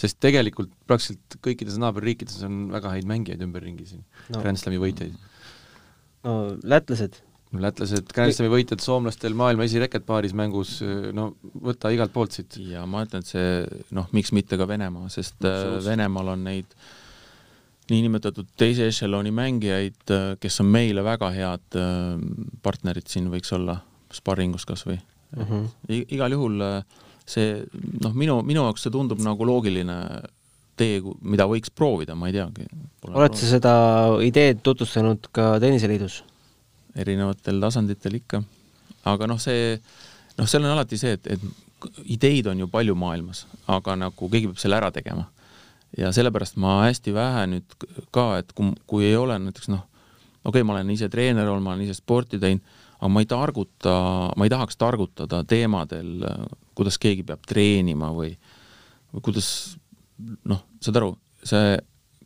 sest 0.00 0.18
tegelikult 0.22 0.72
praktiliselt 0.88 1.38
kõikides 1.44 1.78
naaberriikides 1.78 2.42
on 2.48 2.66
väga 2.74 2.96
häid 2.96 3.06
mängijaid 3.06 3.44
ümberringi 3.46 3.86
siin 3.86 4.02
no., 4.34 4.42
Grand 4.42 4.58
Slami 4.58 4.80
võitjaid. 4.82 5.14
no 6.26 6.34
lätlased 6.66 7.20
lätlased, 7.62 8.10
Grand 8.14 8.34
Slami 8.34 8.50
võitjad 8.52 8.82
soomlastel 8.82 9.36
maailma 9.38 9.66
esireket 9.68 10.04
paaris 10.08 10.34
mängus, 10.36 10.76
no 11.14 11.30
võta 11.64 11.92
igalt 11.94 12.12
poolt 12.14 12.36
siit. 12.36 12.58
ja 12.70 12.84
ma 12.90 13.04
ütlen, 13.06 13.24
et 13.24 13.30
see 13.30 13.84
noh, 13.96 14.08
miks 14.16 14.32
mitte 14.36 14.58
ka 14.60 14.68
Venemaa, 14.68 15.10
sest 15.12 15.44
äh, 15.46 15.78
Venemaal 15.84 16.34
on 16.34 16.44
neid 16.48 16.76
niinimetatud 17.90 18.48
teise 18.58 18.88
ešeloni 18.90 19.32
mängijaid, 19.34 20.02
äh, 20.10 20.28
kes 20.40 20.60
on 20.64 20.70
meile 20.72 21.04
väga 21.06 21.30
head 21.34 21.78
äh, 21.80 22.14
partnerid 22.64 23.10
siin 23.10 23.30
võiks 23.32 23.52
olla, 23.56 23.78
sparringus 24.14 24.66
kas 24.68 24.86
või 24.86 24.98
mm. 24.98 25.44
-hmm. 25.44 26.04
igal 26.14 26.36
juhul 26.36 26.62
see 27.26 27.58
noh, 28.04 28.12
minu, 28.14 28.40
minu 28.46 28.66
jaoks 28.66 28.84
see 28.86 28.94
tundub 28.94 29.20
nagu 29.24 29.46
loogiline 29.48 29.96
tee, 30.78 31.00
mida 31.22 31.46
võiks 31.50 31.70
proovida, 31.70 32.14
ma 32.18 32.28
ei 32.28 32.36
teagi. 32.36 32.66
oled 33.10 33.36
sa 33.38 33.48
seda 33.48 33.74
ideed 34.26 34.62
tutvustanud 34.66 35.30
ka 35.34 35.54
Tenniseliidus? 35.62 36.22
Erinevatel 36.96 37.60
tasanditel 37.60 38.18
ikka. 38.20 38.42
aga 39.04 39.28
noh, 39.28 39.40
see, 39.40 39.78
noh, 40.38 40.48
seal 40.48 40.64
on 40.64 40.74
alati 40.74 40.98
see, 41.00 41.16
et, 41.18 41.26
et 41.34 41.40
ideid 42.16 42.46
on 42.48 42.62
ju 42.62 42.68
palju 42.72 42.94
maailmas, 42.96 43.44
aga 43.68 43.96
nagu 44.06 44.28
keegi 44.30 44.50
peab 44.50 44.60
selle 44.60 44.78
ära 44.78 44.90
tegema. 44.94 45.28
ja 45.98 46.10
sellepärast 46.12 46.56
ma 46.58 46.80
hästi 46.88 47.12
vähe 47.14 47.44
nüüd 47.52 47.74
ka, 48.14 48.38
et 48.40 48.50
kui, 48.52 48.72
kui 48.86 49.04
ei 49.06 49.16
ole 49.16 49.36
näiteks 49.38 49.70
noh, 49.70 49.84
okei 50.44 50.60
okay,, 50.60 50.66
ma 50.66 50.74
olen 50.74 50.90
ise 50.90 51.08
treener 51.08 51.46
olnud, 51.46 51.62
ma 51.62 51.74
olen 51.74 51.84
ise 51.86 51.94
sporti 51.94 52.40
teinud, 52.42 52.64
aga 52.98 53.10
ma 53.12 53.22
ei 53.22 53.28
targuta, 53.30 53.94
ma 54.34 54.46
ei 54.46 54.50
tahaks 54.50 54.78
targutada 54.80 55.42
teemadel, 55.46 56.24
kuidas 56.74 56.98
keegi 56.98 57.22
peab 57.26 57.44
treenima 57.46 58.10
või, 58.16 58.32
või 59.12 59.26
kuidas 59.28 59.48
noh, 60.50 60.64
saad 60.82 60.98
aru, 60.98 61.12
see, 61.46 61.76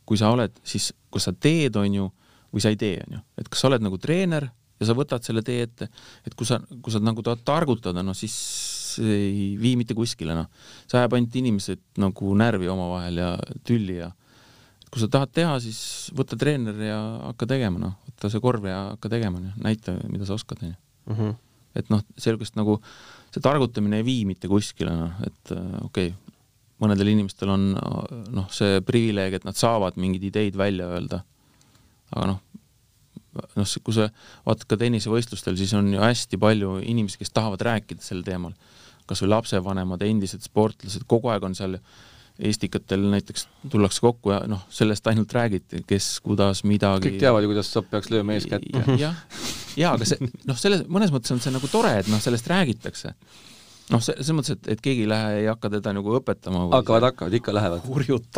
kui 0.08 0.20
sa 0.20 0.32
oled, 0.32 0.54
siis 0.64 0.92
kas 1.12 1.28
sa 1.28 1.34
teed, 1.34 1.76
on 1.76 1.98
ju, 2.00 2.06
või 2.54 2.64
sa 2.64 2.72
ei 2.72 2.80
tee, 2.80 3.02
on 3.04 3.18
ju, 3.18 3.24
et 3.40 3.50
kas 3.52 3.64
sa 3.64 3.68
oled 3.68 3.84
nagu 3.84 4.00
treener 4.00 4.48
ja 4.78 4.88
sa 4.88 4.96
võtad 4.96 5.24
selle 5.26 5.42
tee 5.46 5.66
ette, 5.66 5.88
et 6.26 6.36
kui 6.38 6.46
sa, 6.48 6.60
kui 6.82 6.94
sa 6.94 7.00
nagu 7.02 7.24
tahad 7.24 7.42
targutada, 7.46 8.04
no 8.04 8.14
siis 8.16 8.36
ei 8.98 9.56
vii 9.60 9.76
mitte 9.78 9.94
kuskile, 9.94 10.34
noh. 10.34 10.48
see 10.88 10.98
ajab 10.98 11.18
ainult 11.18 11.36
inimesed 11.38 11.82
nagu 12.02 12.32
närvi 12.38 12.70
omavahel 12.72 13.20
ja 13.20 13.34
tülli 13.66 13.98
ja 14.00 14.10
kui 14.88 15.02
sa 15.02 15.10
tahad 15.12 15.32
teha, 15.36 15.58
siis 15.62 15.80
võta 16.16 16.38
treener 16.40 16.78
ja 16.82 16.98
hakka 17.28 17.48
tegema, 17.50 17.80
noh, 17.82 17.98
võta 18.08 18.30
see 18.32 18.42
korv 18.42 18.66
ja 18.68 18.78
hakka 18.94 19.10
tegema, 19.12 19.42
noh, 19.42 19.58
näita, 19.62 19.94
mida 20.08 20.28
sa 20.28 20.38
oskad, 20.38 20.62
onju. 20.64 20.78
Mhm. 21.12 21.36
et 21.78 21.90
noh, 21.92 22.00
selgust 22.18 22.56
nagu 22.58 22.78
see 23.30 23.42
targutamine 23.44 24.00
ei 24.00 24.04
vii 24.06 24.24
mitte 24.26 24.48
kuskile, 24.50 24.94
noh, 24.96 25.20
et 25.26 25.52
äh, 25.54 25.66
okei 25.84 26.10
okay,, 26.10 26.36
mõnedel 26.82 27.10
inimestel 27.12 27.50
on 27.52 27.70
noh, 27.74 28.46
see 28.54 28.80
privileeg, 28.86 29.36
et 29.38 29.46
nad 29.46 29.56
saavad 29.58 29.98
mingeid 29.98 30.28
ideid 30.30 30.58
välja 30.58 30.88
öelda. 30.94 31.22
aga 32.14 32.26
noh, 32.32 32.40
noh, 33.58 33.70
kui 33.84 33.96
sa 33.96 34.08
vaatad 34.46 34.66
ka 34.70 34.78
tennisevõistlustel, 34.80 35.56
siis 35.58 35.72
on 35.78 35.92
ju 35.94 36.02
hästi 36.02 36.40
palju 36.40 36.78
inimesi, 36.82 37.20
kes 37.22 37.34
tahavad 37.34 37.64
rääkida 37.68 38.04
sel 38.04 38.24
teemal. 38.26 38.56
kas 39.08 39.22
või 39.24 39.30
lapsevanemad, 39.32 40.02
endised 40.04 40.42
sportlased, 40.44 41.06
kogu 41.08 41.30
aeg 41.32 41.44
on 41.48 41.54
seal 41.56 41.78
Eestikatel 42.38 43.02
näiteks 43.10 43.48
tullakse 43.70 44.02
kokku 44.04 44.30
ja 44.30 44.42
noh, 44.46 44.60
sellest 44.70 45.06
ainult 45.10 45.32
räägiti, 45.34 45.80
kes, 45.88 46.20
kuidas, 46.22 46.60
midagi. 46.68 47.08
kõik 47.08 47.22
teavad 47.24 47.42
ju, 47.42 47.48
kuidas 47.50 47.70
sopp 47.72 47.88
peaks 47.90 48.12
lööma 48.14 48.36
eeskätt. 48.36 48.68
jah, 49.00 49.16
jaa, 49.74 49.94
aga 49.96 50.06
see 50.06 50.28
noh, 50.46 50.58
selles, 50.60 50.84
mõnes 50.86 51.10
mõttes 51.10 51.34
on 51.34 51.42
see 51.42 51.54
nagu 51.54 51.70
tore, 51.72 51.96
et 51.98 52.10
noh, 52.12 52.20
sellest 52.22 52.46
räägitakse. 52.52 53.10
noh, 53.90 54.04
see, 54.04 54.14
selles 54.20 54.36
mõttes, 54.38 54.54
et, 54.54 54.70
et 54.76 54.84
keegi 54.84 55.02
ei 55.08 55.10
lähe, 55.10 55.32
ei 55.40 55.48
hakka 55.50 55.72
teda 55.72 55.96
nagu 55.96 56.14
õpetama. 56.20 56.68
hakkavad, 56.76 57.08
hakkavad, 57.08 57.38
ikka 57.40 57.56
lähevad. 57.58 57.90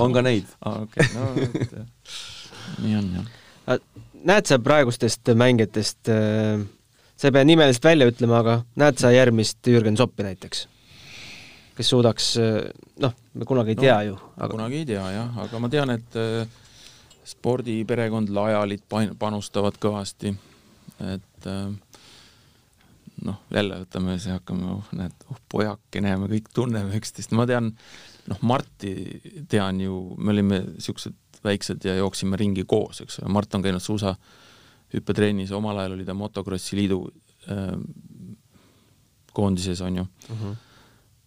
on 0.07 0.17
ka 0.17 0.25
neid. 0.25 0.49
aa, 0.65 0.87
okei, 0.87 1.11
no 1.19 1.29
nii 2.87 2.97
on 3.03 3.13
jah 3.19 3.29
näed 4.27 4.51
sa 4.51 4.59
praegustest 4.63 5.33
mängijatest, 5.37 6.11
äh, 6.13 6.61
sa 7.17 7.29
ei 7.29 7.35
pea 7.37 7.47
nimeliselt 7.47 7.85
välja 7.85 8.09
ütlema, 8.11 8.41
aga 8.45 8.61
näed 8.81 9.01
sa 9.01 9.13
järgmist 9.15 9.67
Jürgen 9.67 9.99
Soppi 10.01 10.27
näiteks? 10.27 10.67
kes 11.81 11.89
suudaks, 11.89 12.35
äh, 12.37 12.67
noh, 13.01 13.15
me 13.35 13.47
kunagi 13.49 13.73
ei 13.73 13.81
tea 13.81 13.97
no, 13.97 14.09
ju 14.11 14.17
aga.... 14.37 14.51
kunagi 14.53 14.83
ei 14.83 14.89
tea 14.91 15.07
jah, 15.15 15.39
aga 15.47 15.61
ma 15.63 15.71
tean, 15.73 15.95
et 15.95 16.19
äh, 16.21 16.43
spordiperekond 17.31 18.33
Lajalit 18.35 18.85
panustavad 19.19 19.79
kõvasti, 19.81 20.35
et 21.15 21.47
noh, 23.25 23.39
jälle 23.53 23.81
võtame 23.85 24.17
see, 24.21 24.35
hakkame, 24.35 24.75
oh 24.75 24.93
näed, 24.97 25.15
oh 25.31 25.39
pojakene, 25.53 26.17
me 26.21 26.29
kõik 26.33 26.49
tunneme 26.57 26.97
üksteist, 26.99 27.33
ma 27.37 27.47
tean, 27.49 27.73
noh, 28.31 28.41
Marti 28.47 28.93
tean 29.53 29.81
ju, 29.85 30.01
me 30.19 30.35
olime 30.35 30.63
niisugused 30.67 31.17
väiksed 31.45 31.85
ja 31.85 31.97
jooksime 31.99 32.39
ringi 32.41 32.65
koos, 32.69 33.01
eks 33.05 33.21
ole, 33.23 33.33
Mart 33.33 33.55
on 33.55 33.65
käinud 33.65 33.83
suusahüppetrennis, 33.85 35.53
omal 35.57 35.79
ajal 35.83 35.97
oli 35.97 36.05
ta 36.05 36.15
motokrossi 36.15 36.77
liidu 36.77 37.03
äh, 37.51 37.75
koondises, 39.33 39.81
on 39.81 39.97
ju 39.97 40.03
uh. 40.03 40.41
-huh. 40.43 40.57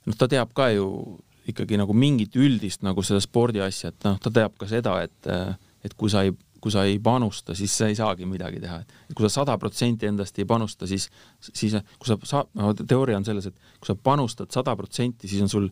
noh, 0.06 0.18
ta 0.18 0.28
teab 0.28 0.54
ka 0.54 0.70
ju 0.70 1.20
ikkagi 1.48 1.78
nagu 1.78 1.94
mingit 1.94 2.36
üldist 2.36 2.84
nagu 2.84 3.04
seda 3.04 3.20
spordiasja, 3.20 3.90
et 3.90 4.04
noh, 4.08 4.20
ta 4.20 4.32
teab 4.32 4.58
ka 4.58 4.68
seda, 4.68 5.02
et 5.04 5.28
äh, 5.28 5.56
et 5.84 5.94
kui 6.00 6.10
sa 6.10 6.24
ei, 6.24 6.32
kui 6.64 6.72
sa 6.72 6.86
ei 6.88 7.00
panusta, 7.04 7.56
siis 7.56 7.74
sa 7.78 7.90
ei 7.92 7.96
saagi 7.96 8.26
midagi 8.26 8.62
teha, 8.64 8.80
et 8.80 9.16
kui 9.16 9.28
sa 9.28 9.42
sada 9.42 9.58
protsenti 9.60 10.08
endast 10.08 10.38
ei 10.40 10.46
panusta, 10.48 10.88
siis, 10.88 11.10
siis 11.42 11.76
kui 12.00 12.08
sa 12.08 12.18
saa-, 12.24 12.46
no 12.60 12.72
teooria 12.74 13.18
on 13.20 13.26
selles, 13.28 13.50
et 13.50 13.58
kui 13.80 13.90
sa 13.90 13.96
panustad 13.96 14.52
sada 14.56 14.76
protsenti, 14.80 15.28
siis 15.28 15.44
on 15.44 15.52
sul 15.52 15.68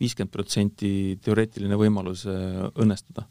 viiskümmend 0.00 0.32
protsenti 0.34 0.90
teoreetiline 1.24 1.78
võimalus 1.80 2.26
äh, 2.28 2.66
õnnestuda 2.82 3.24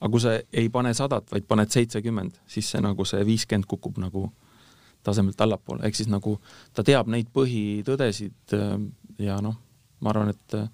aga 0.00 0.10
kui 0.10 0.22
sa 0.22 0.34
ei 0.52 0.70
pane 0.72 0.94
sadat, 0.96 1.28
vaid 1.32 1.46
paned 1.48 1.70
seitsekümmend, 1.72 2.40
siis 2.50 2.70
see 2.72 2.82
nagu 2.84 3.06
see 3.08 3.22
viiskümmend 3.26 3.68
kukub 3.70 4.00
nagu 4.02 4.26
tasemelt 5.04 5.40
allapoole, 5.44 5.84
ehk 5.86 5.98
siis 5.98 6.08
nagu 6.10 6.38
ta 6.74 6.84
teab 6.86 7.10
neid 7.12 7.28
põhitõdesid 7.34 8.56
äh, 8.56 8.74
ja 9.26 9.38
noh, 9.44 9.56
ma 10.00 10.12
arvan, 10.12 10.32
et 10.32 10.56
äh, 10.58 10.68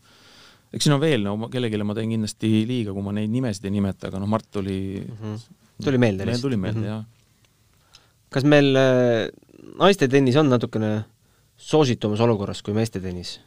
eks 0.72 0.86
siin 0.86 0.96
on 0.96 1.02
veel, 1.02 1.24
no 1.26 1.50
kellelegi 1.50 1.82
ma 1.82 1.96
teen 1.98 2.14
kindlasti 2.14 2.52
liiga, 2.68 2.94
kui 2.96 3.04
ma 3.04 3.14
neid 3.16 3.32
nimesid 3.32 3.66
ei 3.66 3.74
nimeta, 3.74 4.08
aga 4.10 4.22
noh, 4.22 4.30
Mart 4.30 4.46
tuli 4.54 5.02
mm, 5.02 5.16
-hmm. 5.20 5.84
tuli 5.84 5.98
meelde 5.98 6.26
lihtsalt? 6.26 6.46
tuli 6.46 6.56
meelde 6.56 6.80
mm, 6.80 6.86
-hmm. 6.86 6.88
jah. 6.88 7.98
kas 8.30 8.44
meil 8.44 8.76
äh, 8.76 9.28
naiste 9.78 10.08
tennis 10.08 10.36
on 10.36 10.48
natukene 10.48 11.04
soositumas 11.56 12.20
olukorras 12.20 12.62
kui 12.62 12.74
meeste 12.74 13.00
tennis? 13.00 13.40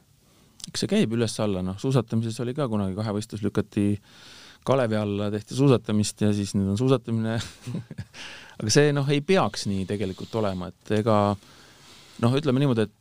eks 0.68 0.80
see 0.80 0.88
käib 0.88 1.12
üles-alla, 1.16 1.64
noh, 1.64 1.80
suusatamises 1.80 2.40
oli 2.40 2.54
ka 2.54 2.68
kunagi 2.68 2.96
kahevõistlus 2.96 3.42
lükati 3.44 3.88
äh, 3.94 4.43
Kalevi 4.64 4.96
alla 4.96 5.30
tehti 5.34 5.58
suusatamist 5.58 6.22
ja 6.24 6.32
siis 6.36 6.54
nüüd 6.56 6.74
on 6.74 6.80
suusatamine. 6.80 7.38
Aga 8.62 8.72
see 8.72 8.92
noh, 8.96 9.08
ei 9.12 9.24
peaks 9.26 9.66
nii 9.68 9.88
tegelikult 9.90 10.36
olema, 10.40 10.70
et 10.70 10.94
ega 11.00 11.18
noh, 12.24 12.36
ütleme 12.38 12.62
niimoodi, 12.62 12.88
et 12.88 13.00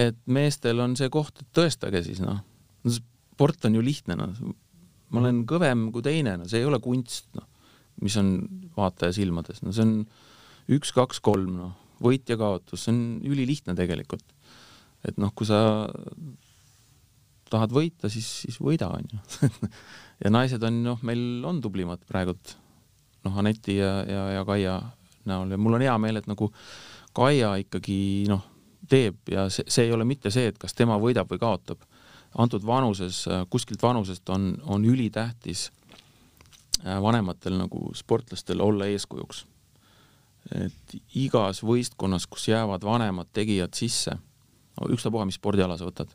et 0.00 0.18
meestel 0.30 0.78
on 0.82 0.94
see 0.98 1.10
koht, 1.10 1.40
et 1.42 1.48
tõestage 1.56 2.02
siis 2.06 2.20
noh, 2.22 2.38
sport 2.94 3.66
on 3.66 3.74
ju 3.74 3.82
lihtne 3.82 4.16
noh, 4.18 4.34
ma 5.10 5.22
olen 5.22 5.42
kõvem 5.50 5.88
kui 5.94 6.04
teine, 6.06 6.36
no 6.38 6.46
see 6.50 6.62
ei 6.62 6.68
ole 6.68 6.78
kunst 6.82 7.26
noh, 7.34 7.48
mis 8.04 8.16
on 8.20 8.36
vaataja 8.76 9.16
silmades, 9.18 9.64
no 9.64 9.74
see 9.74 9.86
on 9.86 9.96
üks, 10.70 10.92
kaks, 10.94 11.18
kolm 11.24 11.56
noh, 11.58 11.74
võit 12.00 12.30
ja 12.30 12.38
kaotus, 12.40 12.86
see 12.86 12.94
on 12.94 13.02
ülilihtne 13.26 13.74
tegelikult. 13.76 14.24
et 15.08 15.18
noh, 15.18 15.32
kui 15.34 15.48
sa 15.48 15.82
tahad 17.50 17.74
võita, 17.74 18.10
siis, 18.12 18.28
siis 18.44 18.60
võida, 18.62 18.92
onju 18.94 19.18
ja 20.24 20.30
naised 20.32 20.62
on, 20.66 20.82
noh, 20.84 21.02
meil 21.06 21.44
on 21.48 21.60
tublimad 21.64 22.02
praegult, 22.08 22.56
noh, 23.24 23.38
Aneti 23.40 23.78
ja, 23.78 23.92
ja, 24.04 24.24
ja 24.36 24.44
Kaia 24.48 24.78
näol 25.28 25.52
ja 25.52 25.58
mul 25.60 25.78
on 25.78 25.84
hea 25.84 25.96
meel, 26.02 26.20
et 26.20 26.28
nagu 26.30 26.50
Kaia 27.16 27.54
ikkagi 27.62 27.98
noh, 28.30 28.44
teeb 28.90 29.30
ja 29.30 29.48
see, 29.52 29.66
see 29.70 29.88
ei 29.88 29.94
ole 29.94 30.06
mitte 30.08 30.32
see, 30.34 30.50
et 30.50 30.58
kas 30.60 30.76
tema 30.76 30.98
võidab 31.00 31.30
või 31.30 31.42
kaotab. 31.42 31.84
antud 32.38 32.64
vanuses, 32.66 33.24
kuskilt 33.50 33.82
vanusest 33.82 34.28
on, 34.30 34.54
on 34.64 34.84
ülitähtis 34.84 35.70
äh, 36.86 37.00
vanematel 37.02 37.58
nagu 37.58 37.90
sportlastel 37.94 38.60
olla 38.60 38.86
eeskujuks. 38.86 39.46
et 40.54 40.94
igas 41.14 41.62
võistkonnas, 41.62 42.26
kus 42.26 42.48
jäävad 42.48 42.84
vanemad 42.84 43.28
tegijad 43.32 43.74
sisse, 43.74 44.16
ükstapuha, 44.88 45.26
mis 45.26 45.36
spordiala 45.36 45.76
sa 45.76 45.84
võtad 45.84 46.14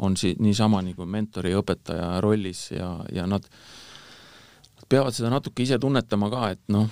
on 0.00 0.16
si-, 0.16 0.36
niisama 0.38 0.82
nagu 0.84 1.06
mentori 1.06 1.52
ja 1.54 1.60
õpetaja 1.60 2.10
rollis 2.24 2.70
ja, 2.72 2.92
ja 3.12 3.26
nad, 3.28 3.46
nad 4.76 4.88
peavad 4.88 5.16
seda 5.16 5.32
natuke 5.32 5.64
ise 5.64 5.78
tunnetama 5.78 6.30
ka, 6.32 6.50
et 6.54 6.62
noh, 6.72 6.88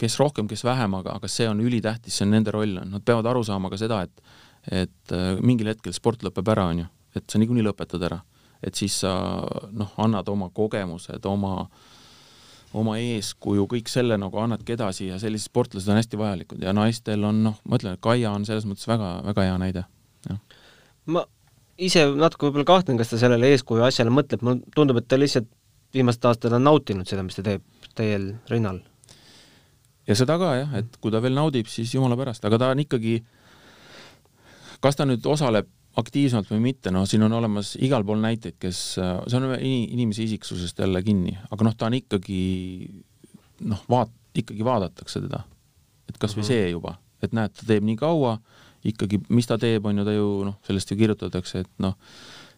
kes 0.00 0.18
rohkem, 0.20 0.48
kes 0.48 0.64
vähem, 0.64 0.94
aga, 0.98 1.16
aga 1.20 1.30
see 1.30 1.48
on 1.48 1.60
ülitähtis, 1.64 2.16
see 2.16 2.26
on 2.26 2.34
nende 2.36 2.54
roll, 2.54 2.78
nad 2.84 3.04
peavad 3.06 3.28
aru 3.32 3.44
saama 3.46 3.72
ka 3.72 3.80
seda, 3.80 4.02
et 4.06 4.26
et 4.66 5.12
äh, 5.14 5.36
mingil 5.46 5.68
hetkel 5.70 5.94
sport 5.94 6.24
lõpeb 6.26 6.48
ära, 6.50 6.64
on 6.72 6.80
ju, 6.80 6.86
et 7.14 7.30
sa 7.30 7.38
niikuinii 7.38 7.62
lõpetad 7.68 8.02
ära. 8.02 8.18
et 8.66 8.74
siis 8.74 8.94
sa 9.02 9.12
noh, 9.70 9.90
annad 10.00 10.28
oma 10.32 10.48
kogemused, 10.50 11.26
oma 11.28 11.68
oma 12.74 12.96
eeskuju, 12.98 13.66
kõik 13.70 13.88
selle 13.88 14.16
nagu 14.18 14.38
annadki 14.40 14.74
edasi 14.74 15.10
ja 15.10 15.18
sellised 15.20 15.50
sportlased 15.50 15.88
on 15.92 16.00
hästi 16.00 16.18
vajalikud 16.18 16.64
ja 16.64 16.72
naistel 16.76 17.24
on 17.24 17.42
noh, 17.44 17.60
ma 17.64 17.78
ütlen, 17.78 17.94
et 17.96 18.02
Kaia 18.02 18.32
on 18.34 18.46
selles 18.48 18.66
mõttes 18.68 18.88
väga, 18.88 19.20
väga 19.28 19.46
hea 19.48 19.58
näide, 19.62 19.84
jah. 20.28 20.40
Ma 21.06 21.24
ise 21.76 22.06
natuke 22.16 22.48
võib-olla 22.48 22.66
kahtlen, 22.68 22.98
kas 22.98 23.12
ta 23.12 23.20
sellele 23.20 23.52
eeskuju 23.52 23.84
asjale 23.86 24.12
mõtleb, 24.14 24.42
mulle 24.46 24.74
tundub, 24.74 25.00
et 25.00 25.08
ta 25.08 25.18
lihtsalt 25.20 25.48
viimased 25.94 26.24
aastad 26.28 26.56
on 26.56 26.66
nautinud 26.66 27.08
seda, 27.08 27.24
mis 27.26 27.38
ta 27.38 27.44
teeb 27.46 27.64
täiel 27.96 28.34
rinnal. 28.50 28.82
ja 30.06 30.14
seda 30.18 30.36
ka 30.38 30.52
jah, 30.60 30.76
et 30.80 30.98
kui 31.02 31.12
ta 31.14 31.22
veel 31.22 31.34
naudib, 31.36 31.68
siis 31.70 31.94
jumala 31.94 32.18
pärast, 32.18 32.44
aga 32.44 32.58
ta 32.62 32.70
on 32.74 32.82
ikkagi, 32.84 33.18
kas 34.84 34.98
ta 34.98 35.06
nüüd 35.08 35.24
osaleb 35.26 35.70
aktiivsemalt 35.96 36.50
või 36.52 36.60
mitte, 36.60 36.92
noh, 36.92 37.06
siin 37.08 37.24
on 37.24 37.32
olemas 37.32 37.72
igal 37.80 38.04
pool 38.04 38.20
näiteid, 38.20 38.58
kes, 38.60 38.80
see 39.00 39.38
on 39.38 39.48
inimese 39.64 40.26
isiksusest 40.26 40.78
jälle 40.84 41.00
kinni, 41.02 41.36
aga 41.50 41.66
noh, 41.66 41.76
ta 41.76 41.88
on 41.88 41.96
ikkagi 41.96 42.40
noh, 43.64 43.80
vaat-, 43.90 44.12
ikkagi 44.36 44.64
vaadatakse 44.66 45.24
teda. 45.24 45.42
et 46.06 46.18
kas 46.18 46.36
või 46.36 46.44
mm 46.44 46.46
-hmm. 46.46 46.48
see 46.48 46.70
juba, 46.70 46.98
et 47.22 47.32
näed, 47.32 47.54
ta 47.56 47.66
teeb 47.66 47.84
nii 47.88 47.96
kaua, 47.96 48.36
ikkagi, 48.92 49.20
mis 49.34 49.48
ta 49.48 49.58
teeb, 49.60 49.86
on 49.86 50.00
ju, 50.00 50.06
ta 50.06 50.14
ju 50.14 50.26
noh, 50.46 50.56
sellest 50.66 50.90
ju 50.90 50.98
kirjutatakse, 51.00 51.64
et 51.64 51.70
noh, 51.82 51.96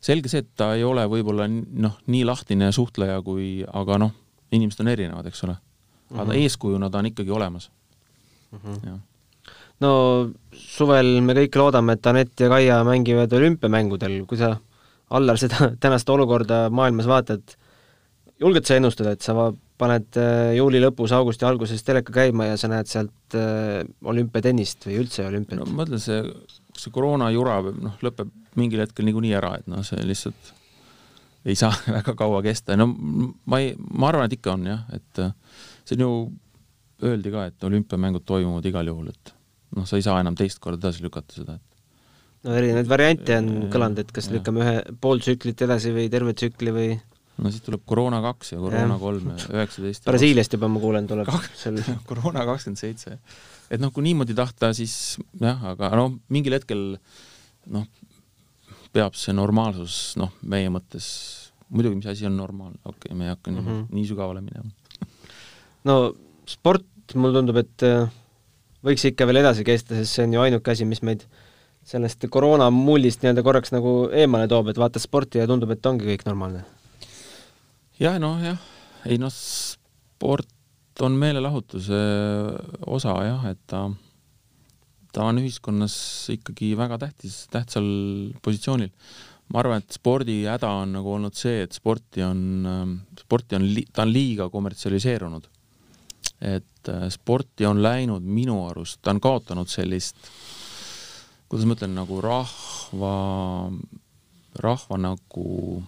selge 0.05 0.31
see, 0.31 0.45
et 0.45 0.51
ta 0.59 0.73
ei 0.77 0.85
ole 0.87 1.05
võib-olla 1.11 1.49
noh, 1.49 1.99
nii 2.07 2.25
lahtine 2.29 2.71
suhtleja 2.75 3.21
kui, 3.27 3.63
aga 3.67 3.99
noh, 4.05 4.15
inimesed 4.55 4.85
on 4.85 4.93
erinevad, 4.95 5.29
eks 5.29 5.45
ole. 5.47 5.57
aga 6.09 6.25
mm 6.25 6.31
-hmm. 6.31 6.43
eeskujuna 6.43 6.91
ta 6.91 6.99
on 6.99 7.07
ikkagi 7.07 7.31
olemas 7.31 7.71
mm. 8.51 8.59
-hmm. 8.59 8.99
no 9.81 9.91
suvel 10.53 11.21
me 11.21 11.35
kõik 11.35 11.57
loodame, 11.57 11.93
et 11.93 12.07
Anett 12.07 12.41
ja 12.41 12.49
Kaia 12.49 12.85
mängivad 12.85 13.33
olümpiamängudel, 13.33 14.25
kui 14.27 14.39
sa, 14.39 14.57
Allar, 15.11 15.39
seda 15.39 15.73
tänast 15.81 16.09
olukorda 16.09 16.71
maailmas 16.71 17.07
vaatad, 17.07 17.43
julged 18.41 18.65
sa 18.65 18.75
ennustada, 18.77 19.11
et 19.11 19.21
sa 19.21 19.35
paned 19.79 20.19
äh, 20.19 20.53
juuli 20.59 20.81
lõpus, 20.83 21.13
augusti 21.17 21.47
alguses 21.49 21.85
teleka 21.87 22.15
käima 22.15 22.51
ja 22.51 22.59
sa 22.61 22.71
näed 22.71 22.91
sealt 22.91 23.37
äh, 23.39 23.83
olümpiatennist 24.05 24.89
või 24.89 24.99
üldse 25.05 25.27
olümpiat? 25.29 25.61
no 25.61 25.69
ma 25.71 25.87
ütlen, 25.87 26.03
see, 26.03 26.21
see 26.79 26.95
koroona 26.95 27.31
jura 27.35 27.61
noh, 27.69 27.99
lõpeb 28.05 28.33
mingil 28.59 28.83
hetkel 28.83 29.07
niikuinii 29.09 29.37
ära, 29.39 29.55
et 29.61 29.71
noh, 29.71 29.85
see 29.87 30.03
lihtsalt 30.07 30.53
ei 31.49 31.57
saa 31.59 31.73
väga 31.99 32.17
kaua 32.19 32.43
kesta, 32.45 32.77
no 32.79 32.91
ma 32.91 33.63
ei, 33.63 33.73
ma 33.79 34.11
arvan, 34.11 34.29
et 34.29 34.39
ikka 34.39 34.57
on 34.57 34.69
jah, 34.69 34.85
et 34.95 35.23
äh, 35.25 35.33
see 35.85 35.99
on 35.99 36.05
ju, 36.05 36.13
öeldi 37.09 37.31
ka, 37.31 37.47
et 37.53 37.69
olümpiamängud 37.69 38.27
toimuvad 38.27 38.67
igal 38.67 38.91
juhul, 38.91 39.13
et 39.15 39.35
noh, 39.77 39.87
sa 39.87 39.99
ei 39.99 40.05
saa 40.07 40.19
enam 40.23 40.37
teist 40.39 40.59
korda 40.63 40.89
edasi 40.89 41.05
lükata 41.07 41.39
seda, 41.39 41.59
et 41.59 42.47
no 42.47 42.57
erinevaid 42.59 42.91
variante 42.91 43.37
on 43.39 43.53
kõlanud, 43.73 44.03
et 44.03 44.11
kas 44.15 44.29
ja. 44.31 44.37
lükkame 44.37 44.65
ühe 44.65 44.75
pool 45.03 45.23
tsüklit 45.23 45.63
edasi 45.67 45.95
või 45.95 46.09
terve 46.11 46.35
tsükli 46.39 46.75
või 46.75 46.91
no 47.39 47.53
siis 47.53 47.63
tuleb 47.65 47.85
koroona 47.89 48.21
kaks 48.25 48.53
ja 48.55 48.61
koroona 48.63 48.99
kolm 49.01 49.31
ja 49.33 49.39
üheksateist. 49.61 50.05
Brasiiliast 50.09 50.57
juba 50.57 50.71
ma 50.73 50.83
kuulen, 50.83 51.09
tuleb 51.11 51.31
sel... 51.59 51.79
koroona 52.11 52.45
kakskümmend 52.49 52.81
seitse. 52.81 53.19
et 53.71 53.83
noh, 53.83 53.93
kui 53.95 54.07
niimoodi 54.07 54.37
tahta, 54.39 54.73
siis 54.77 55.19
jah, 55.41 55.63
aga 55.75 55.93
noh, 55.99 56.19
mingil 56.35 56.59
hetkel 56.59 56.85
noh, 57.75 57.89
peab 58.95 59.19
see 59.19 59.35
normaalsus 59.37 60.17
noh, 60.21 60.33
meie 60.43 60.71
mõttes, 60.73 61.09
muidugi, 61.69 62.01
mis 62.01 62.11
asi 62.11 62.29
on 62.29 62.39
normaalne, 62.39 62.81
okei 62.85 63.11
okay,, 63.11 63.19
me 63.19 63.29
ei 63.29 63.35
hakka 63.35 63.53
mm 63.53 63.59
-hmm. 63.59 63.83
nii, 63.91 64.01
nii 64.01 64.09
sügavale 64.09 64.43
minema 64.45 64.71
no 65.89 65.99
sport, 66.49 66.87
mulle 67.15 67.39
tundub, 67.39 67.61
et 67.61 67.85
äh, 67.87 68.09
võiks 68.85 69.05
ikka 69.05 69.27
veel 69.29 69.43
edasi 69.43 69.67
kesta, 69.67 69.95
sest 69.99 70.17
see 70.17 70.27
on 70.27 70.35
ju 70.35 70.43
ainuke 70.43 70.73
asi, 70.73 70.89
mis 70.89 71.03
meid 71.03 71.27
sellest 71.89 72.27
koroona 72.31 72.69
mullist 72.75 73.23
nii-öelda 73.23 73.45
korraks 73.47 73.73
nagu 73.73 73.93
eemale 74.13 74.49
toob, 74.51 74.69
et 74.69 74.81
vaatad 74.81 75.03
sporti 75.03 75.41
ja 75.41 75.47
tundub, 75.49 75.71
et 75.73 75.87
ongi 75.87 76.09
kõik 76.11 76.27
normaalne. 76.29 76.65
Jah, 78.01 78.19
noh 78.23 78.39
jah, 78.43 78.59
ei 79.07 79.19
noh, 79.19 79.33
sport 79.33 80.49
on 81.03 81.15
meelelahutuse 81.19 81.99
osa 82.91 83.15
jah, 83.27 83.45
et 83.53 83.61
ta 83.71 83.87
ta 85.13 85.27
on 85.29 85.41
ühiskonnas 85.41 85.97
ikkagi 86.35 86.73
väga 86.79 86.99
tähtis, 87.01 87.47
tähtsal 87.53 87.89
positsioonil. 88.43 88.93
ma 89.49 89.63
arvan, 89.63 89.81
et 89.81 89.95
spordi 89.97 90.43
häda 90.45 90.69
on 90.83 90.91
nagu 90.99 91.15
olnud 91.15 91.37
see, 91.37 91.63
et 91.65 91.73
sporti 91.73 92.21
on, 92.21 93.01
sporti 93.17 93.57
on, 93.57 93.65
ta 93.93 94.05
on 94.05 94.13
liiga 94.13 94.51
kommertsialiseerunud. 94.53 95.49
et 96.41 96.89
äh, 96.93 97.09
sporti 97.11 97.67
on 97.67 97.83
läinud 97.83 98.23
minu 98.23 98.61
arust, 98.69 99.01
ta 99.03 99.11
on 99.11 99.21
kaotanud 99.21 99.71
sellist, 99.71 100.17
kuidas 101.49 101.67
ma 101.67 101.75
ütlen, 101.75 101.97
nagu 101.97 102.21
rahva, 102.23 103.15
rahva 104.55 105.01
nagu 105.03 105.83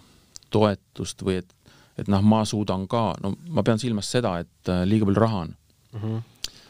toetust 0.51 1.23
või 1.23 1.39
et, 1.39 1.53
et 1.99 2.11
noh, 2.11 2.21
ma 2.23 2.43
suudan 2.47 2.87
ka, 2.91 3.11
no 3.23 3.35
ma 3.51 3.63
pean 3.67 3.81
silmas 3.81 4.09
seda, 4.11 4.37
et 4.43 4.71
äh, 4.71 4.83
liiga 4.87 5.07
palju 5.09 5.23
raha 5.23 5.41
on 5.45 5.55
mm. 5.55 5.99
-hmm 6.03 6.21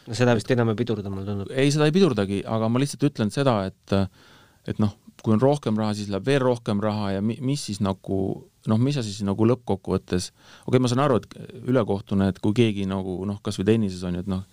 no 0.06 0.16
seda 0.18 0.34
vist 0.34 0.50
enam 0.50 0.72
ei 0.72 0.78
pidurda, 0.78 1.10
mulle 1.10 1.26
tundub. 1.26 1.50
ei, 1.54 1.70
seda 1.70 1.86
ei 1.86 1.94
pidurdagi, 1.94 2.42
aga 2.48 2.68
ma 2.68 2.80
lihtsalt 2.82 3.06
ütlen 3.10 3.30
seda, 3.34 3.60
et 3.70 3.96
et 4.70 4.78
noh, 4.82 4.94
kui 5.22 5.34
on 5.34 5.42
rohkem 5.42 5.78
raha, 5.78 5.94
siis 5.98 6.10
läheb 6.10 6.26
veel 6.26 6.42
rohkem 6.42 6.80
raha 6.82 7.12
ja 7.16 7.22
mi, 7.22 7.36
mis 7.42 7.64
siis 7.68 7.80
nagu 7.82 8.18
noh, 8.70 8.78
mis 8.78 8.94
sa 8.98 9.02
siis 9.02 9.22
nagu 9.26 9.46
lõppkokkuvõttes, 9.50 10.28
okei 10.30 10.70
okay,, 10.70 10.82
ma 10.82 10.90
saan 10.90 11.02
aru, 11.04 11.18
et 11.18 11.66
ülekohtune, 11.66 12.28
et 12.30 12.38
kui 12.42 12.54
keegi 12.56 12.86
nagu 12.90 13.20
noh, 13.26 13.40
kas 13.42 13.58
või 13.58 13.68
tennises 13.72 14.04
on 14.06 14.18
ju, 14.18 14.22
et 14.22 14.30
noh, 14.30 14.44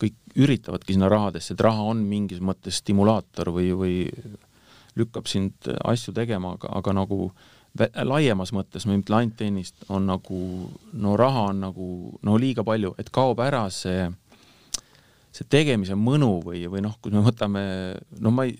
kõik 0.00 0.16
üritavadki 0.36 0.92
sinna 0.92 1.08
rahadesse, 1.08 1.54
et 1.54 1.64
raha 1.64 1.86
on 1.88 2.02
mingis 2.04 2.42
mõttes 2.44 2.82
stimulaator 2.82 3.48
või, 3.56 3.70
või 3.76 3.94
lükkab 4.96 5.28
sind 5.28 5.70
asju 5.88 6.12
tegema, 6.16 6.52
aga, 6.58 6.72
aga 6.80 6.96
nagu 6.96 7.30
laiemas 8.04 8.52
mõttes, 8.52 8.86
ütle 8.86 9.16
ainult 9.16 9.36
tennist, 9.36 9.74
on 9.88 10.06
nagu 10.06 10.38
no 10.92 11.16
raha 11.16 11.48
on 11.50 11.60
nagu 11.60 11.88
no 12.22 12.36
liiga 12.40 12.64
palju, 12.64 12.94
et 12.98 13.10
kaob 13.10 13.40
ära 13.44 13.66
see 13.70 14.06
see 15.36 15.46
tegemise 15.52 15.96
mõnu 15.98 16.38
või, 16.44 16.64
või 16.70 16.82
noh, 16.84 16.94
kui 17.02 17.12
me 17.12 17.20
võtame, 17.24 17.62
no 18.24 18.32
ma 18.32 18.46
ei, 18.48 18.54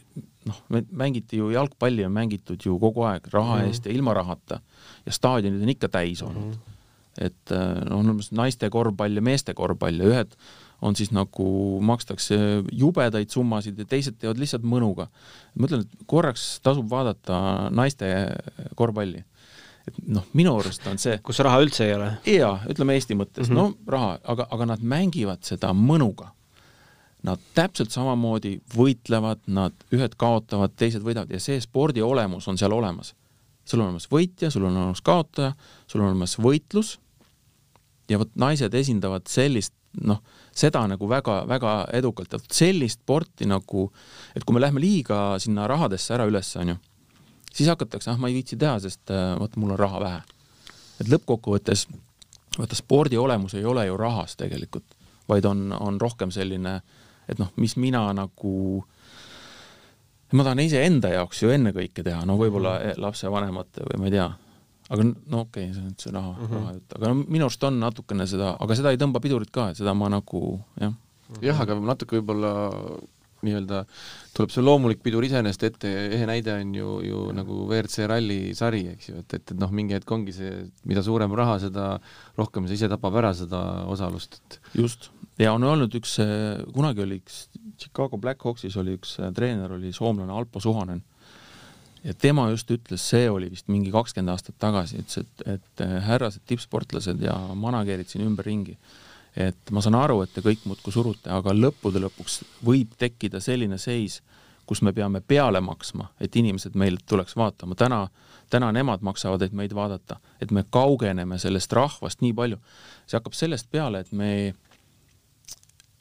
noh, 0.49 0.61
mängiti 0.93 1.41
ju 1.41 1.51
jalgpalli 1.55 2.05
on 2.05 2.12
mängitud 2.12 2.62
ju 2.69 2.77
kogu 2.83 3.07
aeg 3.09 3.29
raha 3.33 3.57
mm 3.57 3.62
-hmm. 3.62 3.73
eest 3.73 3.87
ja 3.87 3.93
ilma 3.93 4.14
rahata 4.14 4.61
ja 5.07 5.12
staadionid 5.12 5.62
on 5.62 5.73
ikka 5.73 5.89
täis 5.89 6.23
olnud 6.23 6.53
mm. 6.53 6.53
-hmm. 6.53 7.27
et 7.27 7.55
noh, 7.89 7.99
on 7.99 8.21
naiste 8.31 8.71
korvpall 8.71 9.17
ja 9.17 9.23
meeste 9.23 9.55
korvpall 9.55 10.01
ja 10.01 10.12
ühed 10.12 10.37
on 10.83 10.97
siis 10.97 11.12
nagu, 11.14 11.47
makstakse 11.81 12.37
jubedaid 12.72 13.33
summasid 13.33 13.79
ja 13.81 13.87
teised 13.89 14.18
teevad 14.20 14.41
lihtsalt 14.41 14.66
mõnuga. 14.66 15.09
ma 15.55 15.68
ütlen, 15.68 15.87
et 15.87 16.07
korraks 16.07 16.61
tasub 16.64 16.91
vaadata 16.91 17.70
naiste 17.70 18.11
korvpalli 18.77 19.24
et 19.87 19.99
noh, 20.11 20.24
minu 20.35 20.57
arust 20.59 20.87
on 20.91 20.99
see 20.99 21.18
kus 21.24 21.39
raha 21.47 21.61
üldse 21.62 21.87
ei 21.87 21.95
ole? 21.97 22.11
jaa, 22.27 22.57
ütleme 22.70 22.97
Eesti 22.99 23.16
mõttes 23.18 23.49
mm, 23.49 23.57
-hmm. 23.57 23.77
no 23.77 23.93
raha, 23.93 24.18
aga, 24.24 24.49
aga 24.51 24.72
nad 24.74 24.83
mängivad 24.83 25.47
seda 25.47 25.72
mõnuga 25.72 26.33
nad 27.27 27.43
täpselt 27.57 27.91
samamoodi 27.91 28.61
võitlevad, 28.77 29.41
nad 29.51 29.74
ühed 29.95 30.14
kaotavad, 30.20 30.74
teised 30.79 31.03
võidavad 31.03 31.33
ja 31.33 31.41
see 31.43 31.59
spordi 31.62 32.05
olemus 32.05 32.47
on 32.49 32.59
seal 32.59 32.72
olemas. 32.72 33.14
sul 33.64 33.81
on 33.81 33.89
olemas 33.89 34.07
võitja, 34.11 34.51
sul 34.51 34.64
on 34.64 34.77
olemas 34.77 35.03
kaotaja, 35.03 35.53
sul 35.87 36.01
on 36.01 36.12
olemas 36.12 36.37
võitlus 36.39 36.99
ja 38.09 38.18
vot 38.18 38.31
naised 38.35 38.74
esindavad 38.74 39.27
sellist 39.27 39.74
noh, 40.03 40.22
seda 40.57 40.86
nagu 40.88 41.09
väga-väga 41.11 41.76
edukalt 41.98 42.32
vot 42.32 42.52
sellist 42.52 43.02
sporti 43.02 43.48
nagu, 43.48 43.90
et 44.34 44.44
kui 44.44 44.57
me 44.57 44.62
lähme 44.64 44.80
liiga 44.80 45.36
sinna 45.42 45.66
rahadesse 45.68 46.14
ära 46.16 46.26
üles, 46.28 46.54
onju, 46.57 46.78
siis 47.52 47.68
hakatakse, 47.72 48.11
ah, 48.12 48.20
ma 48.20 48.30
ei 48.32 48.38
viitsi 48.38 48.59
teha, 48.61 48.78
sest 48.80 49.12
äh, 49.12 49.34
vot 49.40 49.57
mul 49.61 49.76
on 49.76 49.80
raha 49.80 50.02
vähe. 50.02 50.20
et 51.00 51.09
lõppkokkuvõttes 51.12 51.86
vaata 52.57 52.76
spordi 52.76 53.18
olemus 53.20 53.54
ei 53.54 53.64
ole 53.68 53.84
ju 53.86 53.96
rahas 54.00 54.36
tegelikult, 54.36 54.96
vaid 55.28 55.44
on, 55.44 55.68
on 55.76 56.00
rohkem 56.00 56.30
selline 56.32 56.78
äh, 56.78 56.94
et 57.28 57.40
noh, 57.42 57.50
mis 57.61 57.74
mina 57.80 58.07
nagu, 58.16 58.54
ma 60.32 60.46
tahan 60.46 60.62
iseenda 60.62 61.12
jaoks 61.14 61.42
ju 61.42 61.52
ennekõike 61.54 62.04
teha, 62.07 62.22
no 62.28 62.38
võib-olla 62.40 62.78
mhm. 62.78 63.02
lapsevanemate 63.02 63.86
või 63.90 64.02
ma 64.02 64.11
ei 64.11 64.16
tea, 64.16 64.28
aga 64.89 65.09
no 65.09 65.43
okei 65.47 65.70
okay,, 65.70 65.74
see 65.74 65.82
on 65.82 65.99
see 65.99 66.14
raha 66.14 66.32
mm, 66.37 66.47
-hmm. 66.47 66.61
raha 66.61 66.76
jutt, 66.76 66.97
aga 66.99 67.11
no 67.11 67.24
minu 67.24 67.49
arust 67.49 67.66
on 67.68 67.80
natukene 67.82 68.26
seda, 68.30 68.55
aga 68.61 68.78
seda 68.78 68.95
ei 68.95 69.03
tõmba 69.03 69.22
pidurit 69.24 69.51
ka, 69.51 69.70
et 69.70 69.80
seda 69.80 69.95
ma 69.95 70.11
nagu 70.12 70.43
jah. 70.80 70.95
jah, 71.43 71.61
aga 71.66 71.78
natuke 71.80 72.20
võib-olla 72.20 72.53
nii-öelda 73.47 73.82
tuleb 74.37 74.53
see 74.53 74.64
loomulik 74.64 75.03
pidur 75.05 75.24
iseenesest 75.26 75.66
ette, 75.68 75.91
ehe 76.16 76.26
näide 76.28 76.55
on 76.61 76.72
ju, 76.74 76.93
ju 77.05 77.24
nagu 77.37 77.59
WRC 77.66 78.09
ralli 78.11 78.55
sari, 78.59 78.87
eks 78.95 79.11
ju, 79.11 79.20
et, 79.22 79.37
et, 79.39 79.53
et 79.53 79.61
noh, 79.61 79.72
mingi 79.74 79.97
hetk 79.97 80.11
ongi 80.16 80.34
see, 80.34 80.55
mida 80.89 81.05
suurem 81.05 81.34
raha, 81.37 81.59
seda 81.62 81.91
rohkem 82.39 82.66
see 82.66 82.80
ise 82.80 82.91
tapab 82.93 83.18
ära 83.20 83.34
seda 83.37 83.61
osalust, 83.93 84.41
et 84.41 84.59
just, 84.80 85.11
ja 85.43 85.53
on 85.57 85.66
olnud 85.68 85.95
üks, 86.01 86.16
kunagi 86.74 87.05
oli 87.05 87.20
üks 87.22 87.47
Chicago 87.76 88.18
Blackhawksis 88.20 88.76
oli 88.80 88.97
üks 88.97 89.18
treener, 89.37 89.76
oli 89.76 89.93
soomlane 89.93 90.32
Alpo 90.32 90.62
Suhonen. 90.64 91.03
Ja 92.07 92.14
tema 92.14 92.46
just 92.52 92.70
ütles, 92.70 93.02
see 93.11 93.26
oli 93.30 93.50
vist 93.50 93.70
mingi 93.72 93.90
kakskümmend 93.94 94.34
aastat 94.34 94.59
tagasi, 94.62 95.02
ütles, 95.02 95.24
et, 95.24 95.46
et 95.57 95.84
härrased 96.07 96.44
tippsportlased 96.46 97.22
ja 97.24 97.34
manager'id 97.59 98.11
siin 98.11 98.26
ümberringi, 98.28 98.76
et 99.36 99.74
ma 99.74 99.82
saan 99.84 99.98
aru, 99.98 100.20
et 100.24 100.32
te 100.32 100.44
kõik 100.44 100.64
muudkui 100.68 100.94
surute, 100.94 101.30
aga 101.32 101.54
lõppude 101.57 102.00
lõpuks 102.07 102.40
võib 102.64 102.94
tekkida 103.00 103.42
selline 103.44 103.78
seis, 103.82 104.20
kus 104.66 104.82
me 104.82 104.92
peame 104.94 105.20
peale 105.22 105.61
maksma, 105.62 106.09
et 106.20 106.36
inimesed 106.36 106.74
meilt 106.78 107.04
tuleks 107.07 107.36
vaatama. 107.38 107.74
täna, 107.78 108.07
täna 108.50 108.72
nemad 108.74 109.02
maksavad, 109.07 109.42
et 109.42 109.52
meid 109.54 109.74
vaadata, 109.74 110.18
et 110.40 110.50
me 110.50 110.64
kaugeneme 110.70 111.38
sellest 111.38 111.72
rahvast 111.72 112.22
nii 112.22 112.32
palju. 112.34 112.59
see 113.07 113.18
hakkab 113.18 113.34
sellest 113.38 113.70
peale, 113.70 114.00
et 114.00 114.12
me 114.12 114.54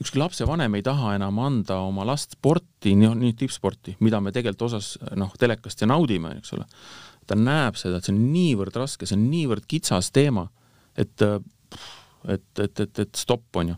ükski 0.02 0.20
lapsevanem 0.20 0.76
ei 0.76 0.84
taha 0.84 1.16
enam 1.16 1.40
anda 1.40 1.80
oma 1.88 2.06
last 2.08 2.36
sporti, 2.36 2.96
nii 3.00 3.34
tippsporti, 3.40 3.96
mida 4.04 4.20
me 4.22 4.34
tegelikult 4.36 4.68
osas 4.70 4.96
noh, 5.16 5.32
telekast 5.40 5.82
ja 5.82 5.88
naudime, 5.88 6.36
eks 6.40 6.56
ole. 6.58 6.68
ta 7.26 7.38
näeb 7.40 7.78
seda, 7.80 7.98
et 7.98 8.06
see 8.06 8.14
on 8.14 8.26
niivõrd 8.34 8.76
raske, 8.78 9.08
see 9.08 9.18
on 9.18 9.30
niivõrd 9.32 9.66
kitsas 9.70 10.12
teema, 10.14 10.46
et 10.98 11.24
et, 12.28 12.60
et, 12.60 12.80
et, 12.80 13.00
et 13.00 13.16
stopp, 13.16 13.56
on 13.56 13.74
ju. 13.74 13.76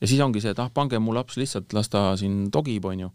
ja 0.00 0.08
siis 0.08 0.20
ongi 0.24 0.42
see, 0.42 0.54
et 0.54 0.60
ah, 0.62 0.70
pange 0.72 0.98
mu 0.98 1.14
laps 1.14 1.38
lihtsalt, 1.40 1.72
las 1.76 1.90
ta 1.92 2.12
siin 2.20 2.48
togib, 2.52 2.84
on 2.88 3.06
ju. 3.06 3.10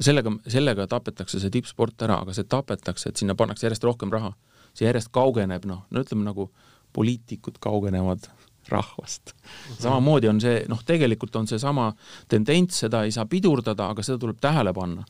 sellega, 0.00 0.32
sellega 0.48 0.86
tapetakse 0.90 1.40
see 1.40 1.52
tippsport 1.52 2.06
ära, 2.06 2.20
aga 2.24 2.34
see 2.36 2.48
tapetakse, 2.48 3.10
et 3.10 3.20
sinna 3.20 3.36
pannakse 3.38 3.68
järjest 3.68 3.84
rohkem 3.84 4.12
raha. 4.12 4.34
see 4.74 4.86
järjest 4.86 5.10
kaugeneb, 5.12 5.64
noh, 5.66 5.84
no 5.90 6.02
ütleme 6.04 6.24
nagu 6.24 6.50
poliitikud 6.94 7.58
kaugenevad 7.62 8.26
rahvast. 8.72 9.34
samamoodi 9.78 10.28
on 10.28 10.40
see, 10.40 10.64
noh, 10.68 10.82
tegelikult 10.86 11.36
on 11.36 11.48
seesama 11.50 11.90
tendents, 12.28 12.82
seda 12.84 13.04
ei 13.04 13.12
saa 13.14 13.26
pidurdada, 13.30 13.90
aga 13.90 14.04
seda 14.06 14.18
tuleb 14.18 14.40
tähele 14.40 14.72
panna. 14.76 15.04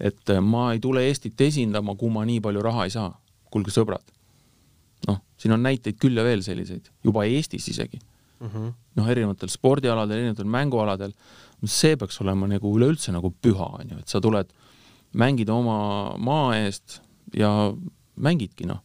et 0.00 0.30
ma 0.42 0.72
ei 0.72 0.78
tule 0.78 1.02
Eestit 1.08 1.40
esindama, 1.40 1.96
kui 1.98 2.10
ma 2.10 2.24
nii 2.24 2.40
palju 2.40 2.62
raha 2.62 2.84
ei 2.84 2.94
saa. 2.94 3.10
kuulge, 3.50 3.72
sõbrad, 3.72 4.04
noh, 5.08 5.22
siin 5.40 5.52
on 5.56 5.62
näiteid 5.62 5.96
küll 5.98 6.16
ja 6.16 6.24
veel 6.24 6.42
selliseid, 6.42 6.90
juba 7.04 7.24
Eestis 7.24 7.68
isegi 7.68 8.00
mm 8.40 8.48
-hmm. 8.48 8.72
noh, 8.94 9.08
erinevatel 9.08 9.48
spordialadel, 9.48 10.16
erinevatel 10.16 10.44
mängualadel, 10.44 11.12
see 11.64 11.96
peaks 11.96 12.20
olema 12.20 12.46
nagu 12.46 12.72
üleüldse 12.78 13.12
nagu 13.12 13.34
püha, 13.42 13.68
on 13.80 13.90
ju, 13.90 13.98
et 13.98 14.08
sa 14.08 14.20
tuled, 14.20 14.50
mängid 15.12 15.48
oma 15.48 16.16
maa 16.18 16.56
eest 16.56 17.00
ja 17.36 17.74
mängidki, 18.16 18.66
noh. 18.66 18.82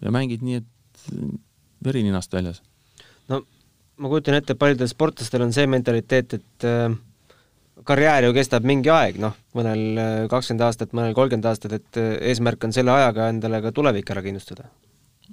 ja 0.00 0.10
mängid 0.10 0.42
nii, 0.42 0.54
et 0.54 1.12
veri 1.84 2.02
ninast 2.02 2.32
väljas. 2.32 2.62
No 3.32 3.42
ma 3.98 4.10
kujutan 4.12 4.38
ette, 4.38 4.56
paljudel 4.58 4.90
sportlastel 4.90 5.44
on 5.46 5.52
see 5.54 5.66
mentaliteet, 5.70 6.38
et 6.38 6.66
äh, 6.68 6.96
karjäär 7.88 8.28
ju 8.28 8.34
kestab 8.36 8.66
mingi 8.68 8.90
aeg, 8.94 9.18
noh, 9.22 9.36
mõnel 9.58 9.84
äh, 9.98 10.16
kakskümmend 10.30 10.66
aastat, 10.68 10.94
mõnel 10.96 11.16
kolmkümmend 11.18 11.48
aastat, 11.50 11.74
et 11.80 12.00
äh, 12.00 12.14
eesmärk 12.30 12.68
on 12.68 12.74
selle 12.76 12.94
ajaga 12.94 13.30
endale 13.32 13.62
ka 13.64 13.74
tulevik 13.74 14.10
ära 14.14 14.24
kindlustada. 14.24 14.68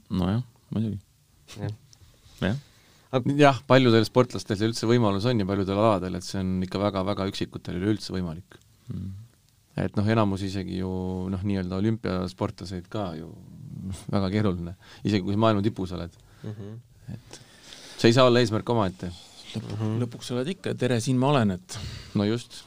nojah, 0.09 0.41
muidugi 0.73 0.99
ja.. 1.61 1.73
jah 2.41 2.63
jah, 3.37 3.59
paljudel 3.67 4.05
sportlastel 4.07 4.57
see 4.59 4.69
üldse 4.69 4.89
võimalus 4.89 5.27
on 5.29 5.39
ja 5.39 5.47
paljudel 5.47 5.79
aladel, 5.79 6.17
et 6.17 6.25
see 6.25 6.41
on 6.41 6.57
ikka 6.65 6.81
väga-väga 6.81 7.27
üksikutel 7.31 7.77
üleüldse 7.79 8.13
võimalik 8.15 8.57
mm.. 8.91 9.13
et 9.85 9.95
noh, 9.95 10.09
enamus 10.15 10.43
isegi 10.47 10.81
ju 10.81 10.91
noh, 11.31 11.45
nii-öelda 11.47 11.79
olümpiasportlaseid 11.79 12.89
ka 12.91 13.11
ju 13.19 13.31
väga 14.11 14.31
keeruline, 14.33 14.75
isegi 15.03 15.23
kui 15.27 15.39
maailma 15.39 15.63
tipus 15.65 15.93
oled 15.95 16.11
mm. 16.43 16.51
-hmm. 16.51 16.77
et 17.13 17.41
see 17.97 18.11
ei 18.11 18.15
saa 18.17 18.27
olla 18.29 18.41
eesmärk 18.43 18.69
omaette. 18.69 19.11
lõpuks 19.55 19.75
mm 19.75 19.81
-hmm. 19.81 19.99
lõpuks 20.03 20.31
oled 20.35 20.49
ikka, 20.55 20.73
tere, 20.75 20.99
siin 20.99 21.17
ma 21.17 21.29
olen, 21.33 21.51
et 21.55 21.79
no 22.15 22.25
just. 22.27 22.63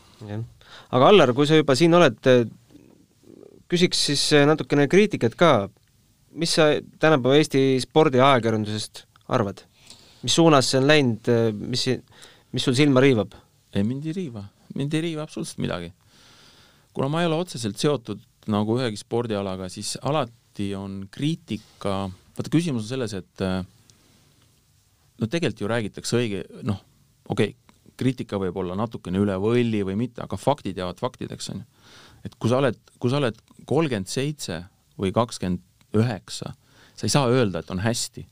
aga 0.90 1.08
Allar, 1.08 1.34
kui 1.34 1.46
sa 1.46 1.56
juba 1.56 1.74
siin 1.74 1.94
oled, 1.94 2.18
küsiks 3.68 4.06
siis 4.10 4.22
natukene 4.46 4.88
kriitikat 4.88 5.34
ka. 5.34 5.68
mis 6.32 6.54
sa 6.54 6.68
tänapäeva 7.00 7.36
Eesti 7.36 7.80
spordiajakirjandusest 7.80 9.04
arvad? 9.28 9.64
mis 10.22 10.34
suunas 10.34 10.70
see 10.70 10.80
on 10.80 10.86
läinud, 10.86 11.28
mis, 11.58 11.84
mis 12.52 12.64
sul 12.64 12.74
silma 12.74 13.00
riivab? 13.00 13.34
ei, 13.74 13.84
mind 13.84 14.06
ei 14.06 14.12
riiva, 14.12 14.44
mind 14.74 14.94
ei 14.94 15.00
riiva 15.00 15.22
absoluutselt 15.22 15.58
midagi. 15.58 15.92
kuna 16.92 17.08
ma 17.08 17.22
ei 17.22 17.26
ole 17.26 17.34
otseselt 17.34 17.76
seotud 17.76 18.20
nagu 18.48 18.78
ühegi 18.78 18.96
spordialaga, 18.96 19.68
siis 19.68 19.98
alati 20.02 20.72
on 20.74 21.02
kriitika, 21.10 22.08
vaata 22.36 22.50
küsimus 22.50 22.86
on 22.86 22.88
selles, 22.88 23.12
et 23.12 23.44
no 25.18 25.26
tegelikult 25.26 25.64
ju 25.64 25.70
räägitakse 25.70 26.20
õige, 26.20 26.44
noh, 26.68 26.80
okei 27.28 27.52
okay,, 27.54 27.82
kriitika 27.98 28.38
võib 28.38 28.56
olla 28.60 28.76
natukene 28.78 29.18
üle 29.18 29.34
võlli 29.42 29.82
või 29.86 29.96
mitte, 29.98 30.22
aga 30.22 30.38
faktid 30.38 30.78
jäävad 30.78 31.00
faktideks, 31.02 31.50
on 31.50 31.62
ju. 31.62 31.84
et 32.28 32.34
kui 32.38 32.50
sa 32.50 32.62
oled, 32.62 32.78
kui 33.02 33.10
sa 33.10 33.18
oled 33.18 33.38
kolmkümmend 33.66 34.10
seitse 34.10 34.62
või 34.98 35.10
kakskümmend 35.14 35.64
üheksa, 35.98 36.54
sa 36.94 37.06
ei 37.06 37.10
saa 37.10 37.30
öelda, 37.32 37.62
et 37.62 37.70
on 37.74 37.82
hästi 37.82 38.26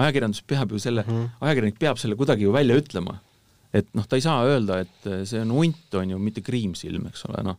ajakirjandus 0.00 0.42
peab 0.48 0.72
ju 0.72 0.80
selle 0.80 1.04
mm, 1.06 1.12
-hmm. 1.12 1.28
ajakirjanik 1.40 1.78
peab 1.78 1.98
selle 1.98 2.16
kuidagi 2.16 2.42
ju 2.44 2.52
välja 2.52 2.76
ütlema. 2.76 3.18
et 3.72 3.88
noh, 3.94 4.06
ta 4.06 4.16
ei 4.16 4.20
saa 4.22 4.44
öelda, 4.44 4.80
et 4.80 5.06
see 5.24 5.40
on 5.40 5.50
hunt, 5.50 5.94
on 5.94 6.10
ju, 6.10 6.18
mitte 6.18 6.42
kriimsilm, 6.44 7.06
eks 7.06 7.24
ole, 7.24 7.42
noh. 7.42 7.56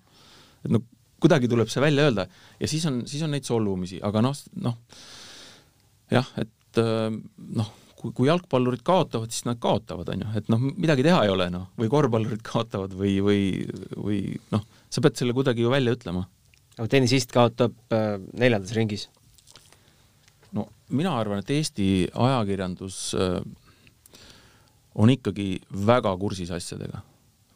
et 0.65 0.71
noh, 0.71 0.81
kuidagi 1.19 1.47
tuleb 1.47 1.69
see 1.69 1.81
välja 1.81 2.03
öelda 2.03 2.27
ja 2.59 2.67
siis 2.67 2.85
on, 2.85 3.01
siis 3.07 3.23
on 3.23 3.31
neid 3.31 3.43
solvumisi, 3.43 3.99
aga 4.01 4.21
noh, 4.21 4.35
noh 4.55 4.77
jah, 6.11 6.27
et 6.37 6.49
noh, 6.79 7.71
kui, 8.03 8.11
kui 8.11 8.27
jalgpallurid 8.27 8.83
kaotavad, 8.85 9.31
siis 9.31 9.45
nad 9.47 9.59
kaotavad, 9.63 10.11
on 10.13 10.23
ju, 10.25 10.29
et 10.39 10.51
noh, 10.51 10.61
midagi 10.61 11.05
teha 11.07 11.23
ei 11.25 11.31
ole, 11.33 11.47
noh, 11.53 11.69
või 11.79 11.89
korvpallurid 11.91 12.43
kaotavad 12.45 12.95
või, 12.99 13.17
või, 13.23 13.41
või 13.95 14.21
noh, 14.53 14.63
sa 14.91 15.03
pead 15.03 15.19
selle 15.19 15.35
kuidagi 15.35 15.63
ju 15.63 15.71
välja 15.73 15.95
ütlema. 15.95 16.27
aga 16.77 16.87
tennisist 16.89 17.31
kaotab 17.33 17.75
äh, 17.93 18.15
neljandas 18.33 18.73
ringis. 18.75 19.07
No 20.53 20.67
mina 20.89 21.13
arvan, 21.17 21.43
et 21.43 21.51
Eesti 21.53 22.07
ajakirjandus 22.13 22.97
äh, 23.17 23.39
on 24.93 25.09
ikkagi 25.13 25.61
väga 25.73 26.13
kursis 26.21 26.51
asjadega, 26.53 27.03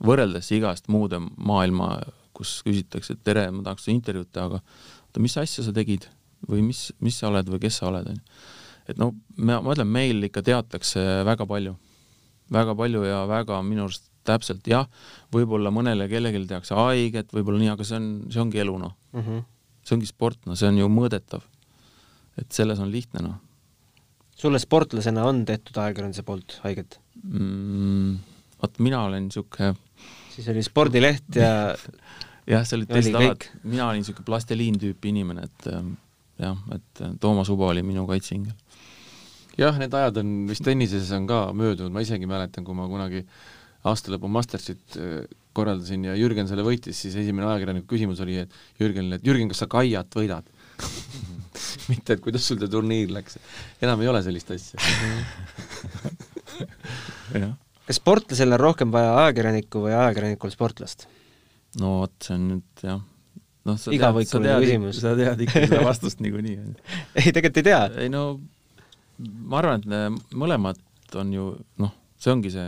võrreldes 0.04 0.52
igast 0.56 0.88
muude 0.94 1.20
maailma, 1.38 1.98
kus 2.38 2.62
küsitakse, 2.66 3.18
et 3.18 3.26
tere, 3.26 3.50
ma 3.52 3.66
tahaks 3.66 3.90
intervjuud 3.94 4.30
teha, 4.32 4.46
aga 4.52 4.62
oota, 4.62 5.24
mis 5.24 5.38
asja 5.42 5.66
sa 5.66 5.74
tegid? 5.74 6.08
Või 6.48 6.62
mis, 6.62 6.92
mis 7.02 7.16
sa 7.18 7.32
oled 7.32 7.48
või 7.50 7.60
kes 7.64 7.80
sa 7.80 7.88
oled, 7.90 8.12
onju. 8.12 8.22
Et 8.88 9.00
no 9.00 9.12
ma, 9.36 9.60
ma 9.62 9.74
ütlen, 9.76 9.90
meil 9.92 10.30
ikka 10.30 10.44
teatakse 10.46 11.04
väga 11.28 11.48
palju, 11.50 11.76
väga 12.54 12.76
palju 12.80 13.04
ja 13.08 13.24
väga 13.30 13.62
minu 13.66 13.88
arust 13.88 14.08
täpselt 14.28 14.68
jah, 14.68 14.88
võib-olla 15.32 15.72
mõnele 15.72 16.10
kellelegi 16.12 16.44
tehakse 16.50 16.76
haiget, 16.76 17.32
võib-olla 17.36 17.62
nii, 17.62 17.74
aga 17.76 17.88
see 17.88 18.00
on, 18.00 18.08
see 18.34 18.44
ongi 18.44 18.64
elu 18.64 18.76
noh 18.82 18.96
mm 19.16 19.22
-hmm.. 19.24 19.46
see 19.88 19.96
ongi 19.96 20.10
sport, 20.10 20.40
no 20.46 20.56
see 20.60 20.68
on 20.68 20.82
ju 20.82 20.90
mõõdetav 20.92 21.46
et 22.38 22.52
selles 22.54 22.80
on 22.84 22.92
lihtne, 22.92 23.24
noh. 23.26 23.38
sulle 24.38 24.60
sportlasena 24.62 25.26
on 25.26 25.46
tehtud 25.46 25.78
ajakirjanduse 25.84 26.24
poolt 26.28 26.60
haiget 26.66 27.00
mm,? 27.24 28.18
vot 28.62 28.80
mina 28.84 29.04
olen 29.08 29.30
niisugune 29.30 29.76
siis 30.34 30.50
oli 30.54 30.64
spordileht 30.66 31.40
ja 31.40 31.52
jah, 32.52 32.66
see 32.66 32.78
olid 32.80 32.92
teised 32.92 33.18
alad, 33.18 33.48
mina 33.64 33.88
olin 33.90 34.04
niisugune 34.04 34.28
plasteliin 34.28 34.78
tüüpi 34.82 35.12
inimene, 35.14 35.48
et 35.48 35.70
ähm, 35.72 35.96
jah, 36.42 36.60
et 36.76 37.04
äh, 37.04 37.16
Toomas 37.22 37.50
Uba 37.54 37.72
oli 37.74 37.84
minu 37.86 38.06
kaitseingel. 38.10 38.56
Jah, 39.58 39.78
need 39.82 39.94
ajad 40.00 40.16
on 40.22 40.28
vist 40.50 40.64
tennises 40.66 41.10
on 41.18 41.24
ka 41.30 41.40
möödunud, 41.58 41.94
ma 41.94 42.00
isegi 42.06 42.26
mäletan, 42.30 42.64
kui 42.68 42.76
ma 42.78 42.86
kunagi 42.90 43.20
aastalõpu 43.88 44.28
Mastersit 44.32 44.86
äh, 45.00 45.04
korraldasin 45.58 46.02
ja 46.10 46.14
Jürgen 46.18 46.48
selle 46.50 46.64
võitis, 46.66 46.98
siis 47.02 47.16
esimene 47.18 47.46
ajakirjaniku 47.50 47.88
küsimus 47.96 48.20
oli, 48.24 48.36
et 48.44 48.52
Jürgenile, 48.82 49.16
et 49.18 49.28
Jürgen, 49.28 49.50
kas 49.52 49.60
sa 49.64 49.68
Kaiat 49.72 50.10
võidad 50.18 50.46
mitte, 51.92 52.10
et 52.14 52.22
kuidas 52.24 52.44
sul 52.46 52.60
see 52.62 52.72
turniir 52.72 53.10
läks. 53.14 53.34
enam 53.82 53.98
ei 54.04 54.10
ole 54.12 54.22
sellist 54.26 54.50
asja 54.54 54.78
kas 57.88 57.98
sportlasel 58.02 58.54
on 58.54 58.62
rohkem 58.62 58.90
vaja 58.94 59.12
ajakirjanikku 59.24 59.78
või 59.88 59.94
ajakirjanikul 59.96 60.52
sportlast? 60.54 61.00
no 61.82 61.88
vot, 62.04 62.16
see 62.24 62.36
on 62.38 62.44
nüüd 62.54 62.72
jah 62.86 63.02
noh, 63.68 63.78
sa 63.80 63.88
tead, 63.92 64.28
sa 64.28 64.40
tead, 64.44 64.94
sa 64.96 65.16
tead 65.18 65.42
ikka 65.44 65.58
seda 65.66 65.80
vastust 65.84 66.22
niikuinii. 66.24 66.56
ei, 67.20 67.34
tegelikult 67.36 67.62
ei 67.62 67.66
tea. 67.68 67.82
ei 68.06 68.10
no 68.14 68.22
ma 69.18 69.62
arvan, 69.62 69.82
et 69.82 70.36
mõlemad 70.38 70.82
on 71.18 71.32
ju 71.34 71.50
noh, 71.82 71.94
see 72.22 72.34
ongi 72.34 72.52
see, 72.54 72.68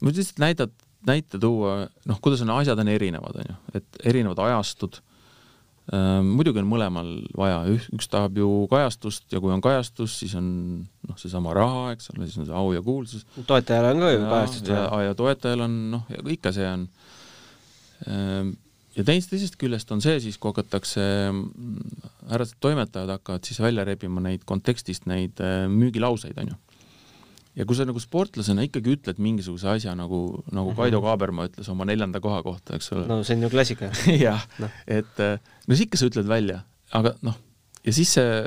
ma 0.00 0.12
lihtsalt 0.12 0.42
näidat, 0.42 0.74
näite 1.06 1.40
tuua, 1.40 1.86
noh, 2.08 2.20
kuidas 2.22 2.42
on 2.44 2.52
asjad 2.56 2.80
on 2.82 2.90
erinevad, 2.90 3.40
on 3.42 3.50
ju, 3.52 3.58
et 3.80 4.00
erinevad 4.12 4.40
ajastud 4.46 5.00
Äh, 5.86 6.18
muidugi 6.26 6.58
on 6.58 6.66
mõlemal 6.66 7.10
vaja, 7.38 7.60
üks 7.94 8.08
tahab 8.10 8.34
ju 8.40 8.48
kajastust 8.72 9.30
ja 9.30 9.38
kui 9.38 9.52
on 9.54 9.60
kajastus, 9.62 10.16
siis 10.18 10.32
on 10.34 10.48
noh, 11.06 11.18
seesama 11.20 11.52
raha, 11.54 11.92
eks 11.94 12.10
ole, 12.10 12.26
siis 12.26 12.40
on 12.42 12.48
see 12.48 12.56
au 12.58 12.72
ja 12.74 12.82
kuulsus. 12.82 13.22
toetajal 13.46 13.92
on 13.92 14.02
ka 14.02 14.08
ju 14.10 14.24
kajastust 14.24 14.70
vaja. 14.72 14.88
ja, 14.88 15.04
ja 15.06 15.18
toetajal 15.20 15.62
on 15.68 15.76
noh, 15.92 16.08
ikka 16.34 16.50
see 16.56 16.66
on. 16.66 16.88
Ähm, 18.10 18.50
ja 18.98 19.06
teisest, 19.06 19.30
teisest 19.30 19.60
küljest 19.60 19.94
on 19.94 20.02
see 20.02 20.18
siis, 20.26 20.40
kui 20.42 20.50
hakatakse, 20.50 21.06
härrased 22.30 22.60
toimetajad 22.60 23.10
hakkavad 23.16 23.46
siis 23.46 23.60
välja 23.62 23.84
rebima 23.86 24.22
neid 24.24 24.46
kontekstist 24.48 25.06
neid 25.10 25.40
äh, 25.44 25.66
müügilauseid, 25.70 26.38
on 26.42 26.54
ju 26.54 26.60
ja 27.56 27.64
kui 27.64 27.78
sa 27.78 27.86
nagu 27.88 28.00
sportlasena 28.02 28.66
ikkagi 28.66 28.96
ütled 28.98 29.20
mingisuguse 29.22 29.70
asja 29.72 29.94
nagu, 29.96 30.20
nagu 30.50 30.72
mhm. 30.72 30.76
Kaido 30.76 31.00
Kaaberma 31.04 31.46
ütles 31.48 31.70
oma 31.72 31.86
neljanda 31.88 32.20
koha 32.24 32.42
kohta, 32.44 32.76
eks 32.76 32.92
ole. 32.92 33.06
no 33.08 33.22
see 33.24 33.38
on 33.38 33.46
ju 33.46 33.52
klassika 33.52 33.90
jah 34.26 34.44
no., 34.60 34.70
et 34.86 35.22
no 35.24 35.72
siis 35.72 35.86
ikka 35.86 36.00
sa 36.00 36.10
ütled 36.10 36.28
välja, 36.30 36.62
aga 36.96 37.16
noh, 37.26 37.38
ja 37.86 37.94
siis 37.96 38.12
see, 38.18 38.42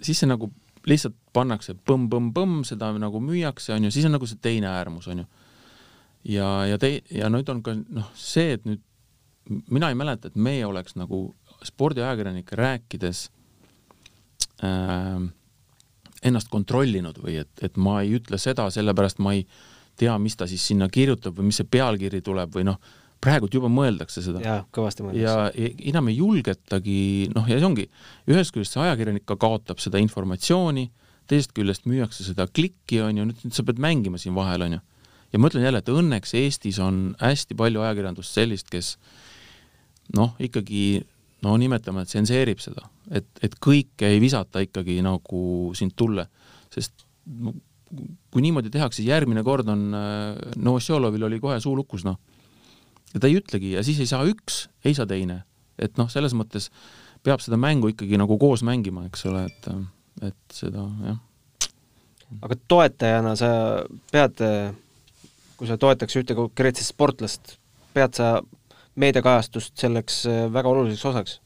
siis 0.00 0.22
see 0.22 0.30
nagu 0.30 0.50
lihtsalt 0.88 1.16
pannakse 1.34 1.74
põmm-põmm-põmm, 1.88 2.62
seda 2.68 2.90
nagu 3.00 3.20
müüakse, 3.24 3.72
on 3.76 3.86
ju, 3.86 3.92
siis 3.94 4.06
on 4.08 4.14
nagu 4.16 4.28
see 4.28 4.40
teine 4.44 4.68
äärmus, 4.72 5.08
on 5.12 5.24
ju. 5.24 5.28
ja, 6.36 6.48
ja 6.68 6.80
tei-, 6.80 7.02
ja 7.12 7.30
nüüd 7.32 7.48
on 7.52 7.62
ka 7.64 7.76
noh, 7.76 8.10
see, 8.18 8.58
et 8.58 8.68
nüüd 8.68 8.82
mina 9.72 9.90
ei 9.92 9.98
mäleta, 9.98 10.30
et 10.30 10.36
meie 10.40 10.64
oleks 10.66 10.96
nagu 10.96 11.26
spordiajakirjanikke 11.64 12.58
rääkides 12.58 13.28
äh, 14.64 15.22
ennast 16.24 16.50
kontrollinud 16.52 17.20
või 17.22 17.38
et, 17.42 17.52
et 17.62 17.76
ma 17.76 18.00
ei 18.02 18.16
ütle 18.18 18.38
seda, 18.40 18.66
sellepärast 18.72 19.20
ma 19.24 19.34
ei 19.36 19.44
tea, 20.00 20.16
mis 20.18 20.36
ta 20.36 20.48
siis 20.50 20.64
sinna 20.66 20.88
kirjutab 20.92 21.36
või 21.38 21.50
mis 21.50 21.60
see 21.60 21.68
pealkiri 21.70 22.22
tuleb 22.24 22.54
või 22.56 22.66
noh, 22.70 22.78
praegult 23.24 23.54
juba 23.56 23.70
mõeldakse 23.72 24.22
seda. 24.24 24.42
jaa, 24.44 24.62
kõvasti 24.74 25.04
mõeldakse. 25.04 25.22
ja 25.24 25.70
enam 25.92 26.10
ei 26.10 26.18
julgetagi, 26.18 26.98
noh, 27.34 27.46
ja 27.48 27.58
see 27.58 27.68
ongi, 27.68 27.86
ühest 28.30 28.54
küljest 28.54 28.76
see 28.76 28.84
ajakirjanik 28.84 29.26
ka 29.28 29.38
kaotab 29.40 29.80
seda 29.82 30.00
informatsiooni, 30.02 30.88
teisest 31.30 31.54
küljest 31.56 31.88
müüakse 31.88 32.26
seda 32.26 32.46
klikki, 32.50 33.00
on 33.04 33.20
ju, 33.20 33.28
nüüd 33.30 33.56
sa 33.56 33.64
pead 33.66 33.80
mängima 33.80 34.20
siin 34.20 34.36
vahel, 34.36 34.66
on 34.66 34.76
ju. 34.76 34.82
ja 35.32 35.40
ma 35.40 35.50
ütlen 35.50 35.64
jälle, 35.66 35.80
et 35.80 35.92
õnneks 35.92 36.36
Eestis 36.40 36.80
on 36.82 37.06
hästi 37.22 37.56
palju 37.58 37.84
ajakirjandust 37.84 38.36
sellist, 38.36 38.68
kes 38.72 38.94
noh, 40.16 40.34
ikkagi 40.42 41.04
no 41.44 41.54
nimetame, 41.60 42.04
et 42.04 42.10
tsenseerib 42.10 42.62
seda, 42.62 42.88
et, 43.12 43.28
et 43.44 43.54
kõike 43.62 44.08
ei 44.08 44.20
visata 44.22 44.62
ikkagi 44.64 44.98
nagu 45.04 45.72
sind 45.76 45.94
tulle, 45.98 46.26
sest 46.72 47.04
kui 48.34 48.42
niimoodi 48.42 48.72
tehakse, 48.74 48.98
siis 48.98 49.12
järgmine 49.12 49.44
kord 49.46 49.68
on 49.70 49.84
äh, 49.94 50.54
Novosjolovil 50.58 51.28
oli 51.28 51.38
kohe 51.42 51.60
suu 51.62 51.76
lukus, 51.78 52.02
noh 52.06 52.18
ja 53.14 53.22
ta 53.22 53.30
ei 53.30 53.38
ütlegi 53.38 53.74
ja 53.76 53.84
siis 53.86 54.00
ei 54.02 54.10
saa 54.10 54.26
üks, 54.28 54.66
ei 54.84 54.94
saa 54.96 55.06
teine. 55.08 55.42
et 55.78 55.96
noh, 55.98 56.06
selles 56.10 56.34
mõttes 56.38 56.68
peab 57.26 57.42
seda 57.42 57.58
mängu 57.58 57.90
ikkagi 57.90 58.18
nagu 58.20 58.36
koos 58.38 58.62
mängima, 58.66 59.08
eks 59.08 59.24
ole, 59.26 59.46
et, 59.48 59.68
et 60.28 60.54
seda 60.54 60.84
jah. 61.06 61.18
aga 62.42 62.58
toetajana 62.70 63.34
sa 63.38 63.50
pead, 64.12 64.42
kui 65.58 65.70
sa 65.70 65.78
toetaks 65.80 66.20
ühte 66.20 66.36
konkreetset 66.38 66.86
sportlast, 66.90 67.56
pead 67.94 68.14
sa 68.18 68.36
meediakajastust 69.00 69.76
selleks 69.80 70.24
väga 70.52 70.68
oluliseks 70.70 71.04
osaks? 71.10 71.40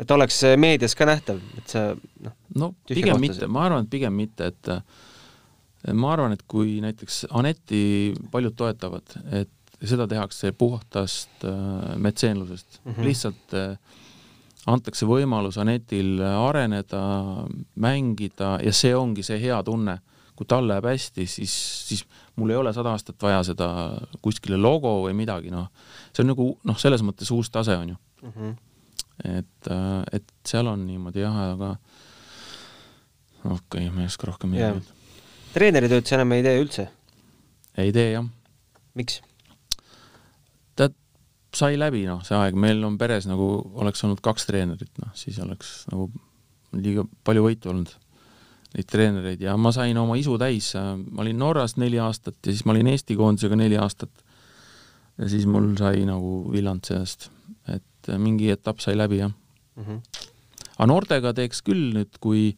et 0.00 0.10
oleks 0.10 0.42
meedias 0.56 0.94
ka 0.96 1.04
nähtav, 1.08 1.40
et 1.60 1.68
sa 1.68 1.90
noh 2.24 2.36
no 2.56 2.72
pigem 2.88 3.20
mitte, 3.20 3.46
ma 3.46 3.66
arvan, 3.68 3.84
et 3.84 3.90
pigem 3.92 4.14
mitte, 4.16 4.48
et 4.48 5.92
ma 5.92 6.12
arvan, 6.14 6.32
et 6.36 6.44
kui 6.48 6.78
näiteks 6.84 7.26
Aneti 7.36 8.12
paljud 8.32 8.56
toetavad, 8.56 9.16
et 9.32 9.50
seda 9.80 10.06
tehakse 10.08 10.52
puhtast 10.52 11.44
äh, 11.44 11.96
metseenlusest 11.96 12.80
mm, 12.84 12.92
-hmm. 12.92 13.04
lihtsalt 13.04 13.54
äh, 13.54 13.78
antakse 14.66 15.06
võimalus 15.06 15.58
Anetil 15.60 16.20
areneda, 16.20 17.00
mängida 17.74 18.58
ja 18.64 18.72
see 18.72 18.94
ongi 18.96 19.22
see 19.22 19.40
hea 19.40 19.62
tunne. 19.62 19.98
Kui 20.40 20.48
tal 20.48 20.64
läheb 20.68 20.88
hästi, 20.88 21.26
siis, 21.28 21.54
siis 21.90 22.04
mul 22.40 22.54
ei 22.54 22.56
ole 22.56 22.72
sada 22.72 22.94
aastat 22.96 23.20
vaja 23.20 23.42
seda 23.50 23.68
kuskile 24.24 24.56
logo 24.56 24.96
või 25.04 25.12
midagi, 25.18 25.52
noh. 25.52 25.68
see 26.14 26.24
on 26.24 26.32
nagu 26.32 26.46
noh, 26.64 26.78
selles 26.80 27.04
mõttes 27.04 27.28
uus 27.36 27.52
tase 27.52 27.76
on 27.76 27.92
ju 27.92 27.96
mm. 27.98 28.32
-hmm. 28.36 28.54
et, 29.36 29.70
äh, 29.70 30.02
et 30.16 30.32
seal 30.48 30.70
on 30.72 30.86
niimoodi 30.86 31.26
jah, 31.26 31.36
aga 31.52 31.74
okei 33.44 33.58
okay,, 33.60 33.90
ma 33.90 34.06
ei 34.06 34.12
oska 34.12 34.30
rohkem 34.32 34.54
midagi 34.54 34.80
öelda. 34.80 34.98
treeneritööd 35.54 36.06
sa 36.06 36.16
enam 36.16 36.32
ei 36.38 36.46
tee 36.46 36.62
üldse? 36.62 36.88
ei 37.76 37.92
tee 37.92 38.12
jah. 38.12 38.30
miks? 38.94 39.20
sai 41.56 41.78
läbi, 41.78 42.04
noh, 42.06 42.22
see 42.26 42.36
aeg, 42.38 42.56
meil 42.58 42.82
on 42.86 42.96
peres 43.00 43.26
nagu 43.28 43.46
oleks 43.82 44.04
olnud 44.06 44.20
kaks 44.24 44.46
treenerit, 44.48 44.92
noh, 45.02 45.10
siis 45.18 45.38
oleks 45.42 45.84
nagu 45.90 46.08
liiga 46.76 47.04
palju 47.26 47.42
võitu 47.46 47.72
olnud, 47.72 47.90
neid 48.76 48.86
treenereid, 48.90 49.42
ja 49.42 49.56
ma 49.58 49.72
sain 49.74 49.98
oma 49.98 50.16
isu 50.18 50.36
täis, 50.40 50.72
ma 50.76 51.24
olin 51.24 51.38
Norras 51.40 51.76
neli 51.80 51.98
aastat 52.02 52.38
ja 52.46 52.52
siis 52.52 52.64
ma 52.66 52.74
olin 52.74 52.90
Eesti 52.92 53.16
koondisega 53.18 53.58
neli 53.58 53.78
aastat. 53.80 54.10
ja 55.18 55.28
siis 55.28 55.46
mul 55.46 55.72
sai 55.78 56.04
nagu 56.08 56.44
villand 56.52 56.86
sellest, 56.86 57.30
et 57.68 58.12
mingi 58.18 58.50
etapp 58.54 58.80
sai 58.80 58.96
läbi, 58.96 59.18
jah 59.24 59.32
mm. 59.76 59.84
-hmm. 59.84 60.28
aga 60.76 60.86
noortega 60.86 61.32
teeks 61.34 61.62
küll 61.66 61.90
nüüd, 61.96 62.20
kui 62.20 62.54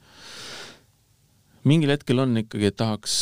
mingil 1.64 1.94
hetkel 1.94 2.18
on 2.18 2.36
ikkagi, 2.36 2.68
et 2.68 2.76
tahaks, 2.76 3.14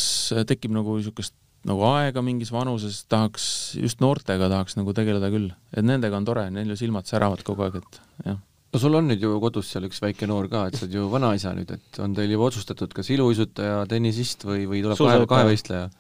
tekib 0.49 0.73
nagu 0.75 0.97
niisugust 0.97 1.37
nagu 1.69 1.85
aega 1.85 2.23
mingis 2.25 2.53
vanuses, 2.53 3.03
tahaks, 3.11 3.47
just 3.77 4.01
noortega 4.01 4.49
tahaks 4.49 4.79
nagu 4.79 4.95
tegeleda 4.97 5.29
küll, 5.33 5.51
et 5.77 5.85
nendega 5.85 6.17
on 6.17 6.29
tore, 6.29 6.47
neil 6.55 6.73
ju 6.73 6.79
silmad 6.81 7.09
säravad 7.09 7.45
kogu 7.47 7.67
aeg, 7.67 7.83
et 7.83 8.01
jah. 8.25 8.39
No 8.71 8.83
sul 8.83 8.99
on 8.99 9.11
nüüd 9.11 9.25
ju 9.25 9.33
kodus 9.43 9.73
seal 9.73 9.89
üks 9.89 10.01
väike 10.03 10.29
noor 10.31 10.49
ka, 10.53 10.67
et 10.69 10.79
sa 10.79 10.87
oled 10.87 10.95
ju 10.99 11.09
vanaisa 11.13 11.55
nüüd, 11.57 11.73
et 11.75 12.01
on 12.03 12.15
teil 12.17 12.31
juba 12.35 12.51
otsustatud, 12.51 12.93
kas 12.97 13.11
iluuisutaja, 13.11 13.83
tennisist 13.91 14.47
või, 14.47 14.67
või 14.71 14.85
tuleb 14.87 15.01
kahe, 15.01 15.27
kahevõistleja 15.31 15.91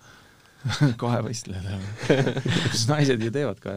kahevõistlejad, 1.00 1.64
jah. 1.64 2.38
kas 2.44 2.86
naised 2.90 3.22
ju 3.24 3.32
teevad 3.32 3.60
ka? 3.62 3.76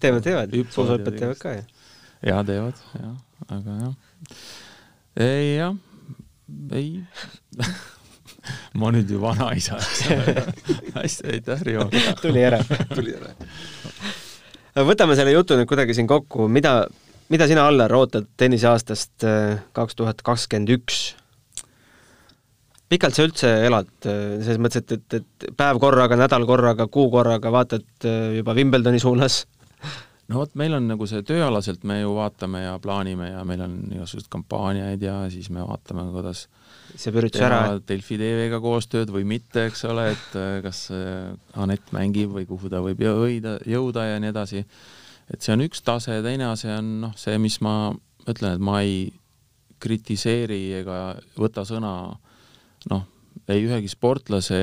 teevad, 0.00 0.22
teevad, 0.24 0.54
suusahüpped 0.72 1.18
teevad 1.18 1.40
ka 1.40 1.56
ju. 1.58 1.64
jaa, 2.30 2.44
teevad, 2.48 2.84
jah, 2.96 3.16
aga 3.48 3.78
jah. 3.82 4.38
ei 5.20 5.50
jah, 5.58 5.76
ei 6.72 6.88
ma 8.80 8.90
nüüd 8.94 9.10
ju 9.12 9.20
vanaisa, 9.22 9.78
eks 9.78 10.02
ole. 10.16 10.46
hästi, 10.96 11.28
aitäh, 11.36 11.64
Rivo. 11.68 11.86
tuli 12.22 12.42
ära. 12.42 12.60
tuli 12.96 13.14
ära. 13.18 13.34
võtame 14.88 15.16
selle 15.18 15.34
jutu 15.36 15.58
nüüd 15.58 15.68
kuidagi 15.70 15.96
siin 15.98 16.08
kokku, 16.10 16.48
mida, 16.52 16.86
mida 17.32 17.48
sina, 17.48 17.64
Allar, 17.68 17.92
ootad 17.96 18.28
tenniseaastast 18.36 19.24
äh, 19.24 19.62
kaks 19.76 19.96
tuhat 19.96 20.22
kakskümmend 20.26 20.72
üks? 20.76 21.00
pikalt 22.92 23.16
sa 23.16 23.24
üldse 23.24 23.50
elad, 23.64 23.88
äh, 24.04 24.36
selles 24.44 24.60
mõttes, 24.60 24.82
et, 24.82 24.92
et, 24.98 25.16
et 25.22 25.46
päev 25.56 25.80
korraga, 25.80 26.18
nädal 26.20 26.44
korraga, 26.48 26.90
kuu 26.92 27.08
korraga 27.12 27.52
vaatad 27.54 28.08
äh, 28.08 28.34
juba 28.36 28.56
Wimbledoni 28.58 29.00
suunas? 29.00 29.46
no 30.28 30.42
vot, 30.42 30.52
meil 30.60 30.76
on 30.76 30.90
nagu 30.92 31.08
see 31.08 31.24
tööalaselt 31.24 31.86
me 31.88 32.02
ju 32.02 32.12
vaatame 32.18 32.66
ja 32.66 32.76
plaanime 32.84 33.32
ja 33.32 33.46
meil 33.48 33.64
on 33.64 33.78
igasuguseid 33.96 34.28
kampaaniaid 34.32 35.08
ja 35.08 35.16
siis 35.32 35.48
me 35.52 35.64
vaatame, 35.64 36.04
kuidas 36.12 36.46
see 36.92 37.16
üritus 37.16 37.40
ära. 37.48 37.78
Delfi 37.88 38.20
TV-ga 38.20 38.60
koostööd 38.60 39.12
või 39.12 39.24
mitte, 39.28 39.70
eks 39.70 39.86
ole, 39.88 40.10
et 40.12 40.40
kas 40.64 40.86
Anett 41.56 41.94
mängib 41.96 42.36
või 42.36 42.44
kuhu 42.48 42.68
ta 42.72 42.84
võib 42.84 43.00
jõuda, 43.00 43.56
jõuda 43.68 44.10
ja 44.12 44.20
nii 44.20 44.32
edasi. 44.34 44.66
Et 45.32 45.40
see 45.42 45.54
on 45.56 45.64
üks 45.64 45.82
tase, 45.84 46.20
teine 46.24 46.50
asi 46.52 46.70
on 46.72 46.92
noh, 47.06 47.16
see, 47.18 47.38
mis 47.42 47.58
ma 47.64 47.92
ütlen, 48.28 48.56
et 48.56 48.62
ma 48.62 48.80
ei 48.84 49.06
kritiseeri 49.82 50.60
ega 50.78 50.98
võta 51.38 51.64
sõna 51.66 51.94
noh, 52.90 53.06
ei 53.50 53.64
ühegi 53.66 53.90
sportlase 53.90 54.60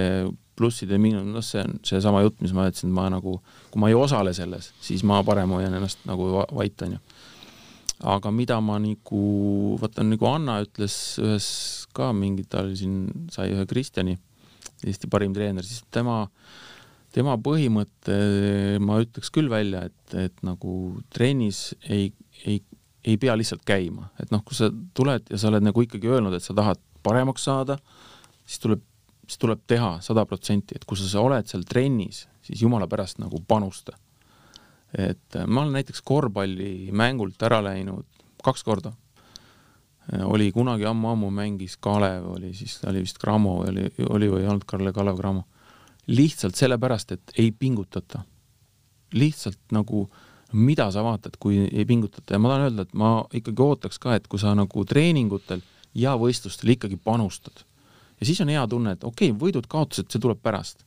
plussid 0.59 0.91
ja 0.91 0.99
miinused, 0.99 1.31
noh, 1.31 1.43
see 1.45 1.63
on 1.63 1.79
seesama 1.87 2.23
jutt, 2.25 2.39
mis 2.43 2.53
ma 2.55 2.67
ütlesin, 2.67 2.91
et 2.91 2.97
ma 2.97 3.07
nagu, 3.11 3.37
kui 3.71 3.81
ma 3.81 3.89
ei 3.91 3.97
osale 3.97 4.33
selles, 4.35 4.71
siis 4.83 5.05
ma 5.07 5.21
parem 5.27 5.51
hoian 5.55 5.75
ennast 5.75 6.03
nagu 6.09 6.27
vait, 6.55 6.85
onju. 6.87 6.99
aga 8.13 8.31
mida 8.31 8.59
ma 8.63 8.77
nagu, 8.79 9.21
vaata 9.79 10.05
nagu 10.07 10.27
Anna 10.29 10.59
ütles 10.63 10.95
ühes 11.23 11.49
ka 11.95 12.11
mingi, 12.15 12.45
ta 12.47 12.63
oli 12.63 12.75
siin, 12.79 12.99
sai 13.31 13.53
ühe 13.55 13.65
Kristjani, 13.67 14.17
Eesti 14.87 15.09
parim 15.11 15.33
treener, 15.35 15.65
siis 15.67 15.83
tema, 15.91 16.21
tema 17.15 17.37
põhimõte 17.41 18.17
ma 18.83 18.99
ütleks 19.03 19.31
küll 19.33 19.49
välja, 19.51 19.85
et, 19.89 20.17
et 20.17 20.43
nagu 20.45 20.99
trennis 21.13 21.71
ei, 21.89 22.11
ei, 22.45 22.59
ei 23.05 23.17
pea 23.21 23.35
lihtsalt 23.39 23.65
käima, 23.67 24.11
et 24.21 24.33
noh, 24.33 24.43
kui 24.45 24.57
sa 24.57 24.69
tuled 24.97 25.31
ja 25.31 25.39
sa 25.39 25.49
oled 25.49 25.65
nagu 25.65 25.85
ikkagi 25.85 26.11
öelnud, 26.11 26.35
et 26.37 26.45
sa 26.45 26.55
tahad 26.57 26.81
paremaks 27.05 27.47
saada, 27.47 27.79
siis 28.45 28.61
tuleb 28.61 28.85
siis 29.29 29.37
tuleb 29.37 29.61
teha 29.69 29.97
sada 30.01 30.25
protsenti, 30.25 30.75
et 30.75 30.85
kui 30.89 30.97
sa, 30.97 31.07
sa 31.09 31.21
oled 31.21 31.49
seal 31.49 31.65
trennis, 31.69 32.23
siis 32.45 32.63
jumala 32.63 32.87
pärast 32.89 33.21
nagu 33.21 33.41
panusta. 33.47 33.93
et 34.89 35.35
ma 35.45 35.61
olen 35.61 35.75
näiteks 35.77 36.01
korvpallimängult 36.01 37.43
ära 37.45 37.59
läinud 37.61 38.07
kaks 38.41 38.63
korda. 38.65 38.91
Oli 40.25 40.47
kunagi 40.51 40.87
ammu-ammu 40.89 41.29
mängis 41.29 41.75
Kalev, 41.77 42.25
oli 42.31 42.55
siis, 42.57 42.79
oli 42.89 43.03
vist 43.03 43.19
Cramo 43.21 43.59
või 43.59 43.69
oli, 43.69 43.83
oli 44.09 44.29
või 44.31 44.41
ei 44.41 44.49
olnud 44.49 44.65
Karle 44.65 44.93
Kalev 44.93 45.19
Cramo. 45.19 45.43
Lihtsalt 46.09 46.57
sellepärast, 46.57 47.11
et 47.11 47.37
ei 47.37 47.51
pingutata. 47.51 48.23
lihtsalt 49.13 49.59
nagu 49.71 50.09
mida 50.53 50.91
sa 50.91 51.03
vaatad, 51.03 51.37
kui 51.39 51.57
ei 51.65 51.85
pingutata 51.85 52.33
ja 52.33 52.39
ma 52.39 52.49
tahan 52.49 52.67
öelda, 52.67 52.81
et 52.85 52.93
ma 52.93 53.09
ikkagi 53.33 53.61
ootaks 53.61 53.99
ka, 53.99 54.15
et 54.15 54.27
kui 54.27 54.39
sa 54.39 54.53
nagu 54.57 54.85
treeningutel 54.85 55.61
ja 55.93 56.15
võistlustel 56.17 56.73
ikkagi 56.73 56.97
panustad 56.97 57.63
ja 58.19 58.25
siis 58.25 58.41
on 58.41 58.49
hea 58.49 58.67
tunne, 58.67 58.91
et 58.91 59.03
okei 59.03 59.31
okay,, 59.31 59.39
võidud-kaotused, 59.39 60.09
see 60.11 60.21
tuleb 60.21 60.41
pärast. 60.43 60.85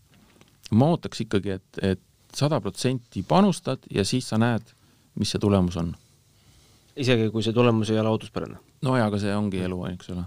ma 0.71 0.89
ootaks 0.95 1.21
ikkagi, 1.21 1.59
et, 1.59 1.81
et 1.83 2.01
sada 2.35 2.61
protsenti 2.61 3.23
panustad 3.29 3.83
ja 3.91 4.05
siis 4.05 4.29
sa 4.29 4.39
näed, 4.41 4.63
mis 5.21 5.33
see 5.33 5.41
tulemus 5.41 5.77
on. 5.77 5.95
isegi 6.97 7.31
kui 7.31 7.43
see 7.43 7.53
tulemus 7.53 7.91
ei 7.91 7.99
ole 8.01 8.13
ootuspärane? 8.13 8.59
no 8.83 8.97
jaa, 8.97 9.07
aga 9.07 9.21
see 9.21 9.35
ongi 9.37 9.63
elu, 9.65 9.85
eks 9.93 10.13
ole 10.15 10.25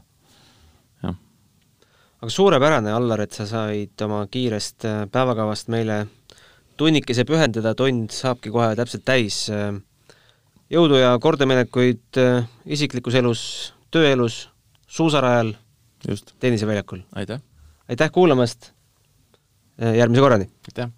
aga 2.25 2.33
suurepärane, 2.33 2.89
Allar, 2.89 3.21
et 3.21 3.35
sa 3.37 3.45
said 3.45 4.01
oma 4.01 4.23
kiirest 4.31 4.85
äh, 4.89 5.03
päevakavast 5.13 5.69
meile 5.69 6.05
tunnikese 6.79 7.25
pühendada, 7.27 7.75
tund 7.77 8.09
saabki 8.15 8.49
kohe 8.53 8.71
täpselt 8.77 9.05
täis. 9.05 9.43
Äh, 9.53 9.77
jõudu 10.73 10.97
ja 10.97 11.13
kordaminekuid 11.21 12.21
äh, 12.21 12.49
isiklikus 12.65 13.19
elus, 13.21 13.45
tööelus, 13.93 14.47
suusarajal, 14.89 15.53
tenniseväljakul! 16.41 17.05
aitäh! 17.13 17.41
aitäh 17.89 18.11
kuulamast, 18.11 18.71
järgmise 19.77 20.25
korrani! 20.25 20.49
aitäh! 20.69 20.89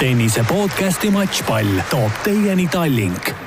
tennise 0.00 0.42
podcasti 0.48 1.12
Matšpall 1.12 1.80
toob 1.92 2.22
teieni 2.24 2.66
Tallink 2.72 3.43